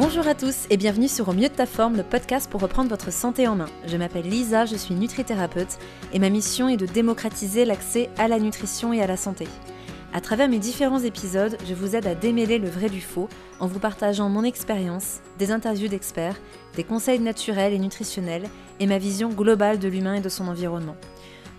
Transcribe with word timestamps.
Bonjour 0.00 0.26
à 0.26 0.34
tous 0.34 0.64
et 0.70 0.78
bienvenue 0.78 1.08
sur 1.08 1.28
Au 1.28 1.34
mieux 1.34 1.50
de 1.50 1.54
ta 1.54 1.66
forme, 1.66 1.98
le 1.98 2.02
podcast 2.02 2.50
pour 2.50 2.62
reprendre 2.62 2.88
votre 2.88 3.12
santé 3.12 3.46
en 3.46 3.54
main. 3.54 3.68
Je 3.86 3.98
m'appelle 3.98 4.26
Lisa, 4.26 4.64
je 4.64 4.74
suis 4.74 4.94
nutrithérapeute 4.94 5.76
et 6.14 6.18
ma 6.18 6.30
mission 6.30 6.70
est 6.70 6.78
de 6.78 6.86
démocratiser 6.86 7.66
l'accès 7.66 8.08
à 8.16 8.26
la 8.26 8.38
nutrition 8.38 8.94
et 8.94 9.02
à 9.02 9.06
la 9.06 9.18
santé. 9.18 9.46
À 10.14 10.22
travers 10.22 10.48
mes 10.48 10.58
différents 10.58 11.00
épisodes, 11.00 11.58
je 11.68 11.74
vous 11.74 11.96
aide 11.96 12.06
à 12.06 12.14
démêler 12.14 12.58
le 12.58 12.70
vrai 12.70 12.88
du 12.88 13.02
faux 13.02 13.28
en 13.58 13.66
vous 13.66 13.78
partageant 13.78 14.30
mon 14.30 14.42
expérience, 14.42 15.20
des 15.38 15.52
interviews 15.52 15.88
d'experts, 15.88 16.40
des 16.76 16.84
conseils 16.84 17.20
naturels 17.20 17.74
et 17.74 17.78
nutritionnels 17.78 18.48
et 18.80 18.86
ma 18.86 18.96
vision 18.96 19.28
globale 19.28 19.78
de 19.78 19.88
l'humain 19.88 20.14
et 20.14 20.22
de 20.22 20.30
son 20.30 20.48
environnement. 20.48 20.96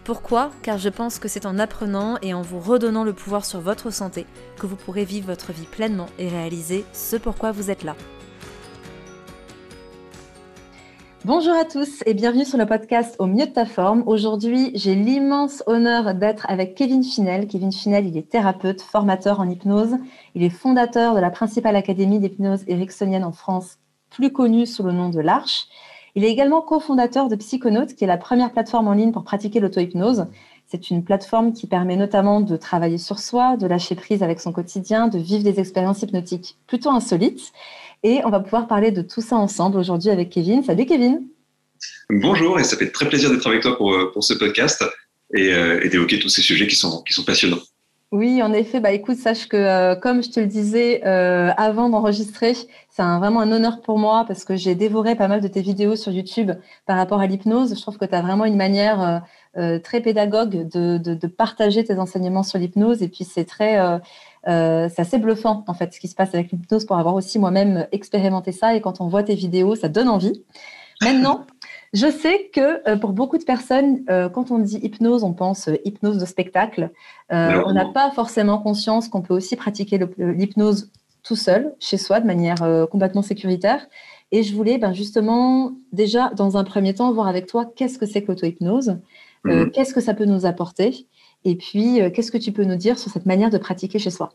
Pourquoi? 0.04 0.50
Car 0.64 0.80
je 0.80 0.90
pense 0.90 1.20
que 1.20 1.28
c'est 1.28 1.46
en 1.46 1.60
apprenant 1.60 2.18
et 2.24 2.34
en 2.34 2.42
vous 2.42 2.60
redonnant 2.60 3.04
le 3.04 3.14
pouvoir 3.14 3.46
sur 3.46 3.60
votre 3.60 3.92
santé 3.92 4.26
que 4.58 4.66
vous 4.66 4.78
pourrez 4.78 5.06
vivre 5.06 5.28
votre 5.28 5.52
vie 5.52 5.68
pleinement 5.68 6.08
et 6.18 6.28
réaliser 6.28 6.86
ce 6.92 7.18
pourquoi 7.18 7.52
vous 7.52 7.70
êtes 7.70 7.84
là. 7.84 7.96
Bonjour 11.24 11.54
à 11.54 11.66
tous 11.66 12.02
et 12.08 12.16
bienvenue 12.16 12.46
sur 12.46 12.58
le 12.58 12.66
podcast 12.66 13.16
Au 13.20 13.28
mieux 13.28 13.46
de 13.46 13.52
ta 13.52 13.68
forme. 13.68 14.02
Aujourd'hui, 14.08 14.72
j'ai 14.74 14.96
l'immense 14.96 15.62
honneur 15.68 16.16
d'être 16.16 16.48
avec 16.50 16.74
Kevin 16.74 17.04
Finel. 17.04 17.46
Kevin 17.46 17.72
Finel, 17.72 18.08
il 18.08 18.18
est 18.18 18.28
thérapeute, 18.28 18.82
formateur 18.82 19.40
en 19.40 19.48
hypnose. 19.48 19.98
Il 20.34 20.42
est 20.42 20.50
fondateur 20.50 21.14
de 21.14 21.20
la 21.20 21.30
principale 21.30 21.76
académie 21.76 22.20
d'hypnose 22.20 22.64
ericksonienne 22.66 23.24
en 23.24 23.32
France, 23.34 23.78
plus 24.10 24.34
connue 24.34 24.66
sous 24.66 24.82
le 24.82 24.94
nom 24.94 25.10
de 25.10 25.20
l'Arche. 25.20 25.68
Il 26.16 26.24
est 26.24 26.32
également 26.32 26.64
cofondateur 26.64 27.30
de 27.30 27.36
Psychonautes, 27.36 27.94
qui 27.94 28.04
est 28.04 28.08
la 28.08 28.18
première 28.18 28.52
plateforme 28.52 28.88
en 28.88 28.94
ligne 28.94 29.12
pour 29.12 29.24
pratiquer 29.24 29.60
l'auto-hypnose. 29.60 30.26
C'est 30.66 30.90
une 30.90 31.04
plateforme 31.04 31.54
qui 31.54 31.68
permet 31.68 31.98
notamment 31.98 32.42
de 32.42 32.58
travailler 32.58 32.98
sur 32.98 33.20
soi, 33.20 33.58
de 33.58 33.68
lâcher 33.68 33.94
prise 33.94 34.24
avec 34.24 34.40
son 34.40 34.52
quotidien, 34.52 35.08
de 35.08 35.20
vivre 35.20 35.44
des 35.44 35.60
expériences 35.60 36.02
hypnotiques 36.02 36.58
plutôt 36.66 36.90
insolites. 36.90 37.54
Et 38.04 38.22
on 38.26 38.30
va 38.30 38.40
pouvoir 38.40 38.68
parler 38.68 38.92
de 38.92 39.04
tout 39.04 39.22
ça 39.22 39.36
ensemble 39.36 39.78
aujourd'hui 39.78 40.10
avec 40.10 40.32
Kevin. 40.32 40.64
Salut 40.64 40.86
Kevin. 40.86 41.28
Bonjour, 42.10 42.60
et 42.60 42.64
ça 42.64 42.76
fait 42.76 42.92
très 42.92 43.08
plaisir 43.08 43.30
d'être 43.30 43.46
avec 43.46 43.62
toi 43.62 43.78
pour, 43.78 43.94
euh, 43.94 44.12
pour 44.12 44.24
ce 44.24 44.34
podcast 44.34 44.84
et, 45.36 45.54
euh, 45.54 45.84
et 45.84 45.90
d'évoquer 45.90 46.20
tous 46.20 46.30
ces 46.30 46.42
sujets 46.42 46.68
qui 46.68 46.76
sont, 46.76 47.04
qui 47.04 47.14
sont 47.14 47.24
passionnants. 47.24 47.62
Oui, 48.12 48.44
en 48.44 48.52
effet. 48.52 48.82
Bah, 48.82 48.92
écoute, 48.92 49.16
sache 49.16 49.48
que 49.48 49.56
euh, 49.56 49.96
comme 49.96 50.22
je 50.22 50.30
te 50.30 50.42
le 50.42 50.46
disais 50.46 51.02
euh, 51.06 51.52
avant 51.56 51.88
d'enregistrer, 51.88 52.56
c'est 52.90 53.04
vraiment 53.04 53.40
un 53.40 53.50
honneur 53.54 53.82
pour 53.82 53.98
moi 53.98 54.26
parce 54.28 54.44
que 54.44 54.58
j'ai 54.58 54.76
dévoré 54.76 55.16
pas 55.16 55.30
mal 55.30 55.40
de 55.40 55.48
tes 55.48 55.62
vidéos 55.62 55.96
sur 55.96 56.12
YouTube 56.12 56.52
par 56.86 56.98
rapport 56.98 57.22
à 57.22 57.28
l'hypnose. 57.28 57.74
Je 57.74 57.82
trouve 57.82 57.98
que 57.98 58.04
tu 58.04 58.14
as 58.14 58.22
vraiment 58.22 58.44
une 58.44 58.58
manière 58.58 59.24
euh, 59.56 59.80
très 59.80 60.02
pédagogue 60.02 60.68
de, 60.68 60.98
de, 60.98 61.14
de, 61.14 61.28
partager 61.28 61.86
tes 61.86 62.00
enseignements 62.00 62.44
sur 62.44 62.60
l'hypnose 62.60 63.02
et 63.02 63.08
puis 63.08 63.24
c'est 63.24 63.46
très, 63.46 63.80
c'est 64.46 65.00
assez 65.00 65.18
bluffant 65.18 65.64
en 65.68 65.74
fait 65.74 65.94
ce 65.94 66.00
qui 66.00 66.08
se 66.08 66.16
passe 66.16 66.34
avec 66.34 66.52
l'hypnose 66.52 66.86
pour 66.86 66.98
avoir 66.98 67.16
aussi 67.16 67.38
moi-même 67.40 67.88
expérimenté 67.92 68.52
ça 68.52 68.76
et 68.76 68.82
quand 68.82 69.02
on 69.02 69.08
voit 69.08 69.24
tes 69.24 69.36
vidéos, 69.36 69.76
ça 69.76 69.90
donne 69.90 70.10
envie. 70.10 70.44
Maintenant. 71.02 71.46
Je 71.94 72.10
sais 72.10 72.50
que 72.54 72.88
euh, 72.90 72.96
pour 72.96 73.12
beaucoup 73.12 73.38
de 73.38 73.44
personnes, 73.44 74.04
euh, 74.10 74.30
quand 74.30 74.50
on 74.50 74.60
dit 74.60 74.78
hypnose, 74.78 75.24
on 75.24 75.34
pense 75.34 75.68
euh, 75.68 75.76
hypnose 75.84 76.18
de 76.18 76.26
spectacle. 76.26 76.90
on 77.30 77.74
n'a 77.74 77.86
pas 77.86 78.12
forcément 78.12 78.60
conscience 78.60 79.10
qu'on 79.10 79.22
peut 79.22 79.34
aussi 79.34 79.56
pratiquer 79.56 80.00
l'hypnose 80.18 80.90
tout 81.24 81.36
seul, 81.36 81.74
chez 81.80 81.98
soi, 81.98 82.20
de 82.20 82.26
manière 82.26 82.88
complètement 82.90 83.22
sécuritaire. 83.22 83.88
Et 84.32 84.44
je 84.44 84.56
voulais 84.56 84.78
ben, 84.78 84.94
justement, 84.94 85.74
déjà, 85.92 86.32
dans 86.36 86.58
un 86.58 86.64
premier 86.64 86.94
temps, 86.94 87.12
voir 87.14 87.28
avec 87.28 87.46
toi 87.46 87.72
qu'est-ce 87.76 87.98
que 88.00 88.06
c'est 88.06 88.22
que 88.24 88.30
l'auto-hypnose, 88.30 88.98
mhm. 89.44 89.72
qu'est-ce 89.72 89.94
que 89.94 90.02
ça 90.02 90.14
peut 90.14 90.26
nous 90.26 90.46
apporter, 90.46 91.08
et 91.46 91.56
puis 91.56 92.00
qu'est-ce 92.14 92.32
que 92.32 92.38
tu 92.38 92.52
peux 92.52 92.64
nous 92.64 92.76
dire 92.76 92.98
sur 92.98 93.12
cette 93.12 93.26
manière 93.26 93.50
de 93.50 93.58
pratiquer 93.58 94.00
chez 94.00 94.12
soi? 94.12 94.34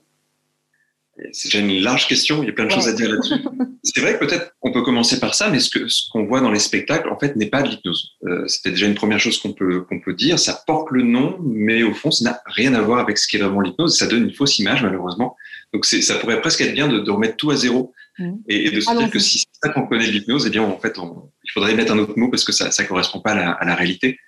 C'est 1.33 1.49
déjà 1.49 1.61
une 1.61 1.83
large 1.83 2.09
question, 2.09 2.43
il 2.43 2.47
y 2.47 2.51
a 2.51 2.53
plein 2.53 2.67
de 2.67 2.71
choses 2.71 2.89
à 2.89 2.93
dire 2.93 3.09
là-dessus. 3.09 3.35
C'est 3.83 4.01
vrai 4.01 4.15
que 4.15 4.25
peut-être 4.25 4.55
qu'on 4.61 4.73
peut 4.73 4.83
commencer 4.83 5.21
par 5.21 5.35
ça, 5.35 5.49
mais 5.49 5.61
ce 5.61 5.71
qu'on 5.71 5.89
ce 5.89 6.11
qu'on 6.11 6.27
voit 6.27 6.41
dans 6.41 6.51
les 6.51 6.59
spectacles, 6.59 7.09
en 7.09 7.19
fait, 7.19 7.37
n'est 7.37 7.47
pas 7.47 7.63
de 7.63 7.69
l'hypnose. 7.69 8.17
Euh, 8.27 8.47
C'était 8.49 8.71
déjà 8.71 8.87
une 8.87 8.97
première 8.97 9.21
chose 9.21 9.39
qu'on 9.39 9.53
peut, 9.53 9.83
qu'on 9.83 10.01
peut 10.01 10.13
dire. 10.13 10.39
Ça 10.39 10.63
porte 10.67 10.91
le 10.91 11.03
nom, 11.03 11.39
mais 11.43 11.85
au 11.85 11.95
fond, 11.95 12.11
ça 12.11 12.25
n'a 12.25 12.41
rien 12.47 12.75
à 12.75 12.83
voir 12.83 12.99
avec 12.99 13.17
ce 13.17 13.29
qui 13.29 13.37
est 13.37 13.41
vraiment 13.41 13.61
l'hypnose. 13.61 13.97
Ça 13.97 14.07
donne 14.07 14.25
une 14.25 14.35
fausse 14.35 14.59
image, 14.59 14.83
malheureusement. 14.83 15.37
Donc, 15.73 15.87
ça 15.87 16.17
pourrait 16.17 16.41
presque 16.41 16.61
être 16.61 16.75
bien 16.75 16.89
de, 16.89 16.99
de 16.99 17.11
remettre 17.11 17.37
tout 17.37 17.51
à 17.51 17.57
zéro 17.57 17.93
mmh. 18.19 18.33
et, 18.49 18.67
et, 18.67 18.71
de 18.71 18.81
se 18.81 18.99
dire 18.99 19.11
que 19.11 19.19
si 19.19 19.39
c'est 19.39 19.47
ça 19.63 19.73
qu'on 19.73 19.87
connaît 19.87 20.07
de 20.07 20.13
l'hypnose, 20.13 20.47
eh 20.47 20.51
bien, 20.51 20.63
en 20.63 20.79
fait, 20.79 20.99
on, 20.99 21.31
il 21.45 21.53
faudrait 21.53 21.75
mettre 21.75 21.93
un 21.93 21.99
autre 21.99 22.19
mot 22.19 22.29
parce 22.29 22.45
que 22.45 22.53
ça 22.53 22.67
ne 22.67 22.89
correspond 22.89 23.21
pas 23.21 23.31
à 23.31 23.37
la, 23.37 23.51
à 23.53 23.65
la 23.65 23.75
réalité. 23.75 24.19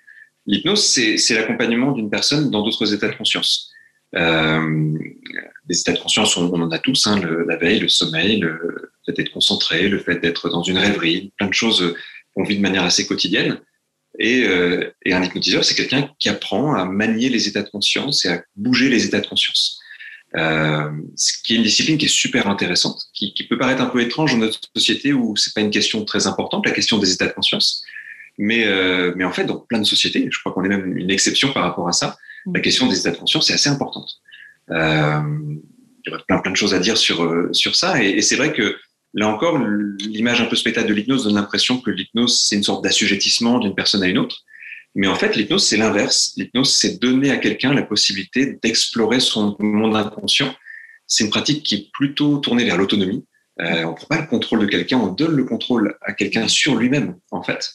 L'hypnose, 0.49 0.83
c'est 0.83 1.35
l'accompagnement 1.35 1.91
d'une 1.91 2.09
personne 2.09 2.49
dans 2.49 2.63
d'autres 2.63 2.91
états 2.91 3.07
de 3.07 3.15
conscience. 3.15 3.69
Euh, 4.15 4.97
des 5.67 5.79
états 5.79 5.93
de 5.93 5.99
conscience, 5.99 6.35
on, 6.37 6.51
on 6.51 6.61
en 6.63 6.71
a 6.71 6.79
tous, 6.79 7.05
hein, 7.05 7.21
la 7.47 7.55
veille, 7.55 7.79
le 7.79 7.87
sommeil, 7.87 8.39
le 8.39 8.91
fait 9.05 9.11
d'être 9.11 9.31
concentré, 9.31 9.87
le 9.87 9.99
fait 9.99 10.19
d'être 10.19 10.49
dans 10.49 10.63
une 10.63 10.79
rêverie, 10.79 11.31
plein 11.37 11.49
de 11.49 11.53
choses 11.53 11.93
qu'on 12.33 12.43
vit 12.43 12.57
de 12.57 12.63
manière 12.63 12.83
assez 12.83 13.05
quotidienne. 13.05 13.59
Et, 14.17 14.43
euh, 14.47 14.91
un 15.05 15.23
hypnotiseur, 15.23 15.63
c'est 15.63 15.75
quelqu'un 15.75 16.09
qui 16.17 16.29
apprend 16.29 16.73
à 16.73 16.83
manier 16.83 17.29
les 17.29 17.47
états 17.47 17.61
de 17.61 17.69
conscience 17.69 18.25
et 18.25 18.29
à 18.29 18.43
bouger 18.55 18.89
les 18.89 19.05
états 19.05 19.19
de 19.19 19.27
conscience. 19.27 19.79
Euh, 20.35 20.89
ce 21.15 21.33
qui 21.43 21.53
est 21.53 21.57
une 21.57 21.63
discipline 21.63 21.99
qui 21.99 22.05
est 22.05 22.07
super 22.07 22.47
intéressante, 22.47 23.03
qui, 23.13 23.35
qui, 23.35 23.43
peut 23.47 23.57
paraître 23.59 23.83
un 23.83 23.87
peu 23.87 24.01
étrange 24.01 24.31
dans 24.31 24.39
notre 24.39 24.59
société 24.75 25.13
où 25.13 25.35
c'est 25.35 25.53
pas 25.53 25.61
une 25.61 25.71
question 25.71 26.03
très 26.05 26.25
importante, 26.25 26.65
la 26.65 26.71
question 26.71 26.97
des 26.97 27.11
états 27.11 27.27
de 27.27 27.33
conscience. 27.33 27.83
Mais, 28.41 28.65
euh, 28.65 29.11
mais 29.17 29.25
en 29.25 29.33
fait, 29.33 29.43
dans 29.43 29.57
plein 29.57 29.79
de 29.79 29.83
sociétés, 29.83 30.27
je 30.31 30.39
crois 30.39 30.53
qu'on 30.53 30.63
est 30.63 30.69
même 30.69 30.97
une 30.97 31.11
exception 31.11 31.51
par 31.51 31.61
rapport 31.63 31.89
à 31.89 31.91
ça, 31.91 32.17
la 32.51 32.61
question 32.61 32.87
des 32.87 32.97
états 32.97 33.11
de 33.11 33.17
conscience 33.17 33.49
est 33.49 33.53
assez 33.53 33.69
importante. 33.69 34.09
Euh, 34.71 35.21
il 36.05 36.09
y 36.09 36.13
aurait 36.13 36.23
plein, 36.25 36.39
plein 36.39 36.51
de 36.51 36.55
choses 36.55 36.73
à 36.73 36.79
dire 36.79 36.97
sur, 36.97 37.21
euh, 37.21 37.51
sur 37.51 37.75
ça. 37.75 38.01
Et, 38.01 38.11
et 38.11 38.21
c'est 38.21 38.37
vrai 38.37 38.53
que 38.53 38.77
là 39.13 39.27
encore, 39.27 39.59
l'image 39.59 40.39
un 40.39 40.45
peu 40.45 40.55
spectacle 40.55 40.87
de 40.87 40.93
l'hypnose 40.93 41.25
donne 41.25 41.35
l'impression 41.35 41.81
que 41.81 41.91
l'hypnose, 41.91 42.41
c'est 42.47 42.55
une 42.55 42.63
sorte 42.63 42.81
d'assujettissement 42.81 43.59
d'une 43.59 43.75
personne 43.75 44.03
à 44.03 44.07
une 44.07 44.17
autre. 44.17 44.45
Mais 44.95 45.07
en 45.07 45.15
fait, 45.15 45.35
l'hypnose, 45.35 45.67
c'est 45.67 45.77
l'inverse. 45.77 46.33
L'hypnose, 46.37 46.73
c'est 46.73 46.97
donner 46.97 47.31
à 47.31 47.37
quelqu'un 47.37 47.73
la 47.73 47.83
possibilité 47.83 48.57
d'explorer 48.63 49.19
son 49.19 49.57
monde 49.59 49.97
inconscient. 49.97 50.55
C'est 51.07 51.25
une 51.25 51.29
pratique 51.29 51.63
qui 51.63 51.75
est 51.75 51.91
plutôt 51.91 52.37
tournée 52.37 52.63
vers 52.63 52.77
l'autonomie. 52.77 53.25
Euh, 53.59 53.83
on 53.83 53.91
ne 53.91 53.95
prend 53.95 54.07
pas 54.07 54.21
le 54.21 54.27
contrôle 54.27 54.59
de 54.59 54.65
quelqu'un, 54.65 54.97
on 54.97 55.07
donne 55.07 55.35
le 55.35 55.43
contrôle 55.43 55.97
à 56.01 56.13
quelqu'un 56.13 56.47
sur 56.47 56.75
lui-même, 56.75 57.17
en 57.31 57.43
fait. 57.43 57.73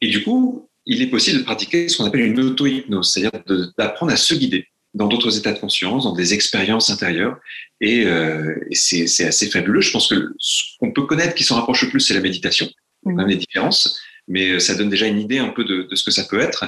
Et 0.00 0.08
du 0.08 0.22
coup, 0.22 0.68
il 0.86 1.02
est 1.02 1.08
possible 1.08 1.38
de 1.38 1.44
pratiquer 1.44 1.88
ce 1.88 1.96
qu'on 1.96 2.04
appelle 2.04 2.22
une 2.22 2.40
auto-hypnose, 2.40 3.12
c'est-à-dire 3.12 3.42
d'apprendre 3.78 4.12
à 4.12 4.16
se 4.16 4.34
guider 4.34 4.66
dans 4.94 5.06
d'autres 5.06 5.38
états 5.38 5.52
de 5.52 5.58
conscience, 5.58 6.04
dans 6.04 6.14
des 6.14 6.34
expériences 6.34 6.90
intérieures. 6.90 7.38
Et, 7.80 8.06
euh, 8.06 8.54
et 8.70 8.74
c'est 8.74 9.24
assez 9.24 9.48
fabuleux. 9.48 9.80
Je 9.80 9.92
pense 9.92 10.08
que 10.08 10.32
ce 10.38 10.62
qu'on 10.78 10.92
peut 10.92 11.06
connaître 11.06 11.34
qui 11.34 11.44
s'en 11.44 11.56
rapproche 11.56 11.82
le 11.84 11.90
plus, 11.90 12.00
c'est 12.00 12.14
la 12.14 12.20
méditation. 12.20 12.68
Il 13.06 13.12
a 13.12 13.14
même 13.14 13.28
des 13.28 13.36
différences, 13.36 14.00
mais 14.26 14.58
ça 14.58 14.74
donne 14.74 14.90
déjà 14.90 15.06
une 15.06 15.20
idée 15.20 15.38
un 15.38 15.48
peu 15.48 15.64
de, 15.64 15.82
de 15.82 15.94
ce 15.94 16.02
que 16.02 16.10
ça 16.10 16.24
peut 16.24 16.40
être. 16.40 16.64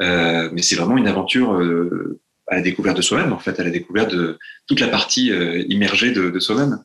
Euh, 0.00 0.48
mais 0.52 0.62
c'est 0.62 0.76
vraiment 0.76 0.96
une 0.96 1.06
aventure 1.06 1.54
euh, 1.54 2.20
à 2.48 2.56
la 2.56 2.62
découverte 2.62 2.96
de 2.96 3.02
soi-même, 3.02 3.32
en 3.32 3.38
fait, 3.38 3.58
à 3.60 3.64
la 3.64 3.70
découverte 3.70 4.12
de 4.12 4.38
toute 4.66 4.80
la 4.80 4.88
partie 4.88 5.30
euh, 5.30 5.64
immergée 5.68 6.12
de, 6.12 6.30
de 6.30 6.40
soi-même. 6.40 6.82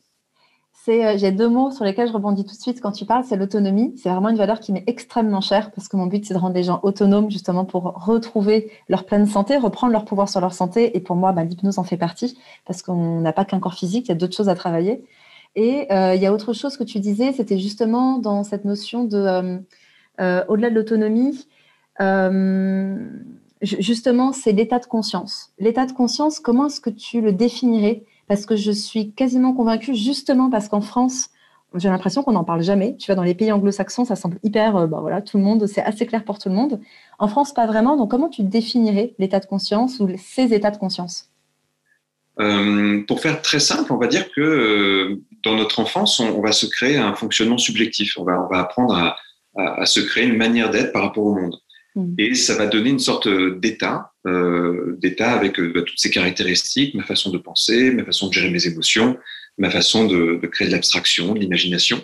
Euh, 0.88 1.18
j'ai 1.18 1.32
deux 1.32 1.48
mots 1.48 1.70
sur 1.70 1.84
lesquels 1.84 2.08
je 2.08 2.12
rebondis 2.12 2.44
tout 2.44 2.54
de 2.54 2.60
suite 2.60 2.80
quand 2.80 2.92
tu 2.92 3.04
parles, 3.04 3.24
c'est 3.24 3.36
l'autonomie. 3.36 3.92
C'est 3.96 4.08
vraiment 4.08 4.30
une 4.30 4.36
valeur 4.36 4.60
qui 4.60 4.72
m'est 4.72 4.84
extrêmement 4.86 5.40
chère 5.40 5.70
parce 5.70 5.88
que 5.88 5.96
mon 5.96 6.06
but, 6.06 6.24
c'est 6.24 6.34
de 6.34 6.38
rendre 6.38 6.54
les 6.54 6.62
gens 6.62 6.80
autonomes 6.82 7.30
justement 7.30 7.64
pour 7.64 8.04
retrouver 8.06 8.70
leur 8.88 9.04
pleine 9.04 9.26
santé, 9.26 9.58
reprendre 9.58 9.92
leur 9.92 10.04
pouvoir 10.04 10.28
sur 10.28 10.40
leur 10.40 10.54
santé. 10.54 10.96
Et 10.96 11.00
pour 11.00 11.16
moi, 11.16 11.32
bah, 11.32 11.44
l'hypnose 11.44 11.78
en 11.78 11.84
fait 11.84 11.98
partie 11.98 12.38
parce 12.64 12.82
qu'on 12.82 13.20
n'a 13.20 13.32
pas 13.32 13.44
qu'un 13.44 13.60
corps 13.60 13.74
physique, 13.74 14.06
il 14.06 14.08
y 14.08 14.12
a 14.12 14.14
d'autres 14.14 14.36
choses 14.36 14.48
à 14.48 14.54
travailler. 14.54 15.04
Et 15.56 15.92
euh, 15.92 16.14
il 16.14 16.22
y 16.22 16.26
a 16.26 16.32
autre 16.32 16.52
chose 16.52 16.76
que 16.76 16.84
tu 16.84 17.00
disais, 17.00 17.32
c'était 17.32 17.58
justement 17.58 18.18
dans 18.18 18.44
cette 18.44 18.64
notion 18.64 19.04
de, 19.04 19.60
euh, 20.20 20.44
au-delà 20.48 20.70
de 20.70 20.74
l'autonomie, 20.74 21.46
justement, 23.60 24.32
c'est 24.32 24.52
l'état 24.52 24.78
de 24.78 24.86
conscience. 24.86 25.50
L'état 25.58 25.84
de 25.84 25.92
conscience, 25.92 26.38
comment 26.38 26.66
est-ce 26.66 26.80
que 26.80 26.90
tu 26.90 27.20
le 27.20 27.32
définirais 27.32 28.04
parce 28.28 28.46
que 28.46 28.56
je 28.56 28.70
suis 28.70 29.12
quasiment 29.12 29.54
convaincue, 29.54 29.94
justement 29.94 30.50
parce 30.50 30.68
qu'en 30.68 30.82
France, 30.82 31.30
j'ai 31.74 31.88
l'impression 31.88 32.22
qu'on 32.22 32.32
n'en 32.32 32.44
parle 32.44 32.62
jamais. 32.62 32.96
Tu 32.96 33.06
vois, 33.06 33.14
dans 33.14 33.22
les 33.22 33.34
pays 33.34 33.52
anglo-saxons, 33.52 34.04
ça 34.04 34.16
semble 34.16 34.38
hyper, 34.42 34.76
euh, 34.76 34.86
bah 34.86 34.98
voilà, 35.00 35.20
tout 35.20 35.36
le 35.36 35.42
monde, 35.42 35.66
c'est 35.66 35.82
assez 35.82 36.06
clair 36.06 36.24
pour 36.24 36.38
tout 36.38 36.48
le 36.48 36.54
monde. 36.54 36.80
En 37.18 37.28
France, 37.28 37.52
pas 37.52 37.66
vraiment. 37.66 37.96
Donc, 37.96 38.10
comment 38.10 38.28
tu 38.28 38.42
définirais 38.42 39.14
l'état 39.18 39.40
de 39.40 39.46
conscience 39.46 40.00
ou 40.00 40.08
ces 40.16 40.54
états 40.54 40.70
de 40.70 40.78
conscience? 40.78 41.30
Euh, 42.40 43.02
Pour 43.06 43.20
faire 43.20 43.42
très 43.42 43.60
simple, 43.60 43.92
on 43.92 43.98
va 43.98 44.06
dire 44.06 44.30
que 44.30 44.40
euh, 44.40 45.22
dans 45.44 45.56
notre 45.56 45.80
enfance, 45.80 46.20
on, 46.20 46.40
va 46.40 46.52
se 46.52 46.66
créer 46.66 46.96
un 46.96 47.14
fonctionnement 47.14 47.58
subjectif. 47.58 48.16
On 48.18 48.24
va, 48.24 48.42
on 48.44 48.48
va 48.48 48.60
apprendre 48.60 49.16
à 49.56 49.86
se 49.86 49.98
créer 49.98 50.24
une 50.24 50.36
manière 50.36 50.70
d'être 50.70 50.92
par 50.92 51.02
rapport 51.02 51.24
au 51.24 51.34
monde. 51.34 51.56
Mmh. 51.94 52.14
Et 52.18 52.34
ça 52.34 52.54
va 52.56 52.66
donner 52.66 52.90
une 52.90 52.98
sorte 52.98 53.28
d'état 53.28 54.12
euh, 54.26 54.96
d'état 54.98 55.32
avec 55.32 55.58
euh, 55.58 55.72
bah, 55.74 55.82
toutes 55.82 55.98
ces 55.98 56.10
caractéristiques, 56.10 56.94
ma 56.94 57.04
façon 57.04 57.30
de 57.30 57.38
penser, 57.38 57.90
ma 57.90 58.04
façon 58.04 58.28
de 58.28 58.32
gérer 58.32 58.50
mes 58.50 58.66
émotions, 58.66 59.16
ma 59.56 59.70
façon 59.70 60.06
de, 60.06 60.38
de 60.40 60.46
créer 60.46 60.68
de 60.68 60.72
l'abstraction, 60.72 61.34
de 61.34 61.40
l'imagination. 61.40 62.02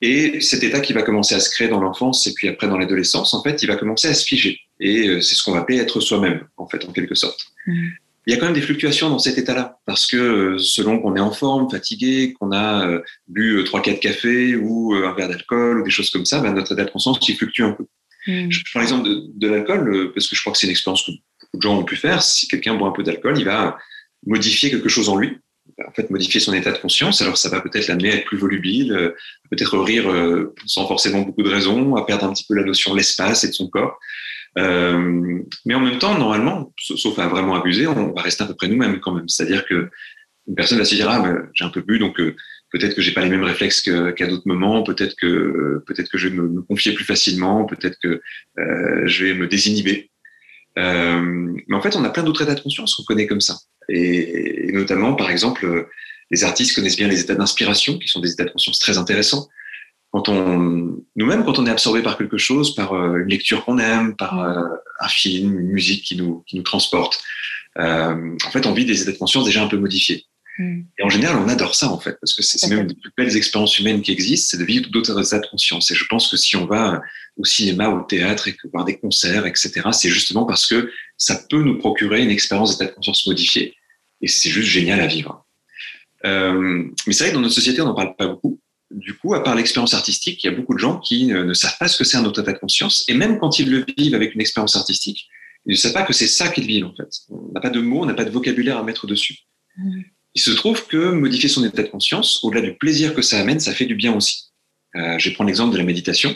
Et 0.00 0.40
cet 0.40 0.62
état 0.62 0.80
qui 0.80 0.92
va 0.92 1.02
commencer 1.02 1.34
à 1.34 1.40
se 1.40 1.50
créer 1.50 1.68
dans 1.68 1.80
l'enfance 1.80 2.26
et 2.26 2.34
puis 2.34 2.48
après 2.48 2.68
dans 2.68 2.78
l'adolescence, 2.78 3.34
en 3.34 3.42
fait, 3.42 3.62
il 3.62 3.66
va 3.66 3.76
commencer 3.76 4.08
à 4.08 4.14
se 4.14 4.24
figer. 4.24 4.60
Et 4.78 5.08
euh, 5.08 5.20
c'est 5.20 5.34
ce 5.34 5.42
qu'on 5.42 5.52
va 5.52 5.60
appeler 5.60 5.78
être 5.78 6.00
soi-même, 6.00 6.46
en 6.56 6.68
fait, 6.68 6.84
en 6.84 6.92
quelque 6.92 7.14
sorte. 7.14 7.46
Mmh. 7.66 7.88
il 8.26 8.32
y 8.32 8.36
a 8.36 8.38
quand 8.38 8.46
même 8.46 8.54
des 8.54 8.62
fluctuations 8.62 9.10
dans 9.10 9.18
cet 9.18 9.38
état-là, 9.38 9.80
parce 9.86 10.06
que 10.06 10.16
euh, 10.16 10.58
selon 10.58 11.00
qu'on 11.00 11.16
est 11.16 11.20
en 11.20 11.32
forme, 11.32 11.68
fatigué, 11.68 12.34
qu'on 12.34 12.52
a 12.52 12.88
euh, 12.88 13.02
bu 13.26 13.62
trois 13.64 13.82
quatre 13.82 14.00
cafés 14.00 14.54
ou 14.54 14.94
un 14.94 15.14
verre 15.14 15.28
d'alcool 15.28 15.80
ou 15.80 15.84
des 15.84 15.90
choses 15.90 16.10
comme 16.10 16.26
ça, 16.26 16.40
ben, 16.40 16.52
notre 16.52 16.72
état 16.72 16.84
de 16.84 16.90
conscience 16.90 17.18
il 17.28 17.36
fluctue 17.36 17.62
un 17.62 17.72
peu. 17.72 17.86
Mm. 18.28 18.50
Je, 18.50 18.62
prends 18.70 18.80
l'exemple 18.80 19.08
de, 19.08 19.48
l'alcool 19.48 20.12
parce 20.14 20.28
que 20.28 20.36
je 20.36 20.40
crois 20.40 20.52
que 20.52 20.58
c'est 20.58 20.66
une 20.66 20.72
expérience 20.72 21.04
que 21.04 21.10
beaucoup 21.10 21.56
de 21.56 21.62
gens 21.62 21.78
ont 21.78 21.84
pu 21.84 21.96
faire. 21.96 22.22
Si 22.22 22.46
quelqu'un 22.46 22.74
boit 22.74 22.88
un 22.88 22.92
peu 22.92 23.02
d'alcool, 23.02 23.38
il 23.38 23.44
va 23.44 23.76
modifier 24.26 24.70
quelque 24.70 24.88
chose 24.88 25.08
en 25.08 25.16
lui, 25.16 25.38
en 25.86 25.92
fait 25.92 26.10
modifier 26.10 26.40
son 26.40 26.52
état 26.52 26.70
de 26.70 26.78
conscience. 26.78 27.20
Alors 27.22 27.38
ça 27.38 27.48
va 27.48 27.60
peut-être 27.60 27.88
l'amener 27.88 28.12
à 28.12 28.14
être 28.16 28.26
plus 28.26 28.38
volubile, 28.38 29.14
peut-être 29.50 29.78
rire 29.78 30.12
sans 30.66 30.86
forcément 30.86 31.22
beaucoup 31.22 31.42
de 31.42 31.48
raisons, 31.48 31.96
à 31.96 32.04
perdre 32.04 32.26
un 32.26 32.32
petit 32.32 32.44
peu 32.46 32.54
la 32.54 32.64
notion 32.64 32.92
de 32.92 32.98
l'espace 32.98 33.44
et 33.44 33.48
de 33.48 33.54
son 33.54 33.68
corps. 33.68 33.98
Euh, 34.56 35.40
mais 35.64 35.74
en 35.74 35.80
même 35.80 35.98
temps, 35.98 36.18
normalement, 36.18 36.72
sauf 36.78 37.18
à 37.18 37.28
vraiment 37.28 37.54
abuser, 37.54 37.86
on 37.86 38.12
va 38.12 38.22
rester 38.22 38.44
à 38.44 38.46
peu 38.46 38.54
près 38.54 38.68
nous-mêmes 38.68 39.00
quand 39.00 39.12
même. 39.12 39.28
C'est-à-dire 39.28 39.64
que 39.66 39.90
une 40.46 40.54
personne 40.54 40.78
va 40.78 40.84
se 40.84 40.94
dire 40.94 41.08
ah 41.10 41.22
j'ai 41.52 41.64
un 41.64 41.68
peu 41.68 41.82
bu 41.82 41.98
donc 41.98 42.18
euh, 42.20 42.34
peut-être 42.70 42.94
que 42.94 43.02
j'ai 43.02 43.12
pas 43.12 43.22
les 43.22 43.30
mêmes 43.30 43.44
réflexes 43.44 43.80
qu'à 43.80 44.26
d'autres 44.26 44.46
moments, 44.46 44.82
peut-être 44.82 45.14
que 45.16 45.82
peut-être 45.86 46.10
que 46.10 46.18
je 46.18 46.28
vais 46.28 46.34
me, 46.34 46.62
confier 46.62 46.92
plus 46.92 47.04
facilement, 47.04 47.64
peut-être 47.64 47.98
que 48.02 48.20
euh, 48.58 49.02
je 49.06 49.24
vais 49.24 49.34
me 49.34 49.46
désinhiber. 49.46 50.10
Euh, 50.78 51.20
mais 51.66 51.76
en 51.76 51.80
fait, 51.80 51.96
on 51.96 52.04
a 52.04 52.10
plein 52.10 52.22
d'autres 52.22 52.42
états 52.42 52.54
de 52.54 52.60
conscience 52.60 52.94
qu'on 52.94 53.04
connaît 53.04 53.26
comme 53.26 53.40
ça. 53.40 53.56
Et, 53.88 54.68
et, 54.68 54.72
notamment, 54.72 55.14
par 55.14 55.30
exemple, 55.30 55.88
les 56.30 56.44
artistes 56.44 56.74
connaissent 56.74 56.96
bien 56.96 57.08
les 57.08 57.20
états 57.20 57.34
d'inspiration, 57.34 57.98
qui 57.98 58.08
sont 58.08 58.20
des 58.20 58.32
états 58.32 58.44
de 58.44 58.50
conscience 58.50 58.78
très 58.78 58.98
intéressants 58.98 59.48
quand 60.10 60.28
on, 60.28 60.96
nous-mêmes, 61.16 61.44
quand 61.44 61.58
on 61.58 61.66
est 61.66 61.70
absorbé 61.70 62.02
par 62.02 62.16
quelque 62.16 62.38
chose, 62.38 62.74
par 62.74 62.94
euh, 62.94 63.18
une 63.18 63.28
lecture 63.28 63.64
qu'on 63.64 63.78
aime, 63.78 64.16
par 64.16 64.40
euh, 64.40 64.64
un 65.00 65.08
film, 65.08 65.58
une 65.58 65.68
musique 65.68 66.04
qui 66.04 66.16
nous, 66.16 66.42
qui 66.46 66.56
nous 66.56 66.62
transporte, 66.62 67.20
euh, 67.78 68.36
en 68.44 68.50
fait, 68.50 68.66
on 68.66 68.72
vit 68.72 68.84
des 68.84 69.02
états 69.02 69.12
de 69.12 69.18
conscience 69.18 69.44
déjà 69.44 69.62
un 69.62 69.68
peu 69.68 69.76
modifiés. 69.76 70.24
Mm. 70.58 70.82
Et 70.98 71.02
en 71.02 71.08
général, 71.08 71.36
on 71.36 71.48
adore 71.48 71.74
ça, 71.74 71.90
en 71.90 71.98
fait, 71.98 72.18
parce 72.20 72.34
que 72.34 72.42
c'est 72.42 72.68
même 72.68 72.80
une 72.80 72.86
des 72.88 72.94
plus 72.94 73.12
belles 73.16 73.36
expériences 73.36 73.78
humaines 73.78 74.02
qui 74.02 74.12
existent, 74.12 74.48
c'est 74.50 74.58
de 74.58 74.64
vivre 74.64 74.90
d'autres 74.90 75.26
états 75.26 75.38
de 75.38 75.46
conscience. 75.46 75.90
Et 75.90 75.94
je 75.94 76.04
pense 76.06 76.30
que 76.30 76.36
si 76.36 76.56
on 76.56 76.66
va 76.66 77.00
au 77.36 77.44
cinéma, 77.44 77.88
au 77.88 78.02
théâtre, 78.02 78.48
et 78.48 78.54
que 78.54 78.68
voir 78.72 78.84
des 78.84 78.98
concerts, 78.98 79.46
etc., 79.46 79.70
c'est 79.92 80.10
justement 80.10 80.44
parce 80.44 80.66
que 80.66 80.90
ça 81.16 81.40
peut 81.48 81.62
nous 81.62 81.78
procurer 81.78 82.22
une 82.22 82.30
expérience 82.30 82.76
d'état 82.76 82.90
de 82.90 82.94
conscience 82.94 83.26
modifiée. 83.26 83.74
Et 84.20 84.26
c'est 84.26 84.50
juste 84.50 84.68
génial 84.68 85.00
à 85.00 85.06
vivre. 85.06 85.46
Euh, 86.24 86.84
mais 87.06 87.12
c'est 87.12 87.24
vrai 87.24 87.30
que 87.30 87.36
dans 87.36 87.42
notre 87.42 87.54
société, 87.54 87.80
on 87.80 87.86
n'en 87.86 87.94
parle 87.94 88.16
pas 88.16 88.26
beaucoup 88.26 88.60
du 88.90 89.14
coup, 89.14 89.34
à 89.34 89.42
part 89.42 89.54
l'expérience 89.54 89.94
artistique, 89.94 90.42
il 90.42 90.50
y 90.50 90.50
a 90.50 90.56
beaucoup 90.56 90.74
de 90.74 90.78
gens 90.78 90.98
qui 90.98 91.26
ne, 91.26 91.52
savent 91.52 91.76
pas 91.78 91.88
ce 91.88 91.98
que 91.98 92.04
c'est 92.04 92.16
un 92.16 92.24
autre 92.24 92.40
état 92.40 92.52
de 92.52 92.58
conscience. 92.58 93.04
Et 93.08 93.14
même 93.14 93.38
quand 93.38 93.58
ils 93.58 93.70
le 93.70 93.84
vivent 93.96 94.14
avec 94.14 94.34
une 94.34 94.40
expérience 94.40 94.76
artistique, 94.76 95.28
ils 95.66 95.72
ne 95.72 95.76
savent 95.76 95.92
pas 95.92 96.04
que 96.04 96.12
c'est 96.12 96.26
ça 96.26 96.48
qu'ils 96.48 96.66
vivent, 96.66 96.86
en 96.86 96.94
fait. 96.94 97.08
On 97.28 97.52
n'a 97.52 97.60
pas 97.60 97.70
de 97.70 97.80
mots, 97.80 98.02
on 98.02 98.06
n'a 98.06 98.14
pas 98.14 98.24
de 98.24 98.30
vocabulaire 98.30 98.78
à 98.78 98.82
mettre 98.82 99.06
dessus. 99.06 99.40
Mmh. 99.76 100.00
Il 100.34 100.40
se 100.40 100.50
trouve 100.50 100.86
que 100.86 101.10
modifier 101.10 101.48
son 101.48 101.64
état 101.64 101.82
de 101.82 101.88
conscience, 101.88 102.40
au-delà 102.42 102.60
du 102.60 102.74
plaisir 102.74 103.14
que 103.14 103.22
ça 103.22 103.40
amène, 103.40 103.60
ça 103.60 103.74
fait 103.74 103.86
du 103.86 103.94
bien 103.94 104.14
aussi. 104.14 104.50
Euh, 104.96 105.18
je 105.18 105.28
vais 105.28 105.34
prendre 105.34 105.48
l'exemple 105.48 105.72
de 105.72 105.78
la 105.78 105.84
méditation. 105.84 106.34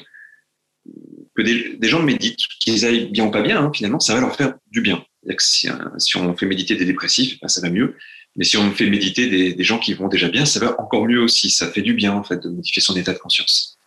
Que 1.34 1.42
des, 1.42 1.88
gens 1.88 2.02
méditent, 2.02 2.40
qu'ils 2.60 2.84
aillent 2.84 3.10
bien 3.10 3.26
ou 3.26 3.30
pas 3.30 3.42
bien, 3.42 3.62
hein, 3.62 3.70
finalement, 3.74 4.00
ça 4.00 4.14
va 4.14 4.20
leur 4.20 4.36
faire 4.36 4.54
du 4.70 4.80
bien. 4.80 5.04
Si, 5.38 5.68
si, 5.98 6.16
on 6.16 6.36
fait 6.36 6.46
méditer 6.46 6.74
des 6.74 6.84
dépressifs, 6.84 7.38
ben, 7.40 7.48
ça 7.48 7.60
va 7.60 7.70
mieux. 7.70 7.96
Mais 8.36 8.44
si 8.44 8.56
on 8.56 8.70
fait 8.72 8.88
méditer 8.88 9.52
des, 9.54 9.64
gens 9.64 9.78
qui 9.78 9.94
vont 9.94 10.08
déjà 10.08 10.28
bien, 10.28 10.44
ça 10.46 10.58
va 10.60 10.80
encore 10.80 11.06
mieux 11.06 11.20
aussi. 11.20 11.50
Ça 11.50 11.70
fait 11.70 11.82
du 11.82 11.94
bien 11.94 12.12
en 12.12 12.24
fait 12.24 12.42
de 12.42 12.48
modifier 12.48 12.82
son 12.82 12.96
état 12.96 13.12
de 13.12 13.18
conscience. 13.18 13.78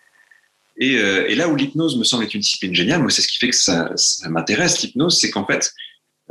Et, 0.78 0.98
euh, 0.98 1.34
là 1.36 1.48
où 1.48 1.56
l'hypnose 1.56 1.98
me 1.98 2.04
semble 2.04 2.25
être 2.25 2.34
une 2.34 2.42
discipline 2.42 2.75
géniale, 2.75 3.01
moi 3.01 3.10
c'est 3.10 3.22
ce 3.22 3.28
qui 3.28 3.38
fait 3.38 3.50
que 3.50 3.56
ça, 3.56 3.90
m'intéresse 4.30 4.81
l'hypnose, 4.81 5.19
c'est 5.19 5.31
qu'en 5.31 5.46
fait 5.46 5.72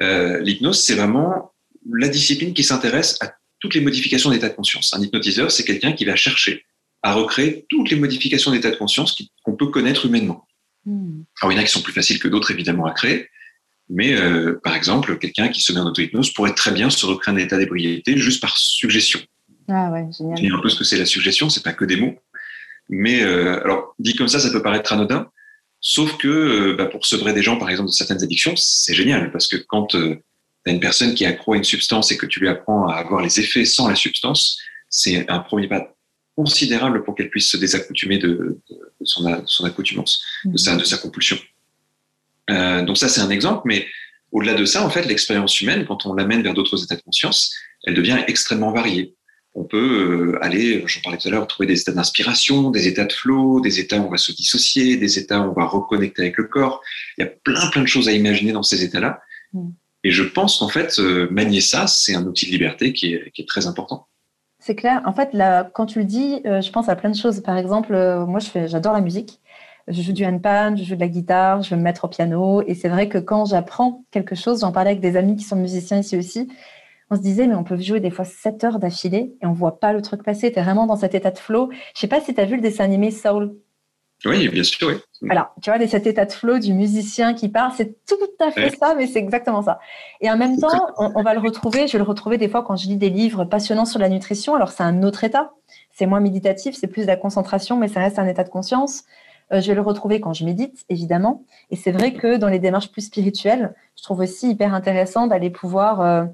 euh, 0.02 0.38
l'hypnose 0.40 0.80
c'est 0.80 0.94
vraiment 0.94 1.52
la 1.90 2.08
discipline 2.08 2.52
qui 2.52 2.62
s'intéresse 2.62 3.16
à 3.20 3.34
toutes 3.64 3.74
les 3.74 3.80
modifications 3.80 4.30
d'état 4.30 4.50
de 4.50 4.54
conscience. 4.54 4.92
Un 4.92 5.00
hypnotiseur 5.00 5.50
c'est 5.50 5.64
quelqu'un 5.64 5.92
qui 5.92 6.04
va 6.04 6.16
chercher 6.16 6.66
à 7.02 7.14
recréer 7.14 7.64
toutes 7.70 7.88
les 7.88 7.96
modifications 7.96 8.50
d'état 8.50 8.70
de 8.70 8.76
conscience 8.76 9.16
qu'on 9.42 9.56
peut 9.56 9.68
connaître 9.68 10.04
humainement. 10.04 10.46
Hmm. 10.84 11.22
Alors 11.40 11.50
il 11.50 11.56
y 11.56 11.58
en 11.58 11.62
a 11.62 11.64
qui 11.64 11.72
sont 11.72 11.80
plus 11.80 11.94
faciles 11.94 12.18
que 12.18 12.28
d'autres 12.28 12.50
évidemment 12.50 12.84
à 12.84 12.92
créer, 12.92 13.30
mais 13.88 14.12
euh, 14.12 14.60
par 14.62 14.76
exemple, 14.76 15.16
quelqu'un 15.16 15.48
qui 15.48 15.62
se 15.62 15.72
met 15.72 15.80
en 15.80 15.86
auto-hypnose 15.86 16.34
pourrait 16.34 16.52
très 16.52 16.72
bien 16.72 16.90
se 16.90 17.06
recréer 17.06 17.34
un 17.34 17.38
état 17.38 17.56
d'ébriété 17.56 18.18
juste 18.18 18.42
par 18.42 18.54
suggestion. 18.58 19.20
Ah 19.68 19.90
ouais, 19.90 20.04
génial. 20.12 20.58
un 20.58 20.60
peu 20.60 20.68
ce 20.68 20.78
que 20.78 20.84
c'est 20.84 20.98
la 20.98 21.06
suggestion, 21.06 21.48
c'est 21.48 21.62
pas 21.62 21.72
que 21.72 21.86
des 21.86 21.96
mots. 21.96 22.18
Mais 22.90 23.22
euh, 23.22 23.64
alors, 23.64 23.94
dit 23.98 24.14
comme 24.14 24.28
ça, 24.28 24.40
ça 24.40 24.50
peut 24.50 24.62
paraître 24.62 24.92
anodin, 24.92 25.30
sauf 25.80 26.18
que 26.18 26.28
euh, 26.28 26.74
bah, 26.76 26.84
pour 26.84 27.06
sevrer 27.06 27.32
des 27.32 27.42
gens, 27.42 27.56
par 27.56 27.70
exemple, 27.70 27.88
de 27.88 27.94
certaines 27.94 28.22
addictions, 28.22 28.52
c'est 28.56 28.92
génial 28.92 29.32
parce 29.32 29.48
que 29.48 29.56
quand 29.56 29.96
tu 30.64 30.70
as 30.70 30.74
une 30.74 30.80
personne 30.80 31.14
qui 31.14 31.26
accro 31.26 31.54
à 31.54 31.56
une 31.56 31.64
substance 31.64 32.10
et 32.12 32.16
que 32.16 32.26
tu 32.26 32.40
lui 32.40 32.48
apprends 32.48 32.88
à 32.88 32.94
avoir 32.94 33.22
les 33.22 33.40
effets 33.40 33.64
sans 33.64 33.88
la 33.88 33.94
substance, 33.94 34.58
c'est 34.88 35.28
un 35.28 35.40
premier 35.40 35.68
pas 35.68 35.94
considérable 36.36 37.04
pour 37.04 37.14
qu'elle 37.14 37.30
puisse 37.30 37.48
se 37.48 37.56
désaccoutumer 37.56 38.18
de, 38.18 38.28
de, 38.28 38.60
de 39.00 39.04
son, 39.04 39.42
son, 39.46 39.64
accoutumance, 39.64 40.22
de, 40.44 40.56
sa, 40.56 40.76
de 40.76 40.84
sa 40.84 40.98
compulsion. 40.98 41.38
Euh, 42.50 42.82
donc 42.82 42.98
ça, 42.98 43.08
c'est 43.08 43.20
un 43.20 43.30
exemple, 43.30 43.62
mais 43.66 43.86
au-delà 44.32 44.54
de 44.54 44.64
ça, 44.64 44.84
en 44.84 44.90
fait, 44.90 45.04
l'expérience 45.04 45.60
humaine, 45.60 45.84
quand 45.86 46.06
on 46.06 46.14
l'amène 46.14 46.42
vers 46.42 46.54
d'autres 46.54 46.82
états 46.82 46.96
de 46.96 47.02
conscience, 47.02 47.54
elle 47.84 47.94
devient 47.94 48.18
extrêmement 48.26 48.72
variée. 48.72 49.14
On 49.54 49.62
peut 49.62 50.34
euh, 50.34 50.44
aller, 50.44 50.82
j'en 50.86 51.00
parlais 51.02 51.18
tout 51.18 51.28
à 51.28 51.30
l'heure, 51.30 51.46
trouver 51.46 51.68
des 51.68 51.80
états 51.80 51.92
d'inspiration, 51.92 52.70
des 52.70 52.88
états 52.88 53.04
de 53.04 53.12
flow, 53.12 53.60
des 53.60 53.78
états 53.78 53.98
où 53.98 54.06
on 54.06 54.10
va 54.10 54.16
se 54.16 54.32
dissocier, 54.32 54.96
des 54.96 55.20
états 55.20 55.40
où 55.40 55.50
on 55.50 55.52
va 55.52 55.64
reconnecter 55.66 56.22
avec 56.22 56.36
le 56.38 56.44
corps. 56.44 56.82
Il 57.16 57.24
y 57.24 57.24
a 57.24 57.30
plein, 57.30 57.70
plein 57.70 57.82
de 57.82 57.86
choses 57.86 58.08
à 58.08 58.12
imaginer 58.12 58.50
dans 58.50 58.64
ces 58.64 58.82
états-là. 58.82 59.20
Mm. 59.52 59.68
Et 60.04 60.10
je 60.10 60.22
pense 60.22 60.58
qu'en 60.58 60.68
fait, 60.68 60.98
euh, 60.98 61.28
manier 61.30 61.60
ça, 61.60 61.86
c'est 61.86 62.14
un 62.14 62.24
outil 62.24 62.46
de 62.46 62.52
liberté 62.52 62.92
qui 62.92 63.14
est, 63.14 63.48
très 63.48 63.66
important. 63.66 64.06
C'est 64.60 64.76
clair. 64.76 65.02
En 65.04 65.12
fait, 65.12 65.36
quand 65.74 65.86
tu 65.86 65.98
le 65.98 66.04
dis, 66.04 66.40
je 66.44 66.70
pense 66.70 66.88
à 66.88 66.96
plein 66.96 67.10
de 67.10 67.16
choses. 67.16 67.40
Par 67.40 67.58
exemple, 67.58 67.92
moi, 68.26 68.40
j'adore 68.66 68.94
la 68.94 69.02
musique 69.02 69.40
je 69.88 70.02
joue 70.02 70.12
du 70.12 70.24
handpan, 70.24 70.76
je 70.76 70.84
joue 70.84 70.94
de 70.94 71.00
la 71.00 71.08
guitare, 71.08 71.62
je 71.62 71.70
veux 71.70 71.76
me 71.76 71.82
mettre 71.82 72.04
au 72.04 72.08
piano. 72.08 72.62
Et 72.66 72.74
c'est 72.74 72.88
vrai 72.88 73.08
que 73.08 73.18
quand 73.18 73.44
j'apprends 73.46 74.04
quelque 74.10 74.34
chose, 74.34 74.60
j'en 74.60 74.72
parlais 74.72 74.90
avec 74.90 75.00
des 75.00 75.16
amis 75.16 75.36
qui 75.36 75.44
sont 75.44 75.56
musiciens 75.56 75.98
ici 75.98 76.16
aussi, 76.16 76.48
on 77.10 77.16
se 77.16 77.20
disait, 77.20 77.46
mais 77.46 77.54
on 77.54 77.64
peut 77.64 77.78
jouer 77.78 78.00
des 78.00 78.10
fois 78.10 78.24
7 78.24 78.64
heures 78.64 78.78
d'affilée 78.78 79.36
et 79.42 79.46
on 79.46 79.52
voit 79.52 79.78
pas 79.78 79.92
le 79.92 80.00
truc 80.00 80.22
passer. 80.22 80.50
Tu 80.50 80.58
es 80.58 80.62
vraiment 80.62 80.86
dans 80.86 80.96
cet 80.96 81.14
état 81.14 81.30
de 81.30 81.38
flow. 81.38 81.70
Je 81.94 82.00
sais 82.00 82.08
pas 82.08 82.20
si 82.20 82.34
tu 82.34 82.40
as 82.40 82.46
vu 82.46 82.56
le 82.56 82.62
dessin 82.62 82.84
animé 82.84 83.10
Soul. 83.10 83.54
Oui, 84.24 84.48
bien 84.48 84.62
sûr, 84.62 84.88
oui. 84.88 84.94
Tu 85.60 85.70
vois, 85.70 85.86
cet 85.86 86.06
état 86.06 86.24
de 86.24 86.32
flow 86.32 86.58
du 86.58 86.72
musicien 86.72 87.34
qui 87.34 87.48
part, 87.48 87.74
c'est 87.74 87.94
tout 88.06 88.16
à 88.40 88.50
fait 88.50 88.74
ça, 88.76 88.94
mais 88.94 89.06
c'est 89.06 89.18
exactement 89.18 89.62
ça. 89.62 89.78
Et 90.20 90.30
en 90.30 90.36
même 90.36 90.58
temps, 90.58 90.86
on, 90.98 91.12
on, 91.14 91.22
va 91.22 91.34
le 91.34 91.40
retrouver, 91.40 91.86
je 91.86 91.92
vais 91.92 91.98
le 91.98 92.04
retrouver 92.04 92.38
des 92.38 92.48
fois 92.48 92.62
quand 92.62 92.76
je 92.76 92.86
lis 92.86 92.96
des 92.96 93.10
livres 93.10 93.44
passionnants 93.44 93.84
sur 93.84 93.98
la 93.98 94.08
nutrition. 94.08 94.54
Alors, 94.54 94.70
c'est 94.70 94.82
un 94.82 95.02
autre 95.02 95.24
état. 95.24 95.52
C'est 95.92 96.06
moins 96.06 96.20
méditatif, 96.20 96.74
c'est 96.74 96.86
plus 96.86 97.02
de 97.02 97.06
la 97.06 97.16
concentration, 97.16 97.76
mais 97.76 97.88
ça 97.88 98.00
reste 98.00 98.18
un 98.18 98.26
état 98.26 98.44
de 98.44 98.48
conscience. 98.48 99.04
Euh, 99.52 99.60
je 99.60 99.68
vais 99.68 99.74
le 99.74 99.80
retrouver 99.80 100.20
quand 100.20 100.32
je 100.32 100.44
médite, 100.44 100.84
évidemment. 100.88 101.44
Et 101.70 101.76
c'est 101.76 101.92
vrai 101.92 102.14
que 102.14 102.36
dans 102.36 102.48
les 102.48 102.58
démarches 102.58 102.90
plus 102.90 103.02
spirituelles, 103.02 103.74
je 103.96 104.02
trouve 104.02 104.20
aussi 104.20 104.50
hyper 104.50 104.74
intéressant 104.74 105.26
d'aller 105.26 105.50
pouvoir 105.50 106.00
euh, 106.00 106.24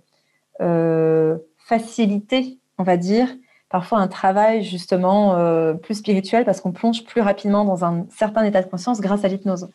euh, 0.60 1.38
faciliter, 1.58 2.58
on 2.78 2.82
va 2.82 2.96
dire, 2.96 3.28
parfois 3.70 3.98
un 3.98 4.08
travail 4.08 4.62
justement 4.62 5.36
plus 5.76 5.94
spirituel 5.94 6.44
parce 6.44 6.60
qu'on 6.60 6.72
plonge 6.72 7.04
plus 7.04 7.20
rapidement 7.20 7.64
dans 7.64 7.84
un 7.84 8.06
certain 8.10 8.44
état 8.44 8.62
de 8.62 8.68
conscience 8.68 9.00
grâce 9.00 9.24
à 9.24 9.28
l'hypnose. 9.28 9.68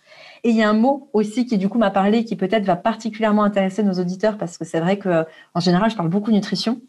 Et 0.44 0.50
il 0.50 0.56
y 0.56 0.64
a 0.64 0.70
un 0.70 0.74
mot 0.74 1.10
aussi 1.14 1.46
qui 1.46 1.58
du 1.58 1.70
coup 1.70 1.78
m'a 1.78 1.92
parlé, 1.92 2.26
qui 2.26 2.36
peut-être 2.36 2.66
va 2.66 2.76
particulièrement 2.76 3.44
intéresser 3.44 3.84
nos 3.84 3.94
auditeurs 3.94 4.38
parce 4.38 4.58
que 4.58 4.66
c'est 4.66 4.82
vrai 4.82 4.98
que 4.98 5.26
en 5.54 5.60
général 5.60 5.90
je 5.90 5.96
parle 5.96 6.10
beaucoup 6.10 6.32
nutrition. 6.32 6.82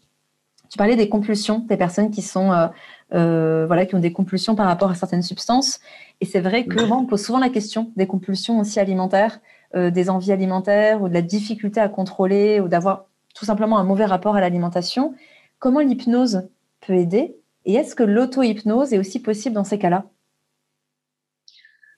Tu 0.69 0.77
parlais 0.77 0.97
des 0.97 1.07
compulsions, 1.07 1.59
des 1.59 1.77
personnes 1.77 2.11
qui 2.11 2.21
sont 2.21 2.69
voilà 3.11 3.85
qui 3.85 3.95
ont 3.95 3.99
des 3.99 4.11
compulsions 4.11 4.55
par 4.55 4.67
rapport 4.67 4.91
à 4.91 4.95
certaines 4.95 5.23
substances. 5.23 5.79
Et 6.21 6.25
c'est 6.25 6.41
vrai 6.41 6.65
que 6.65 6.91
on 6.91 7.05
pose 7.05 7.23
souvent 7.23 7.39
la 7.39 7.49
question 7.49 7.91
des 7.95 8.07
compulsions 8.07 8.59
aussi 8.59 8.79
alimentaires, 8.79 9.39
euh, 9.75 9.91
des 9.91 10.09
envies 10.09 10.31
alimentaires 10.31 11.01
ou 11.01 11.09
de 11.09 11.13
la 11.13 11.21
difficulté 11.21 11.79
à 11.79 11.89
contrôler 11.89 12.59
ou 12.59 12.67
d'avoir 12.67 13.05
tout 13.35 13.45
simplement 13.45 13.77
un 13.77 13.83
mauvais 13.83 14.05
rapport 14.05 14.35
à 14.35 14.41
l'alimentation. 14.41 15.13
Comment 15.59 15.81
l'hypnose 15.81 16.47
peut 16.87 16.95
aider 16.95 17.35
Et 17.65 17.73
est-ce 17.73 17.95
que 17.95 18.03
l'auto-hypnose 18.03 18.93
est 18.93 18.97
aussi 18.97 19.21
possible 19.21 19.53
dans 19.53 19.63
ces 19.63 19.77
cas-là? 19.77 20.09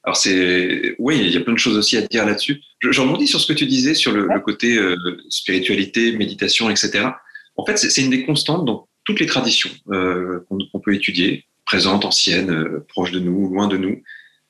Alors 0.03 0.17
c'est 0.17 0.95
oui, 0.97 1.19
il 1.21 1.31
y 1.31 1.37
a 1.37 1.41
plein 1.41 1.53
de 1.53 1.59
choses 1.59 1.77
aussi 1.77 1.95
à 1.97 2.01
dire 2.01 2.25
là-dessus. 2.25 2.61
J'en 2.81 3.05
rebondis 3.05 3.27
sur 3.27 3.39
ce 3.39 3.51
que 3.51 3.57
tu 3.57 3.65
disais 3.65 3.93
sur 3.93 4.11
le, 4.11 4.27
côté 4.39 4.77
euh, 4.77 4.95
spiritualité, 5.29 6.17
méditation, 6.17 6.69
etc. 6.69 7.09
En 7.57 7.65
fait, 7.65 7.77
c'est 7.77 8.01
une 8.01 8.09
des 8.09 8.25
constantes 8.25 8.65
dans 8.65 8.87
toutes 9.03 9.19
les 9.19 9.25
traditions 9.25 9.69
euh, 9.91 10.45
qu'on 10.47 10.79
peut 10.79 10.93
étudier 10.93 11.45
présente, 11.65 12.05
ancienne, 12.05 12.51
euh, 12.51 12.85
proche 12.87 13.11
de 13.11 13.19
nous, 13.19 13.49
loin 13.49 13.67
de 13.67 13.77
nous. 13.77 14.01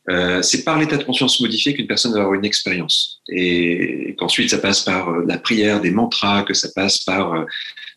Euh, 0.10 0.42
c'est 0.42 0.64
par 0.64 0.78
l'état 0.78 0.98
de 0.98 1.04
conscience 1.04 1.40
modifié 1.40 1.74
qu'une 1.74 1.88
personne 1.88 2.14
va 2.14 2.20
avoir 2.20 2.34
une 2.34 2.46
expérience. 2.46 3.22
Et, 3.30 4.16
qu'ensuite, 4.18 4.50
ça 4.50 4.58
passe 4.58 4.82
par 4.82 5.12
la 5.12 5.38
prière, 5.38 5.82
des 5.82 5.92
mantras, 5.92 6.44
que 6.44 6.54
ça 6.54 6.70
passe 6.76 7.00
par 7.00 7.46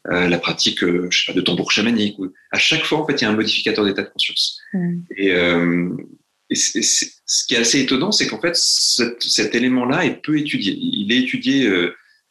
la 0.04 0.38
pratique 0.38 0.80
je 0.80 1.08
sais 1.10 1.32
pas, 1.32 1.32
de 1.32 1.40
tambour 1.40 1.70
chamanique. 1.70 2.16
À 2.50 2.58
chaque 2.58 2.84
fois, 2.84 2.98
en 2.98 3.06
fait, 3.06 3.20
il 3.20 3.22
y 3.22 3.24
a 3.24 3.30
un 3.30 3.36
modificateur 3.36 3.84
d'état 3.84 4.02
de 4.02 4.08
conscience. 4.08 4.60
Mm. 4.72 5.00
Et, 5.16 5.28
et 6.50 6.54
ce 6.54 7.46
qui 7.46 7.54
est 7.54 7.58
assez 7.58 7.80
étonnant, 7.80 8.12
c'est 8.12 8.26
qu'en 8.26 8.40
fait, 8.40 8.56
cet, 8.56 9.22
cet 9.22 9.54
élément-là 9.54 10.04
est 10.04 10.20
peu 10.22 10.38
étudié. 10.38 10.76
Il 10.76 11.12
est 11.12 11.18
étudié 11.18 11.70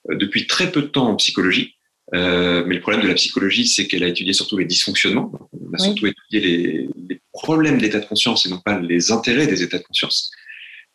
depuis 0.10 0.48
très 0.48 0.72
peu 0.72 0.82
de 0.82 0.88
temps 0.88 1.08
en 1.08 1.16
psychologie. 1.16 1.76
Euh, 2.14 2.64
mais 2.66 2.76
le 2.76 2.82
problème 2.82 3.02
de 3.04 3.08
la 3.08 3.14
psychologie, 3.14 3.68
c'est 3.68 3.88
qu'elle 3.88 4.04
a 4.04 4.08
étudié 4.08 4.34
surtout 4.34 4.58
les 4.58 4.66
dysfonctionnements. 4.66 5.32
On 5.54 5.74
a 5.74 5.78
surtout 5.78 6.08
étudié 6.08 6.40
les, 6.42 6.90
les 7.10 7.22
problèmes 7.32 7.78
d'état 7.78 8.00
de 8.00 8.06
conscience 8.06 8.46
et 8.46 8.50
non 8.50 8.60
pas 8.60 8.80
les 8.80 9.12
intérêts 9.12 9.48
des 9.48 9.64
états 9.64 9.78
de 9.78 9.84
conscience. 9.84 10.32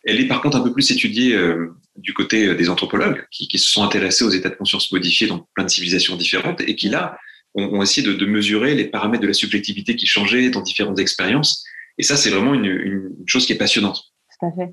Elle 0.07 0.21
est 0.21 0.29
par 0.29 0.41
contre 0.41 0.57
un 0.57 0.63
peu 0.63 0.73
plus 0.73 0.91
étudiée 0.91 1.35
euh, 1.35 1.75
du 1.97 2.15
côté 2.15 2.55
des 2.55 2.71
anthropologues 2.71 3.27
qui, 3.31 3.49
qui, 3.49 3.59
se 3.59 3.71
sont 3.71 3.83
intéressés 3.83 4.25
aux 4.25 4.31
états 4.31 4.49
de 4.49 4.55
conscience 4.55 4.91
modifiés 4.93 5.27
dans 5.27 5.47
plein 5.55 5.65
de 5.65 5.71
civilisations 5.71 6.17
différentes 6.17 6.61
et 6.61 6.77
qui 6.77 6.89
là 6.89 7.19
ont, 7.55 7.79
ont 7.79 7.83
essayé 7.83 8.07
de, 8.07 8.13
de, 8.13 8.27
mesurer 8.27 8.75
les 8.75 8.85
paramètres 8.85 9.23
de 9.23 9.29
la 9.29 9.35
subjectivité 9.35 9.97
qui 9.97 10.07
changeaient 10.07 10.49
dans 10.51 10.61
différentes 10.61 10.99
expériences. 11.01 11.65
Et 11.99 12.03
ça, 12.03 12.17
c'est 12.17 12.31
vraiment 12.31 12.55
une, 12.55 12.67
une, 12.67 13.13
chose 13.27 13.47
qui 13.47 13.53
est 13.53 13.59
passionnante. 13.59 14.05
Tout 14.39 14.47
à 14.47 14.53
fait. 14.53 14.73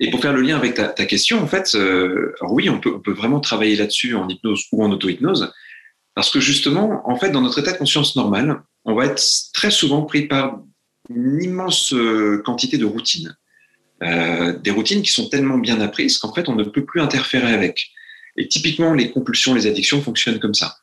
Et 0.00 0.10
pour 0.10 0.20
faire 0.20 0.32
le 0.32 0.42
lien 0.42 0.56
avec 0.56 0.74
ta, 0.74 0.88
ta 0.88 1.06
question, 1.06 1.40
en 1.40 1.46
fait, 1.46 1.74
euh, 1.74 2.34
oui, 2.42 2.68
on 2.68 2.80
peut, 2.80 2.94
on 2.94 3.00
peut 3.00 3.12
vraiment 3.12 3.40
travailler 3.40 3.76
là-dessus 3.76 4.14
en 4.14 4.28
hypnose 4.28 4.64
ou 4.72 4.84
en 4.84 4.90
auto-hypnose, 4.90 5.52
parce 6.14 6.30
que 6.30 6.40
justement, 6.40 7.02
en 7.08 7.16
fait, 7.16 7.30
dans 7.30 7.40
notre 7.40 7.58
état 7.60 7.72
de 7.72 7.78
conscience 7.78 8.16
normal, 8.16 8.62
on 8.84 8.94
va 8.94 9.06
être 9.06 9.22
très 9.54 9.70
souvent 9.70 10.02
pris 10.02 10.26
par 10.26 10.60
une 11.08 11.42
immense 11.42 11.94
euh, 11.94 12.42
quantité 12.44 12.78
de 12.78 12.84
routines. 12.84 13.36
Euh, 14.02 14.52
des 14.58 14.70
routines 14.70 15.02
qui 15.02 15.10
sont 15.10 15.28
tellement 15.28 15.58
bien 15.58 15.80
apprises 15.80 16.18
qu'en 16.18 16.32
fait, 16.32 16.48
on 16.48 16.54
ne 16.54 16.64
peut 16.64 16.84
plus 16.84 17.00
interférer 17.00 17.52
avec. 17.52 17.90
Et 18.36 18.46
typiquement, 18.46 18.92
les 18.92 19.10
compulsions, 19.10 19.54
les 19.54 19.66
addictions 19.66 20.02
fonctionnent 20.02 20.38
comme 20.38 20.54
ça. 20.54 20.76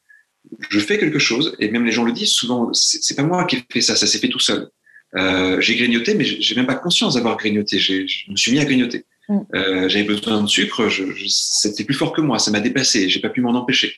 Je 0.70 0.80
fais 0.80 0.98
quelque 0.98 1.20
chose, 1.20 1.56
et 1.60 1.70
même 1.70 1.86
les 1.86 1.92
gens 1.92 2.04
le 2.04 2.12
disent 2.12 2.32
souvent, 2.32 2.74
c'est 2.74 3.16
pas 3.16 3.24
moi 3.24 3.46
qui 3.46 3.58
ai 3.58 3.64
fait 3.72 3.82
ça, 3.82 3.96
ça 3.96 4.08
s'est 4.08 4.18
fait 4.18 4.30
tout 4.30 4.40
seul. 4.40 4.70
Euh, 5.16 5.62
j'ai 5.62 5.76
grignoté, 5.76 6.16
mais 6.16 6.26
j'ai 6.26 6.56
même 6.56 6.66
pas 6.66 6.76
conscience 6.76 7.14
d'avoir 7.14 7.38
grignoté. 7.38 7.78
Je 7.78 8.32
me 8.32 8.36
suis 8.36 8.52
mis 8.52 8.60
à 8.60 8.66
grignoter. 8.66 9.06
Mm. 9.30 9.40
Euh, 9.54 9.90
J'avais 9.90 10.06
besoin 10.06 10.42
de 10.42 10.48
sucre, 10.48 10.90
c'était 11.28 11.84
plus 11.84 11.94
fort 11.94 12.14
que 12.14 12.22
moi, 12.22 12.40
ça 12.40 12.52
m'a 12.52 12.60
dépassé, 12.60 13.10
j'ai 13.10 13.20
pas 13.20 13.30
pu 13.30 13.42
m'en 13.42 13.52
empêcher. 13.52 13.96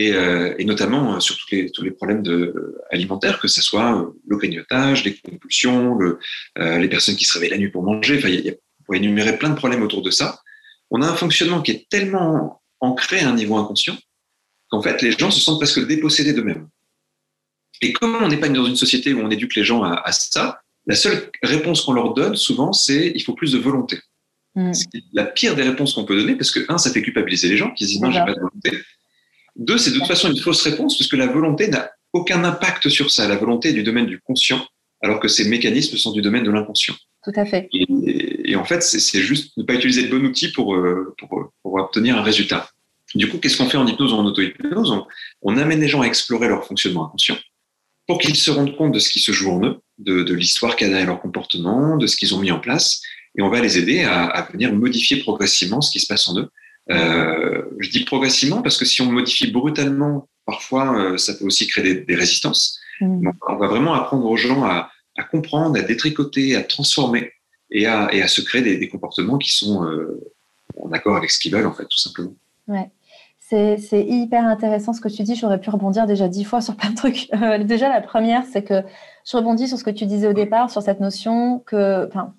Et, 0.00 0.12
euh, 0.12 0.54
et, 0.58 0.64
notamment 0.64 1.16
euh, 1.16 1.20
sur 1.20 1.36
tous 1.36 1.50
les, 1.50 1.72
tous 1.72 1.82
les 1.82 1.90
problèmes 1.90 2.22
de, 2.22 2.78
alimentaires, 2.92 3.40
que 3.40 3.48
ce 3.48 3.60
soit 3.60 4.00
euh, 4.00 4.06
le 4.28 4.36
grignotage, 4.36 5.02
les 5.04 5.16
compulsions, 5.16 5.96
le, 5.96 6.20
euh, 6.58 6.78
les 6.78 6.88
personnes 6.88 7.16
qui 7.16 7.24
se 7.24 7.32
réveillent 7.32 7.50
la 7.50 7.58
nuit 7.58 7.68
pour 7.68 7.82
manger. 7.82 8.16
Enfin, 8.16 8.28
il 8.28 8.46
y 8.46 8.48
a, 8.48 8.52
pourrait 8.86 8.98
énumérer 8.98 9.36
plein 9.36 9.50
de 9.50 9.56
problèmes 9.56 9.82
autour 9.82 10.02
de 10.02 10.12
ça. 10.12 10.40
On 10.92 11.02
a 11.02 11.08
un 11.08 11.16
fonctionnement 11.16 11.62
qui 11.62 11.72
est 11.72 11.88
tellement 11.90 12.62
ancré 12.78 13.18
à 13.18 13.28
un 13.28 13.34
niveau 13.34 13.56
inconscient 13.56 13.98
qu'en 14.68 14.80
fait, 14.82 15.02
les 15.02 15.10
gens 15.10 15.32
se 15.32 15.40
sentent 15.40 15.58
presque 15.58 15.84
dépossédés 15.84 16.32
d'eux-mêmes. 16.32 16.68
Et 17.82 17.92
comme 17.92 18.14
on 18.14 18.28
n'est 18.28 18.36
pas 18.36 18.48
dans 18.48 18.66
une 18.66 18.76
société 18.76 19.12
où 19.14 19.20
on 19.20 19.30
éduque 19.30 19.56
les 19.56 19.64
gens 19.64 19.82
à, 19.82 20.00
à 20.04 20.12
ça, 20.12 20.60
la 20.86 20.94
seule 20.94 21.28
réponse 21.42 21.80
qu'on 21.82 21.92
leur 21.92 22.14
donne 22.14 22.36
souvent, 22.36 22.72
c'est 22.72 23.10
il 23.16 23.22
faut 23.24 23.34
plus 23.34 23.50
de 23.50 23.58
volonté. 23.58 23.98
Mm. 24.54 24.72
C'est 24.74 25.02
la 25.12 25.24
pire 25.24 25.56
des 25.56 25.64
réponses 25.64 25.94
qu'on 25.94 26.04
peut 26.04 26.16
donner 26.16 26.36
parce 26.36 26.52
que, 26.52 26.60
un, 26.68 26.78
ça 26.78 26.92
fait 26.92 27.02
culpabiliser 27.02 27.48
les 27.48 27.56
gens 27.56 27.72
qui 27.72 27.84
se 27.84 27.90
disent 27.90 28.00
non, 28.00 28.12
j'ai 28.12 28.20
pas 28.20 28.32
de 28.32 28.40
volonté. 28.40 28.70
Deux, 29.58 29.76
c'est 29.76 29.90
de 29.90 29.98
toute 29.98 30.06
façon 30.06 30.30
une 30.30 30.38
fausse 30.38 30.62
réponse 30.62 30.96
puisque 30.96 31.14
la 31.14 31.26
volonté 31.26 31.68
n'a 31.68 31.90
aucun 32.12 32.42
impact 32.44 32.88
sur 32.88 33.10
ça. 33.10 33.28
La 33.28 33.36
volonté 33.36 33.70
est 33.70 33.74
du 33.74 33.82
domaine 33.82 34.06
du 34.06 34.20
conscient 34.20 34.64
alors 35.02 35.20
que 35.20 35.28
ces 35.28 35.48
mécanismes 35.48 35.96
sont 35.96 36.12
du 36.12 36.22
domaine 36.22 36.44
de 36.44 36.50
l'inconscient. 36.50 36.94
Tout 37.24 37.32
à 37.36 37.44
fait. 37.44 37.68
Et, 37.72 38.52
et 38.52 38.56
en 38.56 38.64
fait, 38.64 38.82
c'est 38.82 39.20
juste 39.20 39.56
ne 39.56 39.62
pas 39.62 39.74
utiliser 39.74 40.02
le 40.02 40.16
bon 40.16 40.24
outil 40.24 40.50
pour, 40.52 40.74
euh, 40.74 41.14
pour, 41.18 41.52
pour 41.62 41.74
obtenir 41.74 42.16
un 42.16 42.22
résultat. 42.22 42.70
Du 43.14 43.28
coup, 43.28 43.38
qu'est-ce 43.38 43.56
qu'on 43.56 43.68
fait 43.68 43.76
en 43.76 43.86
hypnose 43.86 44.12
ou 44.12 44.16
en 44.16 44.24
auto-hypnose? 44.24 44.90
On, 44.90 45.06
on 45.42 45.56
amène 45.56 45.80
les 45.80 45.88
gens 45.88 46.02
à 46.02 46.06
explorer 46.06 46.48
leur 46.48 46.66
fonctionnement 46.66 47.06
inconscient 47.06 47.36
pour 48.06 48.18
qu'ils 48.18 48.36
se 48.36 48.50
rendent 48.50 48.74
compte 48.76 48.92
de 48.92 48.98
ce 48.98 49.10
qui 49.10 49.20
se 49.20 49.32
joue 49.32 49.50
en 49.50 49.62
eux, 49.64 49.76
de, 49.98 50.22
de 50.22 50.34
l'histoire 50.34 50.76
qu'il 50.76 50.86
y 50.86 50.88
a 50.88 50.90
derrière 50.90 51.08
leur 51.08 51.20
comportement, 51.20 51.96
de 51.96 52.06
ce 52.06 52.16
qu'ils 52.16 52.34
ont 52.34 52.38
mis 52.38 52.50
en 52.50 52.58
place, 52.58 53.02
et 53.36 53.42
on 53.42 53.50
va 53.50 53.60
les 53.60 53.76
aider 53.76 54.02
à, 54.02 54.24
à, 54.24 54.50
venir 54.50 54.72
modifier 54.72 55.18
progressivement 55.18 55.82
ce 55.82 55.90
qui 55.90 56.00
se 56.00 56.06
passe 56.06 56.26
en 56.28 56.38
eux. 56.38 56.48
Euh, 56.90 57.62
je 57.78 57.90
dis 57.90 58.04
progressivement 58.04 58.62
parce 58.62 58.76
que 58.78 58.84
si 58.84 59.02
on 59.02 59.12
modifie 59.12 59.50
brutalement, 59.50 60.28
parfois, 60.46 60.98
euh, 60.98 61.16
ça 61.18 61.34
peut 61.34 61.44
aussi 61.44 61.66
créer 61.66 61.84
des, 61.84 62.00
des 62.00 62.14
résistances. 62.14 62.78
Mmh. 63.00 63.24
Donc, 63.24 63.34
on 63.48 63.56
va 63.56 63.66
vraiment 63.66 63.94
apprendre 63.94 64.26
aux 64.26 64.36
gens 64.36 64.64
à, 64.64 64.90
à, 65.16 65.24
comprendre, 65.24 65.78
à 65.78 65.82
détricoter, 65.82 66.56
à 66.56 66.62
transformer 66.62 67.32
et 67.70 67.86
à, 67.86 68.08
et 68.12 68.22
à 68.22 68.28
se 68.28 68.40
créer 68.40 68.62
des, 68.62 68.78
des 68.78 68.88
comportements 68.88 69.38
qui 69.38 69.50
sont 69.50 69.84
euh, 69.84 70.20
en 70.80 70.90
accord 70.92 71.16
avec 71.16 71.30
ce 71.30 71.38
qu'ils 71.38 71.52
veulent, 71.52 71.66
en 71.66 71.74
fait, 71.74 71.86
tout 71.86 71.98
simplement. 71.98 72.34
Ouais. 72.66 72.90
C'est 73.50 74.04
hyper 74.06 74.44
intéressant 74.44 74.92
ce 74.92 75.00
que 75.00 75.08
tu 75.08 75.22
dis. 75.22 75.34
J'aurais 75.34 75.58
pu 75.58 75.70
rebondir 75.70 76.04
déjà 76.04 76.28
dix 76.28 76.44
fois 76.44 76.60
sur 76.60 76.76
plein 76.76 76.90
de 76.90 76.96
trucs. 76.96 77.28
Euh, 77.32 77.64
déjà, 77.64 77.88
la 77.88 78.02
première, 78.02 78.44
c'est 78.44 78.62
que 78.62 78.82
je 79.26 79.36
rebondis 79.38 79.68
sur 79.68 79.78
ce 79.78 79.84
que 79.84 79.90
tu 79.90 80.04
disais 80.04 80.28
au 80.28 80.34
départ, 80.34 80.70
sur 80.70 80.82
cette 80.82 81.00
notion 81.00 81.60
que, 81.60 82.06
enfin, 82.08 82.34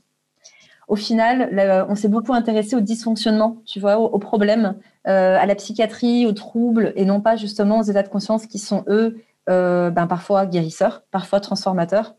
au 0.89 0.96
final, 0.96 1.50
là, 1.51 1.86
on 1.88 1.96
s'est 1.96 2.08
beaucoup 2.08 2.34
intéressé 2.34 2.75
au 2.75 2.81
dysfonctionnement, 2.81 3.58
tu 3.65 3.79
vois, 3.79 4.00
aux, 4.00 4.08
aux 4.08 4.19
problèmes, 4.19 4.75
euh, 5.08 5.38
à 5.39 5.46
la 5.46 5.55
psychiatrie, 5.55 6.25
aux 6.25 6.34
troubles, 6.34 6.93
et 6.96 7.05
non 7.05 7.22
pas 7.22 7.36
justement 7.36 7.79
aux 7.79 7.84
états 7.84 8.01
de 8.03 8.10
conscience 8.10 8.48
qui 8.48 8.58
sont, 8.58 8.84
eux, 8.88 9.22
euh, 9.50 9.91
ben, 9.91 10.08
parfois 10.08 10.48
guérisseurs, 10.48 11.03
parfois 11.12 11.39
transformateurs. 11.39 12.15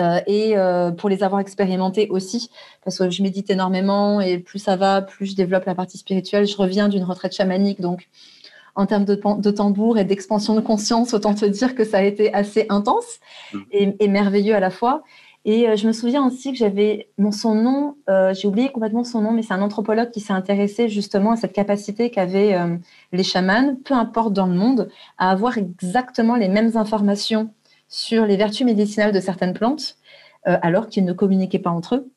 Euh, 0.00 0.20
et 0.28 0.54
pour 0.96 1.08
les 1.08 1.24
avoir 1.24 1.40
expérimentés 1.40 2.06
aussi, 2.08 2.50
parce 2.84 2.98
que 2.98 3.10
je 3.10 3.20
médite 3.20 3.50
énormément 3.50 4.20
et 4.20 4.38
plus 4.38 4.60
ça 4.60 4.76
va, 4.76 5.02
plus 5.02 5.26
je 5.26 5.34
développe 5.34 5.64
la 5.64 5.74
partie 5.74 5.98
spirituelle. 5.98 6.46
Je 6.46 6.56
reviens 6.56 6.88
d'une 6.88 7.02
retraite 7.02 7.34
chamanique, 7.34 7.80
donc 7.80 8.08
en 8.76 8.86
termes 8.86 9.04
de, 9.04 9.20
de 9.40 9.50
tambour 9.50 9.98
et 9.98 10.04
d'expansion 10.04 10.54
de 10.54 10.60
conscience, 10.60 11.14
autant 11.14 11.34
te 11.34 11.44
dire 11.44 11.74
que 11.74 11.84
ça 11.84 11.98
a 11.98 12.02
été 12.02 12.32
assez 12.32 12.66
intense 12.68 13.18
mmh. 13.52 13.58
et, 13.72 13.96
et 13.98 14.06
merveilleux 14.06 14.54
à 14.54 14.60
la 14.60 14.70
fois. 14.70 15.02
Et 15.50 15.66
euh, 15.66 15.76
je 15.76 15.86
me 15.86 15.92
souviens 15.92 16.26
aussi 16.26 16.52
que 16.52 16.58
j'avais 16.58 17.08
mon 17.16 17.32
son 17.32 17.54
nom, 17.54 17.96
euh, 18.10 18.34
j'ai 18.34 18.46
oublié 18.46 18.68
complètement 18.68 19.02
son 19.02 19.22
nom, 19.22 19.32
mais 19.32 19.40
c'est 19.40 19.54
un 19.54 19.62
anthropologue 19.62 20.10
qui 20.10 20.20
s'est 20.20 20.34
intéressé 20.34 20.90
justement 20.90 21.30
à 21.30 21.36
cette 21.36 21.54
capacité 21.54 22.10
qu'avaient 22.10 22.52
euh, 22.52 22.76
les 23.12 23.22
chamans, 23.22 23.74
peu 23.82 23.94
importe 23.94 24.34
dans 24.34 24.46
le 24.46 24.52
monde, 24.52 24.90
à 25.16 25.30
avoir 25.30 25.56
exactement 25.56 26.36
les 26.36 26.48
mêmes 26.48 26.76
informations 26.76 27.48
sur 27.88 28.26
les 28.26 28.36
vertus 28.36 28.66
médicinales 28.66 29.10
de 29.10 29.20
certaines 29.20 29.54
plantes, 29.54 29.96
euh, 30.48 30.58
alors 30.60 30.86
qu'ils 30.86 31.06
ne 31.06 31.14
communiquaient 31.14 31.58
pas 31.58 31.70
entre 31.70 31.94
eux. 31.94 32.12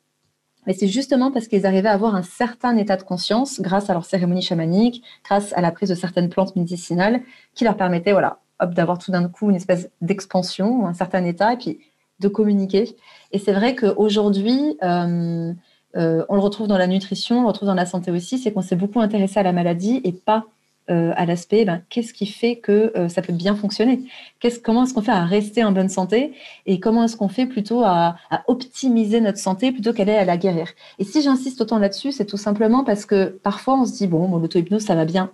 Et 0.66 0.74
c'est 0.74 0.88
justement 0.88 1.32
parce 1.32 1.48
qu'ils 1.48 1.64
arrivaient 1.64 1.88
à 1.88 1.92
avoir 1.92 2.14
un 2.14 2.22
certain 2.22 2.76
état 2.76 2.98
de 2.98 3.02
conscience 3.02 3.62
grâce 3.62 3.88
à 3.88 3.94
leur 3.94 4.04
cérémonie 4.04 4.42
chamanique, 4.42 5.02
grâce 5.24 5.54
à 5.54 5.62
la 5.62 5.72
prise 5.72 5.88
de 5.88 5.94
certaines 5.94 6.28
plantes 6.28 6.54
médicinales, 6.54 7.22
qui 7.54 7.64
leur 7.64 7.78
permettaient, 7.78 8.12
voilà, 8.12 8.40
d'avoir 8.60 8.98
tout 8.98 9.10
d'un 9.10 9.26
coup 9.30 9.48
une 9.48 9.56
espèce 9.56 9.88
d'expansion, 10.02 10.86
un 10.86 10.92
certain 10.92 11.24
état, 11.24 11.54
et 11.54 11.56
puis 11.56 11.78
de 12.22 12.28
communiquer. 12.28 12.96
Et 13.32 13.38
c'est 13.38 13.52
vrai 13.52 13.74
qu'aujourd'hui, 13.74 14.78
euh, 14.82 15.52
euh, 15.96 16.24
on 16.28 16.34
le 16.36 16.40
retrouve 16.40 16.68
dans 16.68 16.78
la 16.78 16.86
nutrition, 16.86 17.38
on 17.38 17.42
le 17.42 17.48
retrouve 17.48 17.68
dans 17.68 17.74
la 17.74 17.86
santé 17.86 18.10
aussi, 18.10 18.38
c'est 18.38 18.52
qu'on 18.52 18.62
s'est 18.62 18.76
beaucoup 18.76 19.00
intéressé 19.00 19.40
à 19.40 19.42
la 19.42 19.52
maladie 19.52 20.00
et 20.04 20.12
pas 20.12 20.46
euh, 20.90 21.12
à 21.16 21.26
l'aspect, 21.26 21.64
ben, 21.64 21.82
qu'est-ce 21.90 22.12
qui 22.12 22.26
fait 22.26 22.56
que 22.56 22.92
ça 23.08 23.22
peut 23.22 23.32
bien 23.32 23.54
fonctionner? 23.54 24.00
Qu'est-ce, 24.40 24.58
Comment 24.58 24.84
est-ce 24.84 24.94
qu'on 24.94 25.02
fait 25.02 25.12
à 25.12 25.24
rester 25.24 25.62
en 25.64 25.72
bonne 25.72 25.88
santé? 25.88 26.32
Et 26.66 26.80
comment 26.80 27.04
est-ce 27.04 27.16
qu'on 27.16 27.28
fait 27.28 27.46
plutôt 27.46 27.82
à, 27.82 28.16
à 28.30 28.42
optimiser 28.48 29.20
notre 29.20 29.38
santé 29.38 29.72
plutôt 29.72 29.92
qu'aller 29.92 30.14
à 30.14 30.24
la 30.24 30.36
guérir? 30.36 30.68
Et 30.98 31.04
si 31.04 31.22
j'insiste 31.22 31.60
autant 31.60 31.78
là-dessus, 31.78 32.12
c'est 32.12 32.26
tout 32.26 32.36
simplement 32.36 32.84
parce 32.84 33.06
que 33.06 33.26
parfois 33.42 33.80
on 33.80 33.84
se 33.84 33.92
dit, 33.92 34.06
bon, 34.06 34.26
mon 34.28 34.38
l'auto-hypnose, 34.38 34.82
ça 34.82 34.94
va 34.94 35.04
bien. 35.04 35.30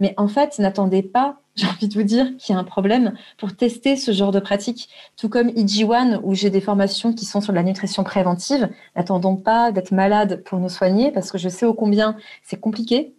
Mais 0.00 0.14
en 0.16 0.28
fait, 0.28 0.58
n'attendez 0.58 1.02
pas, 1.02 1.40
j'ai 1.54 1.66
envie 1.66 1.88
de 1.88 1.94
vous 1.94 2.02
dire, 2.02 2.36
qu'il 2.38 2.54
y 2.54 2.56
a 2.56 2.60
un 2.60 2.64
problème 2.64 3.14
pour 3.38 3.54
tester 3.54 3.96
ce 3.96 4.12
genre 4.12 4.32
de 4.32 4.40
pratique. 4.40 4.88
Tout 5.16 5.28
comme 5.28 5.48
IG1, 5.48 6.20
où 6.22 6.34
j'ai 6.34 6.50
des 6.50 6.60
formations 6.60 7.12
qui 7.12 7.24
sont 7.24 7.40
sur 7.40 7.52
la 7.52 7.62
nutrition 7.62 8.02
préventive, 8.02 8.68
n'attendons 8.96 9.36
pas 9.36 9.72
d'être 9.72 9.92
malade 9.92 10.42
pour 10.44 10.58
nous 10.58 10.68
soigner, 10.68 11.12
parce 11.12 11.30
que 11.30 11.38
je 11.38 11.48
sais 11.48 11.66
ô 11.66 11.74
combien 11.74 12.16
c'est 12.42 12.58
compliqué 12.58 13.14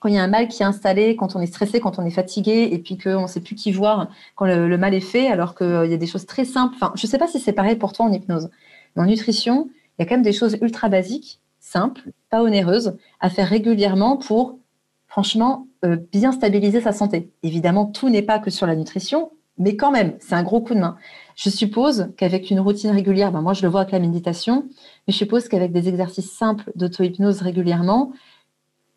quand 0.00 0.08
il 0.08 0.14
y 0.14 0.18
a 0.18 0.22
un 0.22 0.28
mal 0.28 0.48
qui 0.48 0.62
est 0.62 0.66
installé, 0.66 1.14
quand 1.14 1.36
on 1.36 1.40
est 1.40 1.46
stressé, 1.46 1.78
quand 1.78 1.98
on 1.98 2.06
est 2.06 2.10
fatigué, 2.10 2.70
et 2.72 2.78
puis 2.78 2.96
qu'on 2.96 3.22
ne 3.22 3.26
sait 3.26 3.40
plus 3.40 3.54
qui 3.54 3.70
voir 3.70 4.08
quand 4.34 4.46
le, 4.46 4.78
mal 4.78 4.94
est 4.94 5.00
fait, 5.00 5.28
alors 5.28 5.54
qu'il 5.54 5.86
y 5.90 5.94
a 5.94 5.98
des 5.98 6.06
choses 6.06 6.24
très 6.24 6.46
simples. 6.46 6.74
Enfin, 6.74 6.92
je 6.96 7.06
ne 7.06 7.10
sais 7.10 7.18
pas 7.18 7.28
si 7.28 7.38
c'est 7.38 7.52
pareil 7.52 7.76
pour 7.76 7.92
toi 7.92 8.06
en 8.06 8.12
hypnose. 8.12 8.48
Mais 8.96 9.02
en 9.02 9.06
nutrition, 9.06 9.68
il 9.98 10.02
y 10.02 10.06
a 10.06 10.08
quand 10.08 10.14
même 10.14 10.24
des 10.24 10.32
choses 10.32 10.56
ultra 10.62 10.88
basiques, 10.88 11.38
simples, 11.60 12.12
pas 12.30 12.42
onéreuses, 12.42 12.96
à 13.20 13.28
faire 13.28 13.46
régulièrement 13.46 14.16
pour, 14.16 14.58
franchement, 15.10 15.66
euh, 15.84 15.96
bien 16.12 16.30
stabiliser 16.30 16.80
sa 16.80 16.92
santé. 16.92 17.30
Évidemment, 17.42 17.84
tout 17.84 18.08
n'est 18.08 18.22
pas 18.22 18.38
que 18.38 18.50
sur 18.50 18.66
la 18.66 18.76
nutrition, 18.76 19.32
mais 19.58 19.76
quand 19.76 19.90
même, 19.90 20.16
c'est 20.20 20.34
un 20.34 20.44
gros 20.44 20.60
coup 20.60 20.72
de 20.72 20.78
main. 20.78 20.96
Je 21.36 21.50
suppose 21.50 22.10
qu'avec 22.16 22.50
une 22.50 22.60
routine 22.60 22.90
régulière, 22.90 23.32
ben 23.32 23.42
moi 23.42 23.52
je 23.52 23.62
le 23.62 23.68
vois 23.68 23.80
avec 23.80 23.92
la 23.92 23.98
méditation, 23.98 24.68
mais 25.06 25.12
je 25.12 25.18
suppose 25.18 25.48
qu'avec 25.48 25.72
des 25.72 25.88
exercices 25.88 26.30
simples 26.30 26.70
d'auto-hypnose 26.76 27.42
régulièrement, 27.42 28.12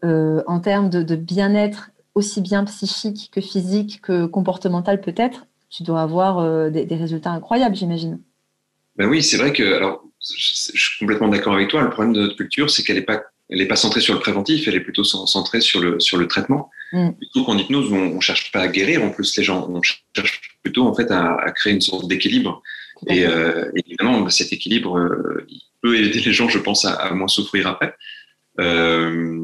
euh, 0.04 0.44
en 0.46 0.60
termes 0.60 0.90
de, 0.90 1.16
bien-être 1.16 1.90
aussi 2.14 2.42
bien 2.42 2.64
psychique 2.66 3.32
que 3.34 3.42
physique 3.42 4.00
que 4.02 4.28
comportemental 4.28 5.02
peut-être, 5.02 5.48
tu 5.72 5.82
dois 5.82 6.02
avoir 6.02 6.38
euh, 6.38 6.70
des, 6.70 6.86
des, 6.86 6.96
résultats 6.96 7.32
incroyables, 7.32 7.76
j'imagine. 7.76 8.20
Ben 8.98 9.10
oui, 9.10 9.24
c'est 9.24 9.38
vrai 9.38 9.52
que 9.52 9.64
alors 9.74 10.04
je, 10.22 10.36
je 10.74 10.80
suis 10.80 11.00
complètement 11.00 11.30
d'accord 11.30 11.56
avec 11.56 11.70
toi. 11.70 11.82
Le 11.82 11.90
problème 11.90 12.14
de 12.14 12.22
notre 12.22 12.36
culture, 12.36 12.70
c'est 12.70 12.84
qu'elle 12.84 12.98
n'est 12.98 13.02
pas 13.02 13.24
elle 13.54 13.60
n'est 13.60 13.68
pas 13.68 13.76
centrée 13.76 14.02
sur 14.02 14.16
le 14.16 14.20
préventif, 14.20 14.68
elle 14.68 14.74
est 14.74 14.80
plutôt 14.80 15.04
centrée 15.04 15.62
sur 15.62 15.80
le 15.80 16.00
sur 16.00 16.18
le 16.18 16.28
traitement. 16.28 16.72
Mm. 16.92 17.12
Plutôt 17.12 17.44
qu'en 17.44 17.56
hypnose, 17.56 17.94
on, 17.94 18.18
on 18.18 18.20
cherche 18.20 18.52
pas 18.52 18.62
à 18.62 18.68
guérir. 18.68 19.04
En 19.04 19.12
plus, 19.12 19.38
les 19.38 19.44
gens, 19.44 19.70
on 19.70 19.80
cherche 19.84 20.42
plutôt 20.64 20.88
en 20.88 20.96
fait 20.96 21.12
à, 21.12 21.36
à 21.36 21.52
créer 21.52 21.72
une 21.72 21.82
sorte 21.82 22.08
d'équilibre. 22.08 22.64
Et 23.08 23.28
euh, 23.28 23.72
évidemment, 23.76 24.28
cet 24.30 24.54
équilibre, 24.54 24.98
euh, 24.98 25.46
il 25.48 25.62
peut 25.84 25.96
aider 25.96 26.20
les 26.20 26.34
gens, 26.34 26.50
je 26.50 26.58
pense, 26.58 26.84
à, 26.86 26.94
à 26.94 27.14
moins 27.14 27.28
souffrir 27.28 27.68
après. 27.68 27.96
Euh, 28.60 29.40